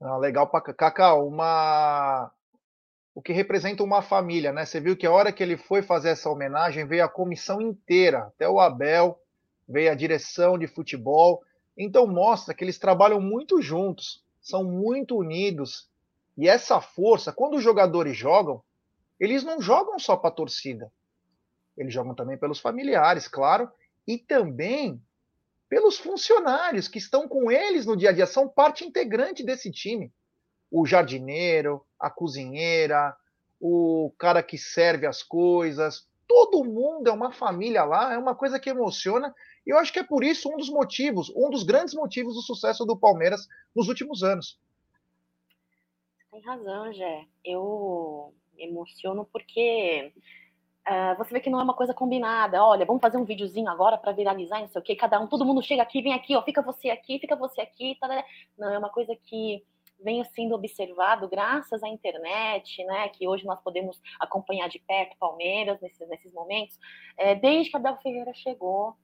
Ah, 0.00 0.16
legal, 0.16 0.48
Cacau. 0.48 1.28
Uma 1.28 2.32
o 3.16 3.22
que 3.22 3.32
representa 3.32 3.82
uma 3.82 4.02
família, 4.02 4.52
né? 4.52 4.66
Você 4.66 4.78
viu 4.78 4.94
que 4.94 5.06
a 5.06 5.10
hora 5.10 5.32
que 5.32 5.42
ele 5.42 5.56
foi 5.56 5.80
fazer 5.80 6.10
essa 6.10 6.28
homenagem, 6.28 6.86
veio 6.86 7.02
a 7.02 7.08
comissão 7.08 7.62
inteira, 7.62 8.24
até 8.24 8.46
o 8.46 8.60
Abel, 8.60 9.18
veio 9.66 9.90
a 9.90 9.94
direção 9.94 10.58
de 10.58 10.66
futebol. 10.66 11.42
Então 11.78 12.06
mostra 12.06 12.52
que 12.52 12.62
eles 12.62 12.78
trabalham 12.78 13.18
muito 13.18 13.62
juntos, 13.62 14.22
são 14.38 14.62
muito 14.62 15.16
unidos. 15.16 15.88
E 16.36 16.46
essa 16.46 16.78
força, 16.78 17.32
quando 17.32 17.56
os 17.56 17.62
jogadores 17.62 18.14
jogam, 18.14 18.62
eles 19.18 19.42
não 19.42 19.62
jogam 19.62 19.98
só 19.98 20.14
para 20.14 20.28
a 20.28 20.34
torcida. 20.34 20.92
Eles 21.74 21.94
jogam 21.94 22.14
também 22.14 22.36
pelos 22.36 22.60
familiares, 22.60 23.28
claro, 23.28 23.70
e 24.06 24.18
também 24.18 25.00
pelos 25.70 25.96
funcionários 25.96 26.86
que 26.86 26.98
estão 26.98 27.26
com 27.26 27.50
eles 27.50 27.86
no 27.86 27.96
dia 27.96 28.10
a 28.10 28.12
dia, 28.12 28.26
são 28.26 28.46
parte 28.46 28.84
integrante 28.84 29.42
desse 29.42 29.72
time 29.72 30.12
o 30.70 30.86
jardineiro, 30.86 31.84
a 31.98 32.10
cozinheira, 32.10 33.16
o 33.60 34.12
cara 34.18 34.42
que 34.42 34.58
serve 34.58 35.06
as 35.06 35.22
coisas, 35.22 36.06
todo 36.26 36.64
mundo 36.64 37.08
é 37.08 37.12
uma 37.12 37.32
família 37.32 37.84
lá, 37.84 38.12
é 38.12 38.18
uma 38.18 38.34
coisa 38.34 38.58
que 38.58 38.70
emociona. 38.70 39.34
E 39.66 39.70
eu 39.70 39.78
acho 39.78 39.92
que 39.92 39.98
é 39.98 40.04
por 40.04 40.22
isso 40.22 40.48
um 40.52 40.56
dos 40.56 40.68
motivos, 40.68 41.32
um 41.34 41.50
dos 41.50 41.62
grandes 41.62 41.94
motivos 41.94 42.34
do 42.34 42.42
sucesso 42.42 42.84
do 42.84 42.96
Palmeiras 42.96 43.48
nos 43.74 43.88
últimos 43.88 44.22
anos. 44.22 44.58
Tem 46.30 46.40
razão, 46.42 46.92
Jé. 46.92 47.24
Eu 47.44 48.34
me 48.54 48.64
emociono 48.64 49.26
porque 49.32 50.12
uh, 50.86 51.16
você 51.16 51.32
vê 51.32 51.40
que 51.40 51.50
não 51.50 51.60
é 51.60 51.62
uma 51.62 51.74
coisa 51.74 51.94
combinada. 51.94 52.62
Olha, 52.62 52.84
vamos 52.84 53.00
fazer 53.00 53.16
um 53.16 53.24
videozinho 53.24 53.68
agora 53.68 53.96
para 53.96 54.12
viralizar, 54.12 54.60
não 54.60 54.68
sei 54.68 54.80
o 54.80 54.84
quê. 54.84 54.94
Cada 54.94 55.18
um, 55.18 55.26
todo 55.26 55.44
mundo 55.44 55.62
chega 55.62 55.82
aqui, 55.82 56.02
vem 56.02 56.12
aqui, 56.12 56.36
ó, 56.36 56.42
fica 56.42 56.60
você 56.60 56.90
aqui, 56.90 57.18
fica 57.18 57.34
você 57.34 57.60
aqui. 57.60 57.96
Tá, 58.00 58.24
não, 58.58 58.74
é 58.74 58.78
uma 58.78 58.90
coisa 58.90 59.16
que 59.16 59.64
venha 59.98 60.24
sendo 60.34 60.54
observado 60.54 61.28
graças 61.28 61.82
à 61.82 61.88
internet, 61.88 62.84
né, 62.84 63.08
que 63.08 63.26
hoje 63.26 63.44
nós 63.44 63.60
podemos 63.60 64.00
acompanhar 64.20 64.68
de 64.68 64.78
perto 64.78 65.16
Palmeiras 65.18 65.80
nesses, 65.80 66.08
nesses 66.08 66.32
momentos, 66.32 66.78
é, 67.16 67.34
desde 67.34 67.70
que 67.70 67.76
Abel 67.76 67.96
Ferreira 68.02 68.32
chegou, 68.34 68.94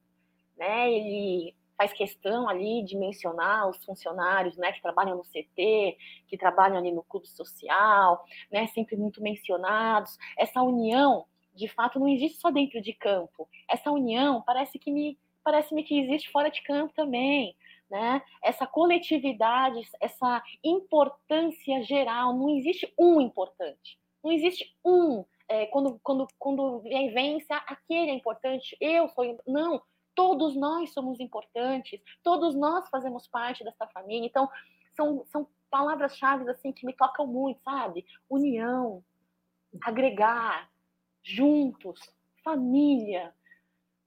né, 0.56 0.92
ele 0.92 1.54
faz 1.76 1.92
questão 1.92 2.48
ali 2.48 2.84
de 2.84 2.96
mencionar 2.96 3.68
os 3.68 3.84
funcionários, 3.84 4.56
né, 4.56 4.72
que 4.72 4.82
trabalham 4.82 5.16
no 5.16 5.24
CT, 5.24 5.96
que 6.28 6.36
trabalham 6.38 6.76
ali 6.76 6.92
no 6.92 7.02
clube 7.02 7.26
social, 7.26 8.24
né, 8.50 8.66
sempre 8.68 8.96
muito 8.96 9.22
mencionados. 9.22 10.16
Essa 10.38 10.62
união, 10.62 11.26
de 11.54 11.68
fato, 11.68 11.98
não 11.98 12.08
existe 12.08 12.38
só 12.38 12.50
dentro 12.50 12.80
de 12.80 12.92
campo. 12.92 13.48
Essa 13.68 13.90
união 13.90 14.42
parece 14.42 14.78
que 14.78 14.90
me 14.90 15.18
parece-me 15.44 15.82
que 15.82 15.98
existe 15.98 16.30
fora 16.30 16.48
de 16.52 16.62
campo 16.62 16.94
também 16.94 17.56
né? 17.92 18.22
Essa 18.42 18.66
coletividade, 18.66 19.78
essa 20.00 20.42
importância 20.64 21.82
geral, 21.82 22.34
não 22.34 22.48
existe 22.56 22.90
um 22.98 23.20
importante, 23.20 24.00
não 24.24 24.32
existe 24.32 24.74
um 24.82 25.22
é, 25.46 25.66
quando 25.66 26.00
quando 26.02 26.26
quando 26.38 26.80
vence 26.80 27.52
aquele 27.52 28.12
é 28.12 28.14
importante, 28.14 28.74
eu 28.80 29.10
sou 29.10 29.38
não, 29.46 29.82
todos 30.14 30.56
nós 30.56 30.90
somos 30.94 31.20
importantes, 31.20 32.00
todos 32.22 32.54
nós 32.54 32.88
fazemos 32.88 33.28
parte 33.28 33.62
dessa 33.62 33.86
família, 33.88 34.26
então 34.26 34.48
são 34.96 35.26
são 35.26 35.46
palavras-chave 35.70 36.48
assim 36.48 36.72
que 36.72 36.86
me 36.86 36.94
tocam 36.94 37.26
muito, 37.26 37.60
sabe? 37.62 38.06
União, 38.30 39.04
agregar, 39.82 40.70
juntos, 41.22 42.00
família, 42.42 43.34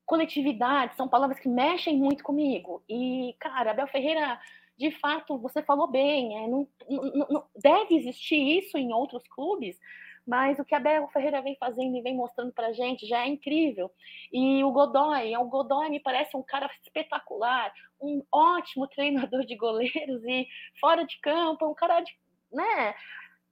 coletividade, 0.06 0.96
são 0.96 1.08
palavras 1.08 1.40
que 1.40 1.50
mexem 1.50 1.98
muito 1.98 2.24
comigo. 2.24 2.84
E, 2.88 3.36
cara, 3.40 3.72
Abel 3.72 3.88
Ferreira, 3.88 4.40
de 4.78 4.92
fato, 4.92 5.38
você 5.38 5.62
falou 5.62 5.88
bem, 5.88 6.38
é, 6.38 6.48
não, 6.48 6.68
não, 6.90 7.28
não, 7.30 7.44
deve 7.56 7.96
existir 7.96 8.60
isso 8.60 8.78
em 8.78 8.94
outros 8.94 9.24
clubes, 9.28 9.78
mas 10.26 10.58
o 10.58 10.66
que 10.66 10.74
Abel 10.74 11.08
Ferreira 11.10 11.42
vem 11.42 11.56
fazendo 11.60 11.96
e 11.96 12.02
vem 12.02 12.16
mostrando 12.16 12.52
pra 12.52 12.74
gente 12.74 13.06
já 13.08 13.24
é 13.24 13.28
incrível. 13.28 13.92
E 14.32 14.64
o 14.64 14.72
Godoy, 14.72 15.36
o 15.38 15.46
Godoy 15.46 15.90
me 15.90 16.00
parece 16.00 16.36
um 16.36 16.44
cara 16.44 16.70
espetacular, 16.84 17.72
um 18.02 18.24
ótimo 18.32 18.88
treinador 18.88 19.46
de 19.46 19.56
goleiros 19.56 20.24
e 20.26 20.48
fora 20.80 21.06
de 21.06 21.20
campo, 21.20 21.68
um 21.68 21.76
cara 21.76 22.02
de, 22.02 22.12
né? 22.52 22.96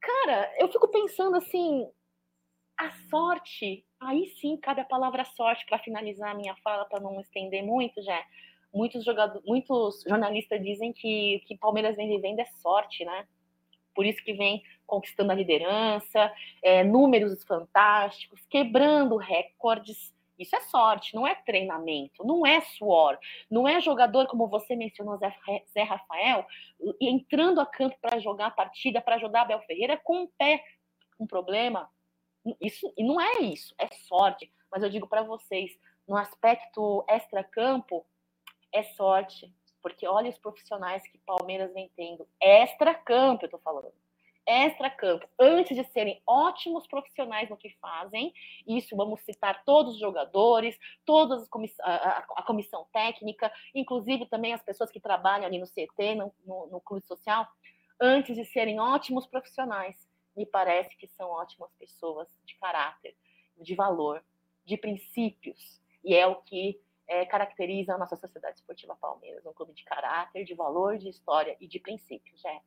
Cara, 0.02 0.52
eu 0.58 0.68
fico 0.70 0.88
pensando 0.90 1.38
assim, 1.38 1.88
a 2.78 2.92
sorte 3.10 3.86
Aí 4.06 4.28
sim, 4.40 4.58
cabe 4.58 4.82
a 4.82 4.86
palavra 4.86 5.24
sorte 5.24 5.66
para 5.66 5.80
finalizar 5.80 6.32
a 6.32 6.36
minha 6.36 6.56
fala, 6.58 6.86
para 6.86 7.00
não 7.00 7.22
estender 7.22 7.64
muito, 7.64 8.02
já. 8.04 8.22
Muitos, 8.74 9.06
muitos 9.46 10.04
jornalistas 10.08 10.62
dizem 10.62 10.92
que 10.92 11.42
que 11.48 11.58
Palmeiras 11.58 11.96
vem 11.96 12.10
vivendo 12.10 12.40
é 12.40 12.46
sorte, 12.62 13.06
né? 13.06 13.26
Por 13.96 14.06
isso 14.06 14.22
que 14.24 14.34
vem 14.34 14.62
conquistando 14.86 15.32
a 15.32 15.36
liderança, 15.36 16.34
é, 16.62 16.84
números 16.84 17.44
fantásticos, 17.46 18.46
quebrando 18.50 19.16
recordes. 19.16 20.14
Isso 20.38 20.56
é 20.56 20.62
sorte, 20.62 21.16
não 21.16 21.26
é 21.26 21.36
treinamento, 21.36 22.26
não 22.26 22.46
é 22.46 22.60
suor, 22.60 23.18
não 23.50 23.68
é 23.68 23.80
jogador, 23.80 24.26
como 24.28 24.48
você 24.48 24.76
mencionou, 24.76 25.18
Zé, 25.18 25.84
Rafael, 25.84 26.46
entrando 27.00 27.62
a 27.62 27.66
campo 27.66 27.96
para 28.02 28.20
jogar 28.20 28.48
a 28.48 28.52
partida, 28.52 29.00
para 29.00 29.16
ajudar 29.16 29.44
Abel 29.44 29.62
Ferreira 29.62 29.96
com 30.04 30.24
o 30.24 30.28
pé 30.28 30.62
com 31.16 31.28
problema, 31.28 31.90
isso 32.62 32.92
e 32.98 33.04
não 33.04 33.20
é 33.20 33.40
isso, 33.42 33.74
é 33.78 33.88
sorte. 34.08 34.52
Mas 34.72 34.84
eu 34.84 34.90
digo 34.90 35.08
para 35.08 35.24
vocês, 35.24 35.72
no 36.08 36.18
aspecto 36.18 37.04
extra-campo, 37.08 38.06
é 38.74 38.84
sorte. 38.84 39.54
Porque 39.82 40.08
olha 40.08 40.30
os 40.30 40.38
profissionais 40.38 41.06
que 41.08 41.18
Palmeiras 41.20 41.74
vem 41.74 41.92
tendo. 41.96 42.28
Extra-campo, 42.42 43.46
eu 43.46 43.50
tô 43.50 43.58
falando. 43.60 43.92
Extra-campo. 44.46 45.28
Antes 45.40 45.76
de 45.76 45.84
serem 45.92 46.22
ótimos 46.28 46.88
profissionais 46.88 47.50
no 47.50 47.58
que 47.58 47.70
fazem, 47.82 48.34
isso 48.68 48.96
vamos 48.96 49.22
citar 49.22 49.64
todos 49.64 49.94
os 49.94 50.00
jogadores, 50.00 50.78
toda 51.06 51.46
a, 51.82 52.44
comissão 52.44 52.88
técnica, 52.92 53.52
inclusive 53.74 54.26
também 54.26 54.54
as 54.54 54.64
pessoas 54.64 54.92
que 54.92 55.00
trabalham 55.00 55.46
ali 55.46 55.60
no 55.60 55.68
CT, 55.68 56.16
no, 56.16 56.34
no, 56.46 56.68
no 56.68 56.82
clube 56.82 57.06
social, 57.06 57.48
antes 58.00 58.36
de 58.36 58.44
serem 58.46 58.80
ótimos 58.80 59.28
profissionais 59.28 59.96
me 60.36 60.46
parece 60.46 60.96
que 60.98 61.08
são 61.08 61.30
ótimas 61.30 61.72
pessoas 61.80 62.28
de 62.46 62.56
caráter, 62.56 63.16
de 63.58 63.76
valor, 63.76 64.24
de 64.66 64.78
princípios. 64.78 65.82
E 66.04 66.16
é 66.16 66.26
o 66.28 66.36
que 66.42 66.82
é, 67.08 67.26
caracteriza 67.26 67.94
a 67.94 67.98
nossa 67.98 68.16
Sociedade 68.16 68.58
Esportiva 68.58 68.96
Palmeiras, 68.96 69.46
um 69.46 69.54
clube 69.54 69.74
de 69.74 69.84
caráter, 69.84 70.44
de 70.44 70.54
valor, 70.54 70.98
de 70.98 71.10
história 71.10 71.56
e 71.60 71.68
de 71.68 71.80
princípios, 71.80 72.44
é. 72.46 72.62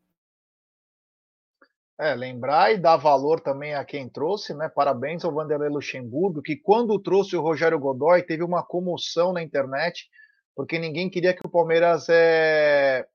É, 1.98 2.14
lembrar 2.14 2.72
e 2.72 2.78
dar 2.78 2.98
valor 2.98 3.40
também 3.40 3.74
a 3.74 3.82
quem 3.82 4.06
trouxe, 4.06 4.52
né? 4.52 4.68
Parabéns 4.68 5.24
ao 5.24 5.32
Vanderlei 5.32 5.70
Luxemburgo, 5.70 6.42
que 6.42 6.54
quando 6.54 7.00
trouxe 7.00 7.34
o 7.34 7.40
Rogério 7.40 7.78
Godoy 7.78 8.22
teve 8.22 8.44
uma 8.44 8.62
comoção 8.62 9.32
na 9.32 9.42
internet, 9.42 10.10
porque 10.54 10.78
ninguém 10.78 11.08
queria 11.08 11.32
que 11.32 11.46
o 11.46 11.50
Palmeiras 11.50 12.06
é, 12.10 13.08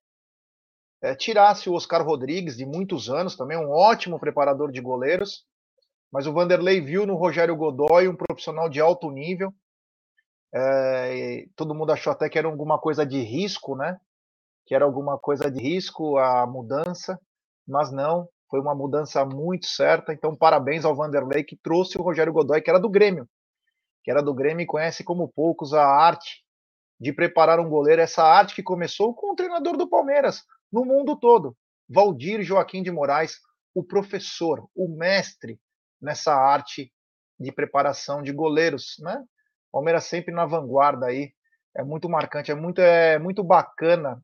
é, 1.01 1.15
tirasse 1.15 1.69
o 1.69 1.73
Oscar 1.73 2.05
Rodrigues, 2.05 2.55
de 2.55 2.65
muitos 2.65 3.09
anos, 3.09 3.35
também 3.35 3.57
um 3.57 3.71
ótimo 3.71 4.19
preparador 4.19 4.71
de 4.71 4.79
goleiros, 4.79 5.43
mas 6.11 6.27
o 6.27 6.33
Vanderlei 6.33 6.79
viu 6.79 7.07
no 7.07 7.15
Rogério 7.15 7.55
Godoy 7.55 8.07
um 8.07 8.15
profissional 8.15 8.69
de 8.69 8.79
alto 8.79 9.09
nível. 9.09 9.53
É, 10.53 11.45
todo 11.55 11.73
mundo 11.73 11.91
achou 11.91 12.11
até 12.11 12.29
que 12.29 12.37
era 12.37 12.47
alguma 12.47 12.77
coisa 12.77 13.05
de 13.05 13.21
risco, 13.21 13.75
né? 13.75 13.97
Que 14.65 14.75
era 14.75 14.85
alguma 14.85 15.17
coisa 15.17 15.49
de 15.49 15.61
risco 15.61 16.17
a 16.17 16.45
mudança, 16.45 17.19
mas 17.65 17.91
não 17.91 18.27
foi 18.49 18.59
uma 18.59 18.75
mudança 18.75 19.25
muito 19.25 19.65
certa. 19.65 20.13
Então, 20.13 20.35
parabéns 20.35 20.83
ao 20.83 20.93
Vanderlei 20.93 21.43
que 21.43 21.55
trouxe 21.55 21.97
o 21.97 22.03
Rogério 22.03 22.33
Godoy, 22.33 22.61
que 22.61 22.69
era 22.69 22.79
do 22.79 22.89
Grêmio, 22.89 23.27
que 24.03 24.11
era 24.11 24.21
do 24.21 24.33
Grêmio 24.33 24.63
e 24.63 24.67
conhece 24.67 25.03
como 25.05 25.29
poucos 25.29 25.73
a 25.73 25.85
arte 25.85 26.43
de 26.99 27.13
preparar 27.13 27.59
um 27.59 27.69
goleiro, 27.69 28.01
essa 28.01 28.21
arte 28.21 28.53
que 28.53 28.61
começou 28.61 29.15
com 29.15 29.31
o 29.31 29.35
treinador 29.35 29.77
do 29.77 29.89
Palmeiras 29.89 30.43
no 30.71 30.85
mundo 30.85 31.15
todo, 31.19 31.55
Valdir 31.89 32.41
Joaquim 32.41 32.81
de 32.81 32.91
Moraes, 32.91 33.39
o 33.73 33.83
professor, 33.83 34.67
o 34.75 34.87
mestre 34.87 35.59
nessa 36.01 36.33
arte 36.33 36.91
de 37.39 37.51
preparação 37.51 38.21
de 38.21 38.31
goleiros, 38.31 38.95
né? 38.99 39.23
Palmeiras 39.71 40.05
sempre 40.05 40.33
na 40.33 40.45
vanguarda 40.45 41.07
aí, 41.07 41.33
é 41.75 41.83
muito 41.83 42.09
marcante, 42.09 42.51
é 42.51 42.55
muito, 42.55 42.79
é 42.79 43.17
muito 43.17 43.43
bacana 43.43 44.21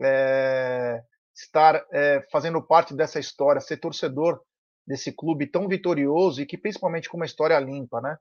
é, 0.00 1.02
estar 1.34 1.84
é, 1.92 2.22
fazendo 2.30 2.62
parte 2.62 2.94
dessa 2.94 3.18
história, 3.18 3.60
ser 3.60 3.78
torcedor 3.78 4.40
desse 4.86 5.12
clube 5.12 5.46
tão 5.46 5.66
vitorioso 5.66 6.42
e 6.42 6.46
que 6.46 6.58
principalmente 6.58 7.08
com 7.08 7.16
uma 7.16 7.26
história 7.26 7.58
limpa, 7.58 8.00
né? 8.00 8.18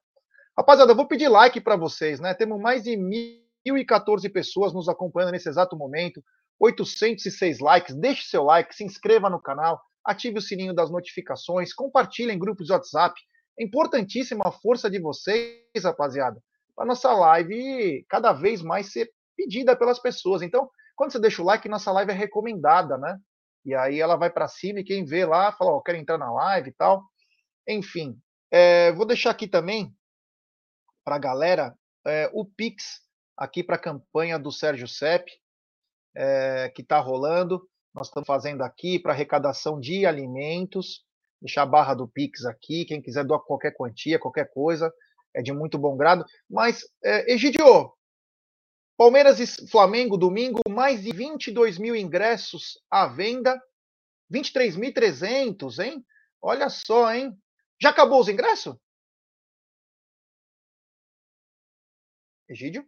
Rapaziada, 0.58 0.92
eu 0.92 0.96
vou 0.96 1.08
pedir 1.08 1.28
like 1.28 1.60
para 1.60 1.76
vocês, 1.76 2.20
né? 2.20 2.34
Temos 2.34 2.60
mais 2.62 2.84
de 2.84 2.92
1.014 2.92 4.32
pessoas 4.32 4.74
nos 4.74 4.88
acompanhando 4.88 5.32
nesse 5.32 5.50
exato 5.50 5.76
momento, 5.76 6.24
806 6.64 7.60
likes. 7.60 7.96
Deixe 7.96 8.24
seu 8.24 8.44
like, 8.44 8.74
se 8.74 8.84
inscreva 8.84 9.30
no 9.30 9.42
canal, 9.42 9.82
ative 10.06 10.38
o 10.38 10.42
sininho 10.42 10.74
das 10.74 10.90
notificações, 10.90 11.74
compartilhe 11.74 12.32
em 12.32 12.40
grupos 12.40 12.68
de 12.68 12.74
WhatsApp. 12.74 13.20
É 13.60 13.64
importantíssima 13.64 14.44
a 14.48 14.52
força 14.52 14.90
de 14.90 15.00
vocês, 15.00 15.84
rapaziada, 15.84 16.42
para 16.76 16.86
nossa 16.86 17.12
live 17.12 18.06
cada 18.10 18.32
vez 18.34 18.62
mais 18.62 18.92
ser 18.92 19.12
pedida 19.36 19.76
pelas 19.76 20.00
pessoas. 20.00 20.42
Então, 20.42 20.70
quando 20.96 21.12
você 21.12 21.20
deixa 21.20 21.42
o 21.42 21.46
like, 21.46 21.68
nossa 21.68 21.92
live 21.92 22.12
é 22.12 22.16
recomendada, 22.16 22.98
né? 22.98 23.20
E 23.66 23.74
aí 23.76 24.00
ela 24.00 24.16
vai 24.16 24.30
para 24.30 24.48
cima 24.48 24.80
e 24.80 24.84
quem 24.84 25.06
vê 25.06 25.26
lá 25.26 25.52
fala, 25.52 25.72
ó, 25.72 25.78
oh, 25.78 25.82
quero 25.82 25.98
entrar 25.98 26.18
na 26.18 26.32
live 26.32 26.70
e 26.70 26.74
tal. 26.74 27.04
Enfim, 27.68 28.18
é, 28.52 28.92
vou 28.92 29.06
deixar 29.06 29.32
aqui 29.32 29.48
também 29.48 29.94
para 31.04 31.16
a 31.16 31.20
galera 31.20 31.76
é, 32.06 32.30
o 32.34 32.46
Pix 32.46 33.02
aqui 33.38 33.64
para 33.64 33.76
a 33.76 33.80
campanha 33.80 34.38
do 34.38 34.52
Sérgio 34.52 34.88
Sepp, 34.88 35.28
é, 36.16 36.70
que 36.70 36.82
está 36.82 37.00
rolando. 37.00 37.68
Nós 37.94 38.08
estamos 38.08 38.28
fazendo 38.28 38.62
aqui 38.64 39.00
para 39.00 39.14
arrecadação 39.14 39.80
de 39.80 40.06
alimentos. 40.06 41.04
Deixar 41.42 41.64
a 41.64 41.68
barra 41.68 41.94
do 41.94 42.08
Pix 42.08 42.46
aqui. 42.46 42.86
Quem 42.86 43.02
quiser 43.02 43.24
doar 43.24 43.42
qualquer 43.42 43.72
quantia, 43.72 44.20
qualquer 44.20 44.50
coisa, 44.52 44.94
é 45.34 45.42
de 45.42 45.52
muito 45.52 45.78
bom 45.78 45.96
grado. 45.96 46.26
Mas, 46.50 46.84
é, 47.04 47.32
Egidio, 47.34 47.94
Palmeiras 48.98 49.40
e 49.40 49.68
Flamengo, 49.68 50.18
domingo, 50.18 50.62
mais 50.70 51.04
de 51.04 51.12
22 51.12 51.78
mil 51.78 51.96
ingressos 51.96 52.80
à 52.90 53.08
venda. 53.08 53.62
23.300, 54.32 55.84
hein? 55.84 56.06
Olha 56.42 56.70
só, 56.70 57.14
hein? 57.14 57.38
Já 57.82 57.90
acabou 57.90 58.20
os 58.20 58.28
ingressos? 58.30 58.76
Egídio? 62.50 62.88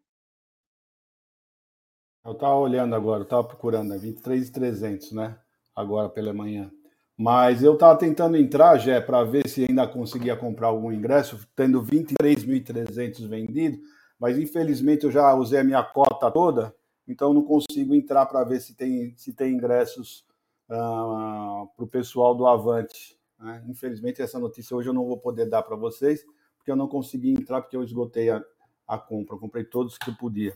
Eu 2.26 2.32
estava 2.32 2.56
olhando 2.56 2.96
agora, 2.96 3.24
estava 3.24 3.44
procurando, 3.44 3.90
né? 3.90 3.98
23.300, 4.00 5.12
né? 5.14 5.38
Agora 5.76 6.10
pela 6.10 6.34
manhã. 6.34 6.72
Mas 7.18 7.64
eu 7.64 7.76
estava 7.76 7.98
tentando 7.98 8.36
entrar, 8.36 8.78
já 8.78 9.00
para 9.02 9.24
ver 9.24 9.48
se 9.48 9.66
ainda 9.70 9.88
conseguia 9.88 10.36
comprar 10.36 10.68
algum 10.68 10.92
ingresso, 10.92 11.48
tendo 11.56 11.82
23.300 11.82 13.28
vendidos 13.28 13.80
mas 14.20 14.38
infelizmente 14.38 15.06
eu 15.06 15.12
já 15.12 15.34
usei 15.34 15.60
a 15.60 15.64
minha 15.64 15.84
cota 15.84 16.32
toda, 16.32 16.76
então 17.08 17.34
não 17.34 17.44
consigo 17.44 17.94
entrar 17.94 18.26
para 18.26 18.44
ver 18.44 18.60
se 18.60 18.76
tem, 18.76 19.16
se 19.18 19.34
tem 19.34 19.54
ingressos 19.54 20.26
uh, 20.70 20.74
ah, 20.74 21.66
para 21.76 21.86
o 21.86 21.88
pessoal 21.88 22.34
do 22.34 22.48
Avante. 22.48 23.20
Né? 23.38 23.64
Infelizmente, 23.68 24.22
essa 24.22 24.40
notícia 24.40 24.76
hoje 24.76 24.90
eu 24.90 24.94
não 24.94 25.06
vou 25.06 25.18
poder 25.18 25.48
dar 25.48 25.64
para 25.64 25.76
vocês, 25.76 26.24
porque 26.58 26.72
eu 26.72 26.76
não 26.76 26.88
consegui 26.88 27.32
entrar, 27.32 27.62
porque 27.62 27.76
eu 27.76 27.84
esgotei 27.84 28.30
a, 28.30 28.44
a 28.88 28.98
compra. 28.98 29.36
Eu 29.36 29.40
comprei 29.40 29.64
todos 29.64 29.98
que 29.98 30.10
eu 30.10 30.16
podia. 30.16 30.56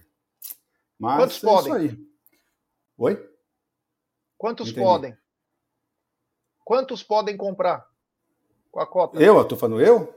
Mas 1.00 1.18
Quantos 1.18 1.38
é 1.38 1.48
podem? 1.48 1.74
aí. 1.74 2.08
Oi? 2.98 3.30
Quantos 4.38 4.70
Entendi. 4.70 4.86
podem? 4.86 5.18
Quantos 6.66 7.02
podem 7.02 7.38
comprar 7.38 7.88
com 8.70 8.80
a 8.80 8.86
cota? 8.86 9.20
Eu? 9.20 9.42
Estou 9.42 9.58
falando 9.58 9.82
eu? 9.82 10.14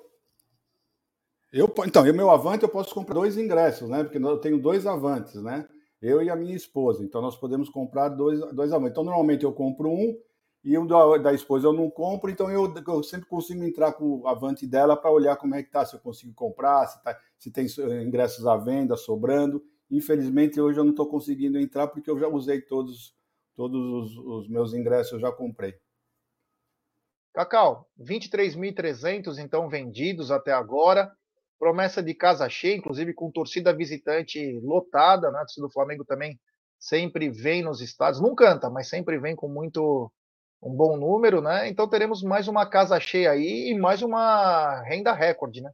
Eu, 1.53 1.73
então, 1.87 2.03
o 2.03 2.15
meu 2.15 2.31
avante 2.31 2.63
eu 2.65 2.69
posso 2.69 2.95
comprar 2.95 3.15
dois 3.15 3.37
ingressos, 3.37 3.89
né? 3.89 4.03
Porque 4.03 4.19
eu 4.19 4.39
tenho 4.39 4.61
dois 4.61 4.87
avantes, 4.87 5.35
né? 5.43 5.69
Eu 6.01 6.23
e 6.23 6.31
a 6.31 6.35
minha 6.37 6.57
esposa. 6.57 7.05
Então 7.05 7.23
nós 7.23 7.37
podemos 7.37 7.69
comprar 7.69 8.09
dois, 8.09 8.41
dois 8.53 8.73
avantes. 8.73 8.93
Então 8.93 9.05
normalmente 9.05 9.45
eu 9.45 9.53
compro 9.53 9.91
um 9.91 10.19
e 10.65 10.77
o 10.79 10.87
da, 10.87 11.19
da 11.19 11.33
esposa 11.33 11.67
eu 11.67 11.73
não 11.73 11.91
compro, 11.91 12.31
então 12.31 12.49
eu, 12.49 12.73
eu 12.87 13.03
sempre 13.03 13.27
consigo 13.29 13.65
entrar 13.65 13.93
com 13.93 14.21
o 14.21 14.29
avante 14.29 14.65
dela 14.65 14.97
para 14.97 15.11
olhar 15.11 15.37
como 15.37 15.57
é 15.57 15.63
que 15.63 15.71
tá, 15.71 15.85
se 15.85 15.95
eu 15.95 16.01
consigo 16.01 16.33
comprar, 16.35 16.87
se, 16.87 17.03
tá, 17.03 17.19
se 17.37 17.51
tem 17.51 17.67
ingressos 18.07 18.47
à 18.47 18.57
venda 18.57 18.97
sobrando. 18.97 19.63
Infelizmente 19.93 20.59
hoje 20.59 20.81
eu 20.81 20.85
não 20.85 20.93
estou 20.93 21.07
conseguindo 21.07 21.59
entrar 21.59 21.87
porque 21.87 22.11
eu 22.11 22.19
já 22.19 22.27
usei 22.27 22.63
todos, 22.63 23.15
todos 23.55 23.79
os, 23.79 24.17
os 24.17 24.49
meus 24.49 24.73
ingressos, 24.73 25.13
eu 25.13 25.21
já 25.21 25.31
comprei. 25.31 25.75
Cacau, 27.35 27.87
23.300 28.01 29.39
então 29.39 29.69
vendidos 29.69 30.31
até 30.31 30.51
agora 30.51 31.13
promessa 31.59 32.03
de 32.03 32.15
casa 32.15 32.49
cheia, 32.49 32.75
inclusive 32.75 33.15
com 33.15 33.31
torcida 33.31 33.73
visitante 33.73 34.59
lotada, 34.65 35.31
né? 35.31 35.39
A 35.39 35.43
torcida 35.43 35.67
do 35.67 35.73
Flamengo 35.73 36.05
também 36.05 36.41
sempre 36.79 37.31
vem 37.31 37.63
nos 37.63 37.81
estádios, 37.81 38.21
não 38.21 38.35
canta, 38.35 38.69
mas 38.69 38.89
sempre 38.89 39.17
vem 39.19 39.37
com 39.37 39.47
muito 39.47 40.11
um 40.61 40.75
bom 40.75 40.97
número, 40.97 41.41
né? 41.41 41.69
Então 41.69 41.89
teremos 41.89 42.23
mais 42.23 42.49
uma 42.49 42.67
casa 42.67 42.99
cheia 42.99 43.31
aí 43.31 43.71
e 43.71 43.79
mais 43.79 44.03
uma 44.03 44.83
renda 44.83 45.13
recorde, 45.13 45.61
né? 45.61 45.71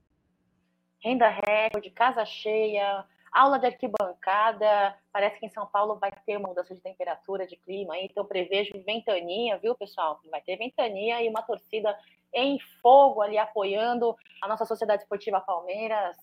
Renda 1.03 1.29
recorde, 1.29 1.91
casa 1.91 2.25
cheia, 2.27 3.05
aula 3.33 3.59
de 3.59 3.67
arquibancada. 3.67 4.97
Parece 5.13 5.39
que 5.39 5.47
em 5.47 5.51
São 5.51 5.67
Paulo 5.67 5.99
vai 5.99 6.11
ter 6.27 6.37
uma 6.37 6.49
mudança 6.49 6.75
de 6.75 6.81
temperatura, 6.81 7.47
de 7.47 7.57
clima, 7.57 7.97
então 7.99 8.25
prevejo 8.25 8.83
ventania, 8.85 9.59
viu, 9.59 9.75
pessoal? 9.75 10.21
Vai 10.31 10.41
ter 10.43 10.57
ventania 10.57 11.23
e 11.23 11.29
uma 11.29 11.43
torcida 11.43 11.97
em 12.33 12.59
fogo 12.83 13.23
ali 13.23 13.39
apoiando 13.39 14.15
a 14.43 14.49
nossa 14.49 14.65
Sociedade 14.65 15.03
Esportiva 15.03 15.41
Palmeiras. 15.41 16.17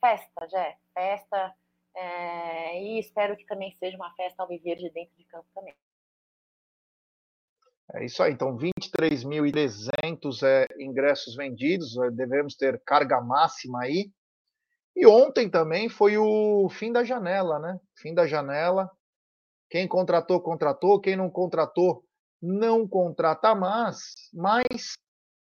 Festa, 0.00 0.48
Jé, 0.48 0.76
festa. 0.92 1.54
É, 1.94 2.82
e 2.82 2.98
espero 2.98 3.36
que 3.36 3.44
também 3.46 3.70
seja 3.78 3.96
uma 3.96 4.12
festa 4.14 4.42
ao 4.42 4.48
viver 4.48 4.76
de 4.76 4.90
dentro 4.90 5.14
de 5.16 5.24
campo 5.24 5.46
também. 5.54 5.74
É 7.94 8.04
isso 8.06 8.22
aí, 8.22 8.32
então 8.32 8.56
23.300 8.56 10.42
é, 10.42 10.66
ingressos 10.82 11.36
vendidos, 11.36 11.96
é, 11.98 12.10
devemos 12.10 12.56
ter 12.56 12.80
carga 12.84 13.20
máxima 13.20 13.82
aí. 13.82 14.10
E 14.94 15.06
ontem 15.06 15.48
também 15.50 15.88
foi 15.88 16.18
o 16.18 16.68
fim 16.70 16.92
da 16.92 17.02
janela, 17.02 17.58
né? 17.58 17.78
Fim 17.96 18.14
da 18.14 18.26
janela. 18.26 18.90
Quem 19.70 19.88
contratou, 19.88 20.40
contratou. 20.40 21.00
Quem 21.00 21.16
não 21.16 21.30
contratou, 21.30 22.04
não 22.40 22.86
contrata 22.86 23.54
mais. 23.54 24.14
Mas 24.32 24.94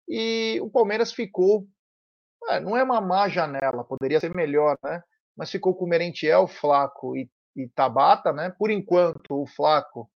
e 0.09 0.59
o 0.61 0.69
Palmeiras 0.69 1.13
ficou. 1.13 1.67
É, 2.49 2.59
não 2.59 2.75
é 2.75 2.83
uma 2.83 2.99
má 2.99 3.29
janela, 3.29 3.83
poderia 3.83 4.19
ser 4.19 4.33
melhor, 4.33 4.77
né? 4.83 5.03
Mas 5.37 5.51
ficou 5.51 5.75
com 5.75 5.85
o 5.85 5.87
Merentiel, 5.87 6.47
Flaco 6.47 7.15
e, 7.15 7.29
e 7.55 7.67
Tabata, 7.69 8.33
né? 8.33 8.49
Por 8.57 8.71
enquanto, 8.71 9.43
o 9.43 9.45
Flaco 9.45 10.09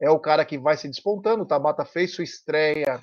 é 0.00 0.08
o 0.08 0.20
cara 0.20 0.44
que 0.44 0.56
vai 0.56 0.76
se 0.76 0.88
despontando. 0.88 1.42
O 1.42 1.46
Tabata 1.46 1.84
fez 1.84 2.14
sua 2.14 2.22
estreia 2.22 3.00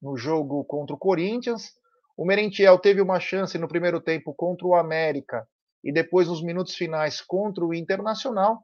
no 0.00 0.16
jogo 0.16 0.64
contra 0.64 0.94
o 0.94 0.98
Corinthians. 0.98 1.72
O 2.16 2.24
Merentiel 2.24 2.78
teve 2.78 3.00
uma 3.00 3.20
chance 3.20 3.58
no 3.58 3.68
primeiro 3.68 4.00
tempo 4.00 4.34
contra 4.34 4.66
o 4.66 4.74
América 4.74 5.46
e 5.84 5.92
depois 5.92 6.28
nos 6.28 6.42
minutos 6.42 6.74
finais 6.74 7.20
contra 7.20 7.64
o 7.64 7.74
Internacional. 7.74 8.62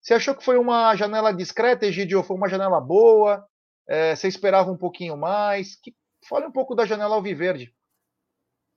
Você 0.00 0.14
achou 0.14 0.34
que 0.34 0.44
foi 0.44 0.58
uma 0.58 0.94
janela 0.94 1.32
discreta, 1.32 1.86
Egidio? 1.86 2.22
Foi 2.22 2.36
uma 2.36 2.48
janela 2.48 2.80
boa? 2.80 3.44
É, 3.88 4.14
você 4.14 4.28
esperava 4.28 4.70
um 4.70 4.76
pouquinho 4.76 5.16
mais? 5.16 5.76
Que, 5.76 5.94
Fale 6.26 6.46
um 6.46 6.52
pouco 6.52 6.74
da 6.74 6.86
janela 6.86 7.14
Alviverde. 7.14 7.74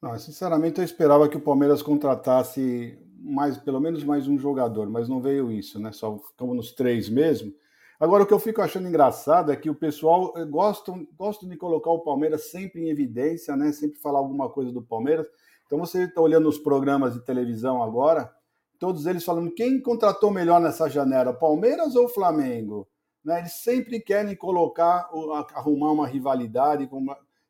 Não, 0.02 0.18
sinceramente, 0.20 0.80
eu 0.80 0.86
esperava 0.86 1.30
que 1.30 1.38
o 1.38 1.42
Palmeiras 1.42 1.82
contratasse 1.82 3.00
mais, 3.20 3.58
pelo 3.58 3.80
menos 3.80 4.04
mais 4.04 4.28
um 4.28 4.38
jogador, 4.38 4.90
mas 4.90 5.10
não 5.10 5.22
veio 5.22 5.52
isso, 5.52 5.80
né? 5.80 5.92
Só 5.92 6.18
ficamos 6.20 6.56
nos 6.56 6.72
três 6.72 7.10
mesmo. 7.10 7.54
Agora, 8.00 8.24
o 8.24 8.28
que 8.28 8.34
eu 8.34 8.40
fico 8.40 8.62
achando 8.62 8.88
engraçado 8.88 9.52
é 9.52 9.56
que 9.56 9.72
o 9.72 9.76
pessoal 9.76 10.32
gosta, 10.48 10.94
gosta 11.18 11.48
de 11.48 11.58
colocar 11.58 11.90
o 11.90 12.02
Palmeiras 12.02 12.52
sempre 12.52 12.84
em 12.84 12.90
evidência, 12.90 13.56
né? 13.56 13.72
Sempre 13.72 14.00
falar 14.00 14.20
alguma 14.20 14.50
coisa 14.50 14.72
do 14.72 14.84
Palmeiras. 14.84 15.26
Então, 15.66 15.80
você 15.80 16.04
está 16.04 16.22
olhando 16.22 16.48
os 16.48 16.60
programas 16.60 17.16
de 17.16 17.26
televisão 17.26 17.82
agora, 17.82 18.32
todos 18.80 19.08
eles 19.08 19.26
falando 19.26 19.52
quem 19.52 19.82
contratou 19.82 20.30
melhor 20.30 20.62
nessa 20.62 20.88
janela, 20.88 21.34
Palmeiras 21.34 21.96
ou 21.96 22.08
Flamengo? 22.08 22.88
Né? 23.26 23.40
Eles 23.40 23.54
sempre 23.54 24.00
querem 24.00 24.36
colocar, 24.36 25.10
arrumar 25.56 25.92
uma 25.92 26.08
rivalidade, 26.08 26.88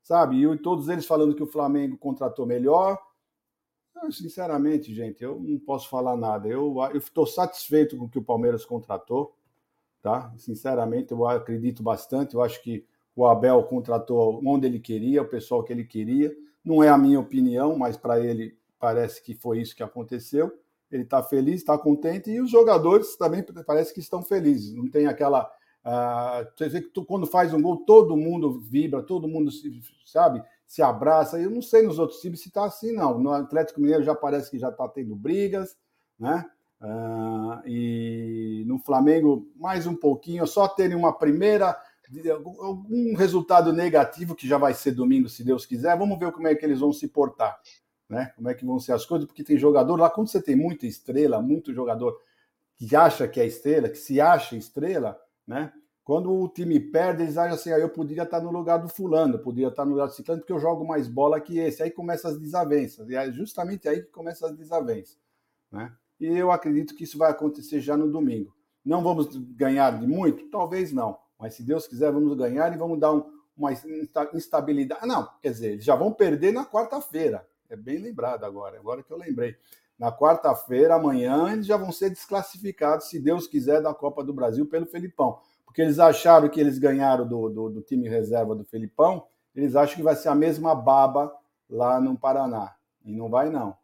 sabe? 0.02 0.44
E 0.44 0.58
todos 0.58 0.88
eles 0.88 1.06
falando 1.06 1.36
que 1.36 1.44
o 1.44 1.48
Flamengo 1.48 1.98
contratou 1.98 2.46
melhor. 2.46 2.98
Eu, 4.02 4.12
sinceramente, 4.12 4.96
gente, 4.96 5.24
eu 5.24 5.40
não 5.40 5.60
posso 5.60 5.90
falar 5.90 6.16
nada. 6.16 6.48
Eu 6.48 6.74
estou 6.96 7.28
satisfeito 7.28 7.98
com 7.98 8.06
o 8.06 8.10
que 8.10 8.18
o 8.18 8.24
Palmeiras 8.24 8.66
contratou 8.66 9.37
tá? 10.02 10.34
Sinceramente, 10.38 11.12
eu 11.12 11.28
acredito 11.28 11.84
bastante. 11.84 12.36
Eu 12.36 12.42
acho 12.42 12.62
que 12.62 12.86
o 13.16 13.26
Abel 13.26 13.64
contratou 13.64 14.42
onde 14.46 14.68
ele 14.68 14.80
queria, 14.80 15.22
o 15.22 15.28
pessoal 15.28 15.64
que 15.64 15.74
ele 15.74 15.84
queria. 15.84 16.32
Não 16.64 16.84
é 16.84 16.90
a 16.90 16.98
minha 16.98 17.20
opinião, 17.20 17.78
mas 17.78 17.98
para 17.98 18.20
ele 18.20 18.58
parece 18.80 19.24
que 19.24 19.34
foi 19.34 19.60
isso 19.60 19.76
que 19.76 19.84
aconteceu. 19.84 20.52
Ele 20.92 21.04
está 21.04 21.22
feliz, 21.22 21.56
está 21.56 21.78
contente 21.78 22.30
e 22.30 22.40
os 22.40 22.50
jogadores 22.50 23.16
também 23.18 23.44
parece 23.66 23.94
que 23.94 24.00
estão 24.00 24.22
felizes. 24.22 24.74
Não 24.74 24.90
tem 24.90 25.08
aquela. 25.08 25.52
Uh, 25.84 26.48
você 26.56 26.70
vê 26.70 26.82
que 26.82 26.90
tu, 26.90 27.04
quando 27.06 27.26
faz 27.26 27.54
um 27.54 27.62
gol, 27.62 27.78
todo 27.86 28.16
mundo 28.16 28.60
vibra, 28.60 29.02
todo 29.02 29.28
mundo 29.28 29.52
se, 29.52 29.82
sabe, 30.06 30.44
se 30.66 30.82
abraça. 30.82 31.40
Eu 31.40 31.50
não 31.50 31.62
sei 31.62 31.84
nos 31.84 31.98
outros 31.98 32.20
times 32.20 32.42
se 32.42 32.50
está 32.50 32.66
assim, 32.66 32.94
não. 32.94 33.18
No 33.20 33.32
Atlético 33.32 33.82
Mineiro 33.82 34.04
já 34.04 34.14
parece 34.14 34.52
que 34.52 34.60
já 34.60 34.70
está 34.70 34.88
tendo 34.88 35.16
brigas, 35.16 35.76
né? 36.20 36.46
Uh, 36.80 37.66
e 37.66 38.64
no 38.68 38.78
Flamengo, 38.78 39.50
mais 39.56 39.88
um 39.88 39.96
pouquinho, 39.96 40.46
só 40.46 40.68
terem 40.68 40.96
uma 40.96 41.12
primeira, 41.18 41.76
algum 42.60 43.16
resultado 43.16 43.74
negativo, 43.74 44.36
que 44.36 44.48
já 44.48 44.58
vai 44.58 44.74
ser 44.74 44.92
domingo, 44.92 45.28
se 45.28 45.44
Deus 45.44 45.66
quiser. 45.66 45.98
Vamos 45.98 46.20
ver 46.20 46.32
como 46.32 46.48
é 46.48 46.56
que 46.56 46.66
eles 46.66 46.80
vão 46.80 46.94
se 46.94 47.08
portar, 47.08 47.60
né? 48.08 48.32
Como 48.36 48.50
é 48.50 48.54
que 48.54 48.66
vão 48.66 48.80
ser 48.80 48.94
as 48.94 49.06
coisas, 49.06 49.26
porque 49.26 49.44
tem 49.44 49.58
jogador 49.58 49.96
lá, 50.00 50.10
quando 50.10 50.28
você 50.28 50.42
tem 50.42 50.56
muita 50.56 50.86
estrela, 50.86 51.42
muito 51.42 51.74
jogador 51.74 52.18
que 52.76 52.96
acha 52.96 53.28
que 53.28 53.42
é 53.42 53.46
estrela, 53.46 53.90
que 53.90 53.98
se 53.98 54.22
acha 54.22 54.56
estrela, 54.56 55.20
né? 55.48 55.74
Quando 56.04 56.32
o 56.32 56.48
time 56.48 56.80
perde, 56.80 57.24
eles 57.24 57.38
acham 57.38 57.56
assim, 57.56 57.72
ah, 57.72 57.80
eu 57.80 57.90
poderia 57.90 58.24
estar 58.24 58.40
no 58.40 58.50
lugar 58.50 58.78
do 58.78 58.88
fulano, 58.88 59.40
poderia 59.40 59.68
estar 59.68 59.84
no 59.84 59.92
lugar 59.92 60.08
do 60.08 60.14
ciclano, 60.14 60.40
porque 60.40 60.54
eu 60.54 60.60
jogo 60.60 60.88
mais 60.88 61.06
bola 61.08 61.42
que 61.42 61.60
esse. 61.60 61.84
Aí 61.84 61.92
começa 61.92 62.30
as 62.30 62.40
desavenças, 62.40 63.10
e 63.10 63.16
é 63.16 63.30
justamente 63.32 63.90
aí 63.90 64.04
que 64.04 64.12
começa 64.12 64.48
as 64.48 64.56
desavenças, 64.56 65.18
né? 65.70 65.92
E 66.20 66.26
eu 66.28 66.52
acredito 66.52 66.96
que 66.96 67.04
isso 67.04 67.18
vai 67.18 67.32
acontecer 67.32 67.80
já 67.80 67.96
no 67.96 68.12
domingo. 68.12 68.56
Não 68.84 69.04
vamos 69.04 69.36
ganhar 69.36 70.00
de 70.00 70.08
muito? 70.08 70.50
Talvez 70.50 70.92
não, 70.92 71.18
mas 71.40 71.54
se 71.54 71.64
Deus 71.64 71.88
quiser, 71.88 72.12
vamos 72.12 72.36
ganhar 72.38 72.74
e 72.74 72.78
vamos 72.78 73.00
dar 73.00 73.14
um, 73.14 73.24
uma 73.58 73.72
instabilidade. 74.34 75.06
Não, 75.06 75.28
quer 75.42 75.52
dizer, 75.52 75.74
eles 75.74 75.84
já 75.84 75.96
vão 75.96 76.12
perder 76.12 76.54
na 76.54 76.66
quarta-feira. 76.66 77.46
É 77.70 77.76
bem 77.76 77.98
lembrado 77.98 78.46
agora, 78.46 78.78
agora 78.78 79.04
que 79.04 79.12
eu 79.12 79.18
lembrei. 79.18 79.56
Na 80.00 80.12
quarta-feira, 80.12 80.96
amanhã, 80.96 81.52
eles 81.52 81.66
já 81.66 81.76
vão 81.76 81.92
ser 81.92 82.10
desclassificados, 82.10 83.10
se 83.10 83.20
Deus 83.20 83.48
quiser, 83.48 83.82
da 83.82 83.94
Copa 83.94 84.24
do 84.24 84.34
Brasil 84.34 84.66
pelo 84.66 84.86
Felipão. 84.86 85.40
Porque 85.66 85.82
eles 85.82 86.00
acharam 86.00 86.48
que 86.50 86.60
eles 86.60 86.78
ganharam 86.78 87.28
do, 87.28 87.50
do, 87.50 87.70
do 87.70 87.82
time 87.82 88.08
reserva 88.08 88.56
do 88.56 88.64
Felipão, 88.64 89.26
eles 89.56 89.76
acham 89.76 89.96
que 89.96 90.04
vai 90.04 90.16
ser 90.16 90.30
a 90.30 90.36
mesma 90.36 90.76
baba 90.76 91.34
lá 91.68 92.00
no 92.00 92.18
Paraná. 92.18 92.76
E 93.04 93.12
não 93.12 93.28
vai, 93.28 93.50
não. 93.50 93.76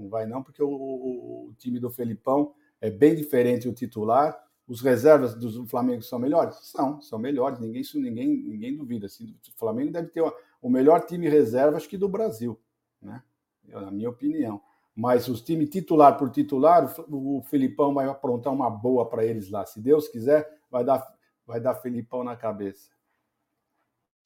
Não 0.00 0.08
vai 0.08 0.26
não, 0.26 0.42
porque 0.42 0.62
o, 0.62 0.68
o, 0.68 1.48
o 1.48 1.54
time 1.58 1.78
do 1.78 1.90
Felipão 1.90 2.54
é 2.80 2.90
bem 2.90 3.14
diferente 3.14 3.68
do 3.68 3.74
titular. 3.74 4.38
Os 4.66 4.80
reservas 4.80 5.34
do 5.34 5.66
Flamengo 5.66 6.02
são 6.02 6.18
melhores? 6.18 6.56
São, 6.62 7.00
são 7.02 7.18
melhores. 7.18 7.58
Ninguém, 7.58 7.80
isso 7.80 8.00
ninguém, 8.00 8.28
ninguém 8.28 8.76
duvida. 8.76 9.06
Assim, 9.06 9.36
o 9.48 9.58
Flamengo 9.58 9.92
deve 9.92 10.08
ter 10.08 10.22
uma, 10.22 10.32
o 10.62 10.70
melhor 10.70 11.04
time 11.04 11.28
reserva, 11.28 11.76
acho 11.76 11.88
que 11.88 11.98
do 11.98 12.08
Brasil, 12.08 12.58
né? 13.02 13.22
Na 13.66 13.90
minha 13.90 14.08
opinião. 14.08 14.60
Mas 14.94 15.28
os 15.28 15.40
times 15.40 15.70
titular 15.70 16.16
por 16.18 16.30
titular, 16.30 16.92
o 17.08 17.42
Felipão 17.42 17.94
vai 17.94 18.08
aprontar 18.08 18.52
uma 18.52 18.68
boa 18.68 19.08
para 19.08 19.24
eles 19.24 19.50
lá. 19.50 19.64
Se 19.64 19.80
Deus 19.80 20.08
quiser, 20.08 20.48
vai 20.70 20.84
dar, 20.84 21.06
vai 21.46 21.60
dar 21.60 21.74
Felipão 21.74 22.24
na 22.24 22.36
cabeça. 22.36 22.90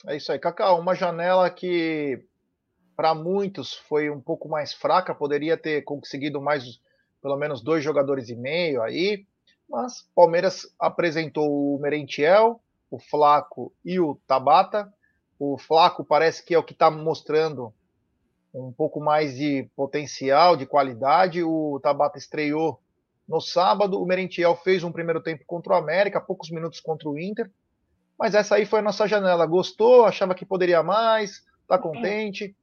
É 0.06 0.16
isso 0.16 0.30
aí, 0.30 0.38
Cacau. 0.38 0.80
Uma 0.80 0.94
janela 0.94 1.48
que 1.50 2.26
para 2.96 3.14
muitos 3.14 3.74
foi 3.74 4.10
um 4.10 4.20
pouco 4.20 4.48
mais 4.48 4.72
fraca, 4.72 5.14
poderia 5.14 5.56
ter 5.56 5.82
conseguido 5.82 6.40
mais 6.40 6.80
pelo 7.22 7.36
menos 7.36 7.62
dois 7.62 7.82
jogadores 7.82 8.28
e 8.28 8.36
meio 8.36 8.82
aí, 8.82 9.26
mas 9.68 10.08
Palmeiras 10.14 10.66
apresentou 10.78 11.74
o 11.74 11.78
Merentiel, 11.80 12.60
o 12.90 12.98
Flaco 12.98 13.72
e 13.84 13.98
o 13.98 14.14
Tabata. 14.26 14.92
O 15.38 15.58
Flaco 15.58 16.04
parece 16.04 16.44
que 16.44 16.54
é 16.54 16.58
o 16.58 16.62
que 16.62 16.74
está 16.74 16.90
mostrando 16.90 17.72
um 18.54 18.72
pouco 18.72 19.00
mais 19.00 19.34
de 19.34 19.68
potencial, 19.74 20.56
de 20.56 20.66
qualidade. 20.66 21.42
O 21.42 21.80
Tabata 21.82 22.18
estreou 22.18 22.80
no 23.26 23.40
sábado. 23.40 24.00
O 24.00 24.06
Merentiel 24.06 24.54
fez 24.56 24.84
um 24.84 24.92
primeiro 24.92 25.20
tempo 25.20 25.44
contra 25.46 25.72
o 25.72 25.76
América, 25.76 26.20
poucos 26.20 26.50
minutos 26.50 26.80
contra 26.80 27.08
o 27.08 27.18
Inter. 27.18 27.50
Mas 28.18 28.34
essa 28.34 28.54
aí 28.54 28.64
foi 28.64 28.78
a 28.78 28.82
nossa 28.82 29.08
janela. 29.08 29.44
Gostou? 29.44 30.04
Achava 30.04 30.34
que 30.34 30.46
poderia 30.46 30.82
mais? 30.82 31.42
Está 31.62 31.78
contente? 31.78 32.54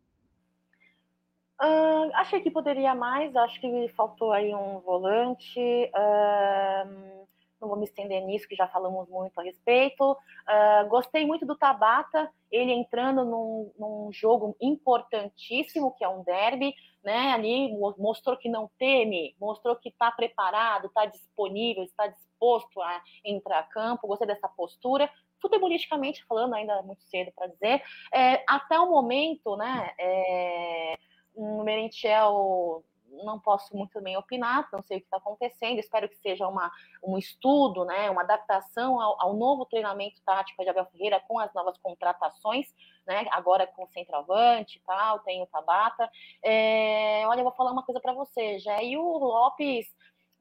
Uh, 1.61 2.09
achei 2.15 2.41
que 2.41 2.49
poderia 2.49 2.95
mais, 2.95 3.35
acho 3.35 3.61
que 3.61 3.87
faltou 3.89 4.31
aí 4.31 4.53
um 4.53 4.79
volante. 4.79 5.59
Uh, 5.59 7.21
não 7.61 7.69
vou 7.69 7.77
me 7.77 7.85
estender 7.85 8.25
nisso, 8.25 8.47
que 8.47 8.55
já 8.55 8.67
falamos 8.67 9.07
muito 9.07 9.39
a 9.39 9.43
respeito. 9.43 10.11
Uh, 10.11 10.89
gostei 10.89 11.23
muito 11.23 11.45
do 11.45 11.55
Tabata, 11.55 12.31
ele 12.49 12.71
entrando 12.71 13.23
num, 13.23 13.71
num, 13.77 14.11
jogo 14.11 14.55
importantíssimo, 14.59 15.93
que 15.95 16.03
é 16.03 16.09
um 16.09 16.23
derby, 16.23 16.73
né? 17.03 17.31
Ali 17.31 17.71
mostrou 17.99 18.35
que 18.35 18.49
não 18.49 18.67
teme, 18.79 19.35
mostrou 19.39 19.75
que 19.75 19.89
está 19.89 20.09
preparado, 20.11 20.87
está 20.87 21.05
disponível, 21.05 21.83
está 21.83 22.07
disposto 22.07 22.81
a 22.81 23.03
entrar 23.23 23.59
a 23.59 23.63
campo. 23.63 24.07
Gostei 24.07 24.25
dessa 24.25 24.47
postura. 24.47 25.07
Futebolisticamente 25.39 26.25
falando, 26.25 26.55
ainda 26.55 26.73
é 26.73 26.81
muito 26.81 27.03
cedo 27.03 27.31
para 27.35 27.47
dizer. 27.47 27.83
É, 28.11 28.43
até 28.47 28.79
o 28.79 28.89
momento, 28.89 29.55
né? 29.55 29.91
É, 29.99 30.97
um 31.35 31.63
Merentiel 31.63 32.83
não 33.23 33.39
posso 33.39 33.75
muito 33.75 33.99
bem 34.01 34.17
opinar, 34.17 34.67
não 34.71 34.81
sei 34.81 34.97
o 34.97 34.99
que 34.99 35.05
está 35.05 35.17
acontecendo, 35.17 35.79
espero 35.79 36.07
que 36.07 36.17
seja 36.17 36.47
uma, 36.47 36.71
um 37.03 37.17
estudo, 37.17 37.83
né, 37.85 38.09
uma 38.09 38.21
adaptação 38.21 38.99
ao, 38.99 39.21
ao, 39.21 39.33
novo 39.33 39.65
treinamento 39.65 40.21
tático 40.25 40.63
de 40.63 40.69
Abel 40.69 40.85
Ferreira 40.85 41.21
com 41.27 41.37
as 41.39 41.53
novas 41.53 41.77
contratações, 41.77 42.73
né, 43.05 43.25
agora 43.31 43.67
com 43.67 43.83
o 43.83 43.89
centroavante 43.89 44.77
e 44.77 44.81
tal, 44.81 45.19
tem 45.19 45.41
o 45.41 45.47
Tabata. 45.47 46.09
É, 46.43 47.23
olha, 47.27 47.41
eu 47.41 47.45
vou 47.45 47.53
falar 47.53 47.71
uma 47.71 47.83
coisa 47.83 47.99
para 47.99 48.13
você, 48.13 48.59
já 48.59 48.81
e 48.81 48.97
o 48.97 49.17
Lopes, 49.17 49.87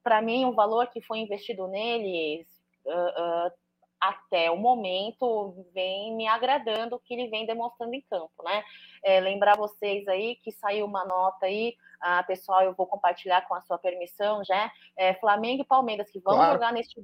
para 0.02 0.22
mim, 0.22 0.44
o 0.44 0.54
valor 0.54 0.86
que 0.88 1.02
foi 1.02 1.18
investido 1.18 1.66
nele 1.66 2.46
uh, 2.86 3.48
uh, 3.48 3.52
até 4.00 4.50
o 4.50 4.56
momento 4.56 5.66
vem 5.74 6.14
me 6.16 6.26
agradando 6.26 6.96
o 6.96 6.98
que 6.98 7.12
ele 7.12 7.28
vem 7.28 7.44
demonstrando 7.44 7.94
em 7.94 8.00
campo, 8.00 8.42
né? 8.42 8.64
É, 9.04 9.20
lembrar 9.20 9.56
vocês 9.56 10.08
aí 10.08 10.36
que 10.36 10.50
saiu 10.52 10.86
uma 10.86 11.04
nota 11.04 11.46
aí, 11.46 11.76
ah, 12.00 12.22
pessoal, 12.22 12.62
eu 12.62 12.72
vou 12.72 12.86
compartilhar 12.86 13.46
com 13.46 13.54
a 13.54 13.60
sua 13.60 13.78
permissão 13.78 14.42
já. 14.42 14.72
É, 14.96 15.14
Flamengo 15.14 15.62
e 15.62 15.66
Palmeiras 15.66 16.10
que 16.10 16.18
vão 16.20 16.36
claro. 16.36 16.54
jogar 16.54 16.72
neste, 16.72 16.98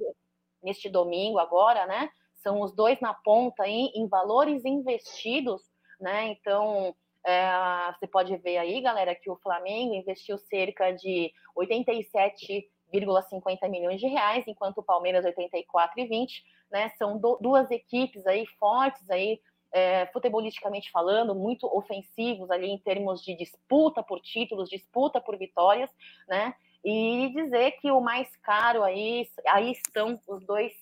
neste 0.63 0.89
domingo 0.89 1.39
agora, 1.39 1.87
né? 1.87 2.09
São 2.37 2.63
os 2.63 2.73
dois 2.75 2.99
na 3.01 3.13
ponta 3.13 3.65
aí 3.65 3.91
em 3.95 4.09
valores 4.09 4.65
investidos, 4.65 5.63
né? 6.01 6.29
Então 6.29 6.95
é, 7.27 7.93
você 7.93 8.07
pode 8.07 8.35
ver 8.39 8.57
aí, 8.57 8.81
galera, 8.81 9.15
que 9.15 9.31
o 9.31 9.37
Flamengo 9.37 9.95
investiu 9.95 10.39
cerca 10.39 10.93
de 10.93 11.31
87 11.55 12.71
1,50 12.93 13.69
milhões 13.69 14.01
de 14.01 14.07
reais, 14.07 14.45
enquanto 14.47 14.79
o 14.79 14.83
Palmeiras 14.83 15.25
84,20, 15.25 16.43
né? 16.71 16.91
São 16.99 17.19
do, 17.19 17.39
duas 17.41 17.71
equipes 17.71 18.27
aí 18.27 18.47
fortes 18.59 19.09
aí, 19.11 19.41
é, 19.73 20.07
futebolisticamente 20.07 20.91
falando, 20.91 21.35
muito 21.35 21.67
ofensivos 21.67 22.51
ali 22.51 22.69
em 22.69 22.79
termos 22.79 23.23
de 23.23 23.37
disputa 23.37 24.03
por 24.03 24.21
títulos, 24.21 24.69
disputa 24.69 25.21
por 25.21 25.37
vitórias, 25.37 25.91
né? 26.29 26.55
E 26.85 27.33
dizer 27.35 27.73
que 27.73 27.91
o 27.91 28.01
mais 28.01 28.35
caro 28.37 28.85
aí, 28.85 29.29
aí 29.49 29.73
estão 29.73 30.21
os 30.29 30.45
dois 30.47 30.73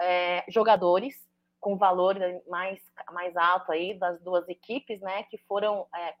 é, 0.00 0.44
jogadores 0.48 1.14
com 1.60 1.76
valor 1.76 2.16
mais, 2.48 2.80
mais 3.12 3.36
alto 3.36 3.72
aí 3.72 3.94
das 3.94 4.20
duas 4.22 4.48
equipes, 4.48 5.00
né? 5.00 5.24
Que 5.24 5.38
foram 5.48 5.86
é, 5.94 6.14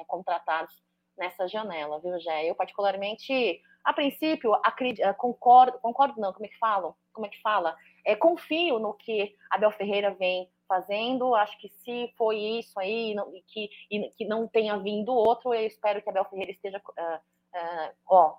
é 0.00 0.04
contratados 0.06 0.74
nessa 1.16 1.46
janela, 1.46 2.00
viu, 2.00 2.18
Jé? 2.18 2.46
Eu, 2.46 2.54
particularmente, 2.54 3.62
a 3.84 3.92
princípio, 3.92 4.54
acredito, 4.64 5.06
concordo, 5.14 5.78
concordo 5.78 6.20
não, 6.20 6.32
como 6.32 6.46
é 6.46 6.48
que 6.48 6.58
falam? 6.58 6.94
Como 7.12 7.26
é 7.26 7.28
que 7.28 7.40
fala? 7.42 7.76
É, 8.04 8.16
confio 8.16 8.78
no 8.78 8.94
que 8.94 9.36
Abel 9.50 9.70
Ferreira 9.72 10.12
vem 10.14 10.48
fazendo, 10.66 11.34
acho 11.34 11.58
que 11.58 11.68
se 11.68 12.14
foi 12.16 12.38
isso 12.38 12.78
aí, 12.78 13.12
não, 13.14 13.34
e 13.34 13.42
que, 13.42 13.68
e, 13.90 14.08
que 14.10 14.24
não 14.24 14.46
tenha 14.46 14.78
vindo 14.78 15.12
outro, 15.12 15.52
eu 15.52 15.66
espero 15.66 16.00
que 16.00 16.08
Abel 16.08 16.24
Ferreira 16.26 16.52
esteja, 16.52 16.80
uh, 16.88 17.16
uh, 17.16 17.94
ó, 18.06 18.36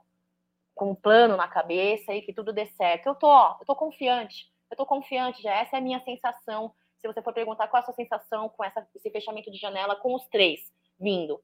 com 0.73 0.91
um 0.91 0.95
plano 0.95 1.35
na 1.35 1.47
cabeça 1.47 2.13
e 2.13 2.21
que 2.21 2.33
tudo 2.33 2.53
dê 2.53 2.65
certo. 2.67 3.07
Eu 3.07 3.15
tô, 3.15 3.27
ó, 3.27 3.57
eu 3.59 3.65
tô 3.65 3.75
confiante, 3.75 4.49
Eu 4.69 4.77
tô 4.77 4.85
confiante, 4.85 5.41
já 5.41 5.53
essa 5.55 5.75
é 5.75 5.79
a 5.79 5.81
minha 5.81 5.99
sensação. 5.99 6.73
Se 7.01 7.07
você 7.07 7.21
for 7.21 7.33
perguntar 7.33 7.67
qual 7.67 7.79
é 7.79 7.83
a 7.83 7.85
sua 7.85 7.93
sensação 7.93 8.47
com 8.47 8.63
essa, 8.63 8.87
esse 8.95 9.09
fechamento 9.09 9.51
de 9.51 9.57
janela 9.57 9.97
com 9.97 10.15
os 10.15 10.25
três 10.29 10.61
vindo. 10.97 11.43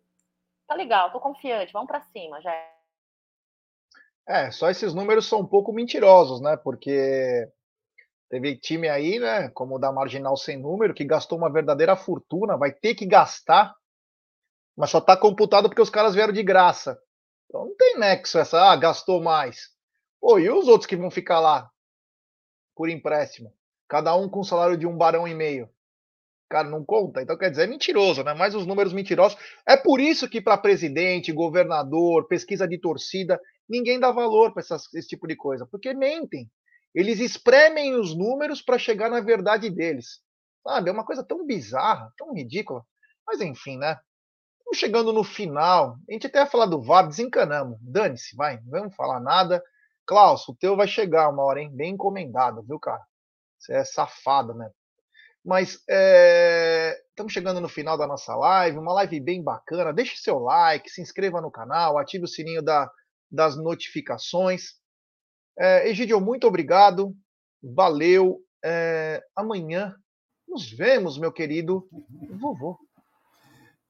Tá 0.65 0.75
legal, 0.75 1.11
tô 1.11 1.19
confiante, 1.19 1.73
vamos 1.73 1.87
para 1.87 2.01
cima, 2.01 2.41
já. 2.41 2.53
É, 4.27 4.51
só 4.51 4.69
esses 4.69 4.93
números 4.93 5.25
são 5.25 5.39
um 5.39 5.45
pouco 5.45 5.73
mentirosos, 5.73 6.41
né? 6.41 6.55
Porque 6.57 7.51
teve 8.29 8.57
time 8.57 8.89
aí, 8.89 9.19
né, 9.19 9.49
como 9.49 9.75
o 9.75 9.79
da 9.79 9.91
Marginal 9.91 10.35
Sem 10.35 10.57
Número, 10.57 10.93
que 10.93 11.05
gastou 11.05 11.37
uma 11.37 11.51
verdadeira 11.51 11.95
fortuna, 11.95 12.57
vai 12.57 12.71
ter 12.71 12.95
que 12.95 13.05
gastar, 13.05 13.73
mas 14.75 14.89
só 14.89 15.01
tá 15.01 15.17
computado 15.17 15.69
porque 15.69 15.81
os 15.81 15.89
caras 15.89 16.13
vieram 16.13 16.33
de 16.33 16.43
graça. 16.43 16.99
Então 17.45 17.65
não 17.65 17.75
tem 17.75 17.97
nexo 17.97 18.37
essa, 18.37 18.71
ah, 18.71 18.75
gastou 18.75 19.21
mais. 19.21 19.69
Pô, 20.19 20.37
e 20.37 20.49
os 20.49 20.67
outros 20.67 20.85
que 20.85 20.95
vão 20.95 21.09
ficar 21.09 21.39
lá 21.39 21.69
por 22.75 22.89
empréstimo? 22.89 23.53
Cada 23.87 24.15
um 24.15 24.29
com 24.29 24.43
salário 24.43 24.77
de 24.77 24.85
um 24.85 24.97
barão 24.97 25.27
e 25.27 25.33
meio. 25.33 25.69
Cara, 26.49 26.69
não 26.69 26.83
conta. 26.83 27.21
Então 27.21 27.37
quer 27.37 27.49
dizer, 27.49 27.63
é 27.63 27.67
mentiroso, 27.67 28.23
né? 28.23 28.33
Mais 28.33 28.55
os 28.55 28.65
números 28.65 28.93
mentirosos. 28.93 29.37
É 29.65 29.75
por 29.75 29.99
isso 29.99 30.29
que 30.29 30.41
para 30.41 30.57
presidente, 30.57 31.31
governador, 31.31 32.27
pesquisa 32.27 32.67
de 32.67 32.77
torcida, 32.77 33.39
ninguém 33.67 33.99
dá 33.99 34.11
valor 34.11 34.53
para 34.53 34.61
esse 34.61 35.07
tipo 35.07 35.27
de 35.27 35.35
coisa, 35.35 35.65
porque 35.65 35.93
mentem. 35.93 36.49
Eles 36.97 37.19
espremem 37.19 37.93
os 37.93 38.17
números 38.17 38.59
para 38.59 38.79
chegar 38.79 39.07
na 39.07 39.21
verdade 39.21 39.69
deles. 39.69 40.19
Sabe? 40.63 40.89
É 40.89 40.91
uma 40.91 41.05
coisa 41.05 41.23
tão 41.23 41.45
bizarra, 41.45 42.11
tão 42.17 42.33
ridícula. 42.33 42.83
Mas 43.23 43.39
enfim, 43.39 43.77
né? 43.77 43.99
Estamos 44.57 44.79
chegando 44.79 45.13
no 45.13 45.23
final. 45.23 45.95
A 46.09 46.11
gente 46.11 46.25
até 46.25 46.39
ia 46.39 46.47
falar 46.47 46.65
do 46.65 46.81
VAR, 46.81 47.07
desencanamos. 47.07 47.77
Dane-se, 47.83 48.35
vai, 48.35 48.59
não 48.61 48.71
vamos 48.71 48.95
falar 48.95 49.19
nada. 49.19 49.63
Klaus, 50.07 50.49
o 50.49 50.55
teu 50.55 50.75
vai 50.75 50.87
chegar 50.87 51.29
uma 51.29 51.43
hora, 51.43 51.61
hein? 51.61 51.69
Bem 51.71 51.93
encomendado, 51.93 52.63
viu, 52.63 52.79
cara? 52.79 53.05
Você 53.59 53.73
é 53.73 53.85
safado, 53.85 54.55
né? 54.55 54.67
Mas 55.45 55.83
é... 55.87 56.99
estamos 57.09 57.31
chegando 57.31 57.61
no 57.61 57.69
final 57.69 57.95
da 57.95 58.07
nossa 58.07 58.35
live, 58.35 58.79
uma 58.79 58.93
live 58.93 59.19
bem 59.19 59.43
bacana. 59.43 59.93
Deixe 59.93 60.17
seu 60.17 60.39
like, 60.39 60.89
se 60.89 60.99
inscreva 60.99 61.41
no 61.41 61.51
canal, 61.51 61.99
ative 61.99 62.23
o 62.23 62.27
sininho 62.27 62.63
da, 62.63 62.89
das 63.29 63.55
notificações. 63.55 64.71
É, 65.57 65.89
Egidio, 65.89 66.21
muito 66.21 66.47
obrigado. 66.47 67.15
Valeu. 67.61 68.41
É, 68.63 69.23
amanhã 69.35 69.95
nos 70.47 70.71
vemos, 70.71 71.17
meu 71.17 71.31
querido 71.31 71.87
vovô. 72.31 72.77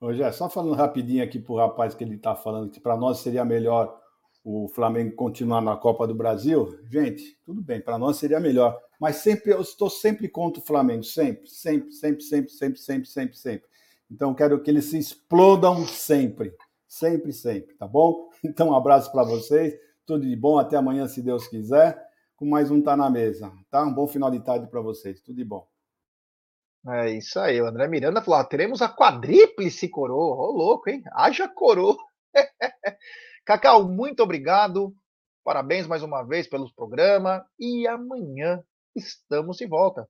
É 0.01 0.31
só 0.31 0.49
falando 0.49 0.75
rapidinho 0.75 1.23
aqui 1.23 1.39
para 1.39 1.53
o 1.53 1.57
rapaz 1.57 1.95
que 1.95 2.03
ele 2.03 2.15
está 2.15 2.35
falando 2.35 2.69
que 2.69 2.79
para 2.79 2.95
nós 2.95 3.19
seria 3.19 3.43
melhor 3.43 3.99
o 4.43 4.67
Flamengo 4.69 5.15
continuar 5.15 5.61
na 5.61 5.75
Copa 5.75 6.07
do 6.07 6.13
Brasil. 6.13 6.79
Gente, 6.89 7.37
tudo 7.45 7.61
bem, 7.61 7.81
para 7.81 7.97
nós 7.97 8.17
seria 8.17 8.39
melhor 8.39 8.79
mas 8.99 9.17
sempre 9.17 9.51
eu 9.51 9.61
estou 9.61 9.89
sempre 9.89 10.27
contra 10.27 10.61
o 10.61 10.65
Flamengo, 10.65 11.03
sempre, 11.03 11.47
sempre, 11.49 11.91
sempre, 11.91 12.23
sempre, 12.23 12.51
sempre, 12.51 12.79
sempre, 12.79 13.07
sempre, 13.09 13.37
sempre. 13.37 13.69
Então 14.09 14.33
quero 14.33 14.61
que 14.61 14.71
eles 14.71 14.85
se 14.85 14.97
explodam 14.97 15.85
sempre, 15.85 16.53
sempre, 16.87 17.31
sempre, 17.31 17.75
tá 17.75 17.87
bom? 17.87 18.27
Então 18.43 18.69
um 18.69 18.75
abraço 18.75 19.11
para 19.11 19.23
vocês, 19.23 19.73
tudo 20.07 20.25
de 20.25 20.35
bom, 20.35 20.57
até 20.57 20.77
amanhã 20.77 21.05
se 21.05 21.21
Deus 21.21 21.47
quiser, 21.49 22.01
com 22.37 22.45
mais 22.45 22.71
um 22.71 22.81
tá 22.81 22.95
na 22.95 23.09
mesa, 23.09 23.51
tá? 23.69 23.83
Um 23.83 23.93
bom 23.93 24.07
final 24.07 24.31
de 24.31 24.39
tarde 24.39 24.65
para 24.67 24.79
vocês, 24.79 25.21
tudo 25.21 25.35
de 25.35 25.43
bom. 25.43 25.67
É 26.87 27.11
isso 27.11 27.37
aí, 27.37 27.61
o 27.61 27.67
André 27.67 27.89
Miranda 27.89 28.21
falou: 28.21 28.43
teremos 28.45 28.81
a 28.81 28.87
quadríplice 28.87 29.89
coroa. 29.89 30.37
Ô, 30.37 30.51
louco, 30.51 30.89
hein? 30.89 31.03
Haja 31.11 31.49
coroa. 31.49 31.97
Cacau, 33.45 33.89
muito 33.89 34.23
obrigado. 34.23 34.95
Parabéns 35.43 35.85
mais 35.85 36.01
uma 36.01 36.23
vez 36.23 36.47
pelo 36.47 36.73
programa. 36.73 37.45
E 37.59 37.85
amanhã 37.85 38.63
estamos 38.95 39.57
de 39.57 39.67
volta. 39.67 40.07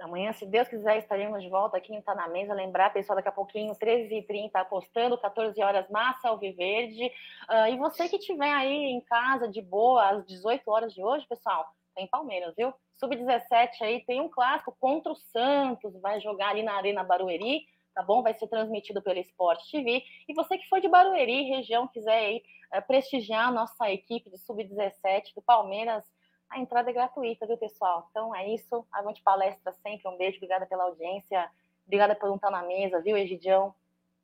Amanhã, 0.00 0.32
se 0.32 0.46
Deus 0.46 0.66
quiser, 0.66 0.98
estaremos 0.98 1.42
de 1.42 1.48
volta 1.50 1.76
aqui 1.76 1.94
em 1.94 2.00
Tá 2.00 2.14
na 2.14 2.26
Mesa. 2.26 2.54
Lembrar, 2.54 2.90
pessoal, 2.90 3.16
daqui 3.16 3.28
a 3.28 3.32
pouquinho, 3.32 3.74
13h30, 3.74 4.50
apostando, 4.54 5.18
14 5.18 5.62
horas, 5.62 5.88
Massa 5.90 6.28
Alviverde. 6.28 7.06
Uh, 7.48 7.66
e 7.70 7.76
você 7.76 8.08
que 8.08 8.16
estiver 8.16 8.50
aí 8.50 8.72
em 8.72 9.00
casa, 9.02 9.46
de 9.46 9.60
boa, 9.60 10.08
às 10.08 10.26
18 10.26 10.70
horas 10.70 10.94
de 10.94 11.04
hoje, 11.04 11.26
pessoal, 11.28 11.66
tem 11.94 12.06
Palmeiras, 12.06 12.54
viu? 12.56 12.72
Sub-17 12.96 13.68
aí, 13.82 14.04
tem 14.06 14.22
um 14.22 14.28
clássico 14.28 14.74
contra 14.80 15.12
o 15.12 15.16
Santos, 15.16 15.92
vai 16.00 16.18
jogar 16.20 16.48
ali 16.48 16.62
na 16.62 16.74
Arena 16.74 17.04
Barueri, 17.04 17.66
tá 17.94 18.02
bom? 18.02 18.22
Vai 18.22 18.32
ser 18.34 18.46
transmitido 18.48 19.02
pelo 19.02 19.18
Esporte 19.18 19.70
TV. 19.70 20.02
E 20.26 20.34
você 20.34 20.56
que 20.56 20.68
for 20.68 20.80
de 20.80 20.88
Barueri, 20.88 21.42
região, 21.42 21.86
quiser 21.86 22.18
aí 22.18 22.42
uh, 22.74 22.86
prestigiar 22.86 23.48
a 23.48 23.52
nossa 23.52 23.90
equipe 23.90 24.30
de 24.30 24.38
Sub-17 24.38 25.34
do 25.34 25.42
Palmeiras, 25.42 26.04
a 26.50 26.58
entrada 26.58 26.90
é 26.90 26.92
gratuita, 26.92 27.46
viu, 27.46 27.56
pessoal? 27.56 28.08
Então 28.10 28.34
é 28.34 28.52
isso. 28.52 28.84
Avante 28.92 29.22
palestra 29.22 29.72
sempre. 29.82 30.08
Um 30.08 30.16
beijo, 30.16 30.36
obrigada 30.36 30.66
pela 30.66 30.84
audiência. 30.84 31.48
Obrigada 31.86 32.14
por 32.14 32.34
estar 32.34 32.50
na 32.50 32.62
mesa, 32.62 33.00
viu, 33.00 33.16
Egidião 33.16 33.74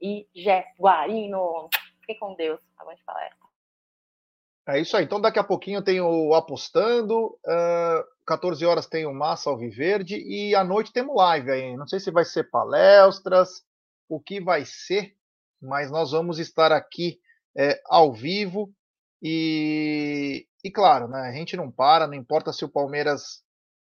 e 0.01 0.29
Jé 0.35 0.73
Guarino. 0.79 1.69
Fique 2.01 2.19
com 2.19 2.35
Deus. 2.35 2.61
Avante 2.77 3.03
palestra. 3.05 3.47
É 4.69 4.81
isso 4.81 4.97
aí. 4.97 5.05
Então 5.05 5.21
daqui 5.21 5.39
a 5.39 5.45
pouquinho 5.45 5.83
tem 5.83 6.01
o 6.01 6.35
Apostando. 6.35 7.39
Uh, 7.47 8.05
14 8.27 8.67
horas 8.67 8.87
tem 8.87 9.07
o 9.07 9.15
Massa 9.15 9.49
Alviverde. 9.49 10.17
E 10.17 10.55
à 10.55 10.65
noite 10.65 10.93
temos 10.93 11.17
live 11.17 11.51
aí. 11.51 11.77
Não 11.77 11.87
sei 11.87 12.01
se 12.01 12.11
vai 12.11 12.25
ser 12.25 12.51
palestras, 12.51 13.65
o 14.09 14.21
que 14.21 14.41
vai 14.41 14.65
ser, 14.65 15.15
mas 15.63 15.91
nós 15.91 16.11
vamos 16.11 16.41
estar 16.41 16.73
aqui 16.73 17.21
é, 17.57 17.81
ao 17.87 18.13
vivo. 18.13 18.75
E, 19.23 20.47
e 20.63 20.71
claro, 20.71 21.09
né, 21.09 21.21
a 21.29 21.33
gente 21.33 21.57
não 21.57 21.71
para, 21.71 22.07
não 22.07 22.15
importa 22.15 22.53
se 22.53 22.65
o 22.65 22.71
Palmeiras 22.71 23.43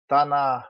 tá 0.08 0.24
na 0.24 0.68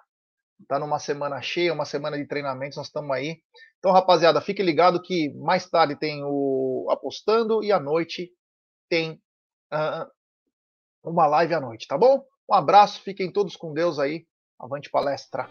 tá 0.68 0.78
numa 0.78 0.98
semana 0.98 1.42
cheia, 1.42 1.72
uma 1.72 1.84
semana 1.84 2.16
de 2.16 2.26
treinamentos, 2.26 2.76
nós 2.76 2.86
estamos 2.86 3.10
aí. 3.10 3.40
Então, 3.78 3.90
rapaziada, 3.90 4.40
fique 4.40 4.62
ligado 4.62 5.02
que 5.02 5.34
mais 5.34 5.68
tarde 5.68 5.96
tem 5.96 6.22
o 6.24 6.86
apostando 6.88 7.64
e 7.64 7.72
à 7.72 7.80
noite 7.80 8.30
tem 8.88 9.20
uh, 9.72 10.06
uma 11.02 11.26
live 11.26 11.54
à 11.54 11.60
noite, 11.60 11.88
tá 11.88 11.98
bom? 11.98 12.24
Um 12.48 12.54
abraço, 12.54 13.02
fiquem 13.02 13.32
todos 13.32 13.56
com 13.56 13.72
Deus 13.72 13.98
aí. 13.98 14.26
Avante 14.60 14.90
palestra. 14.90 15.48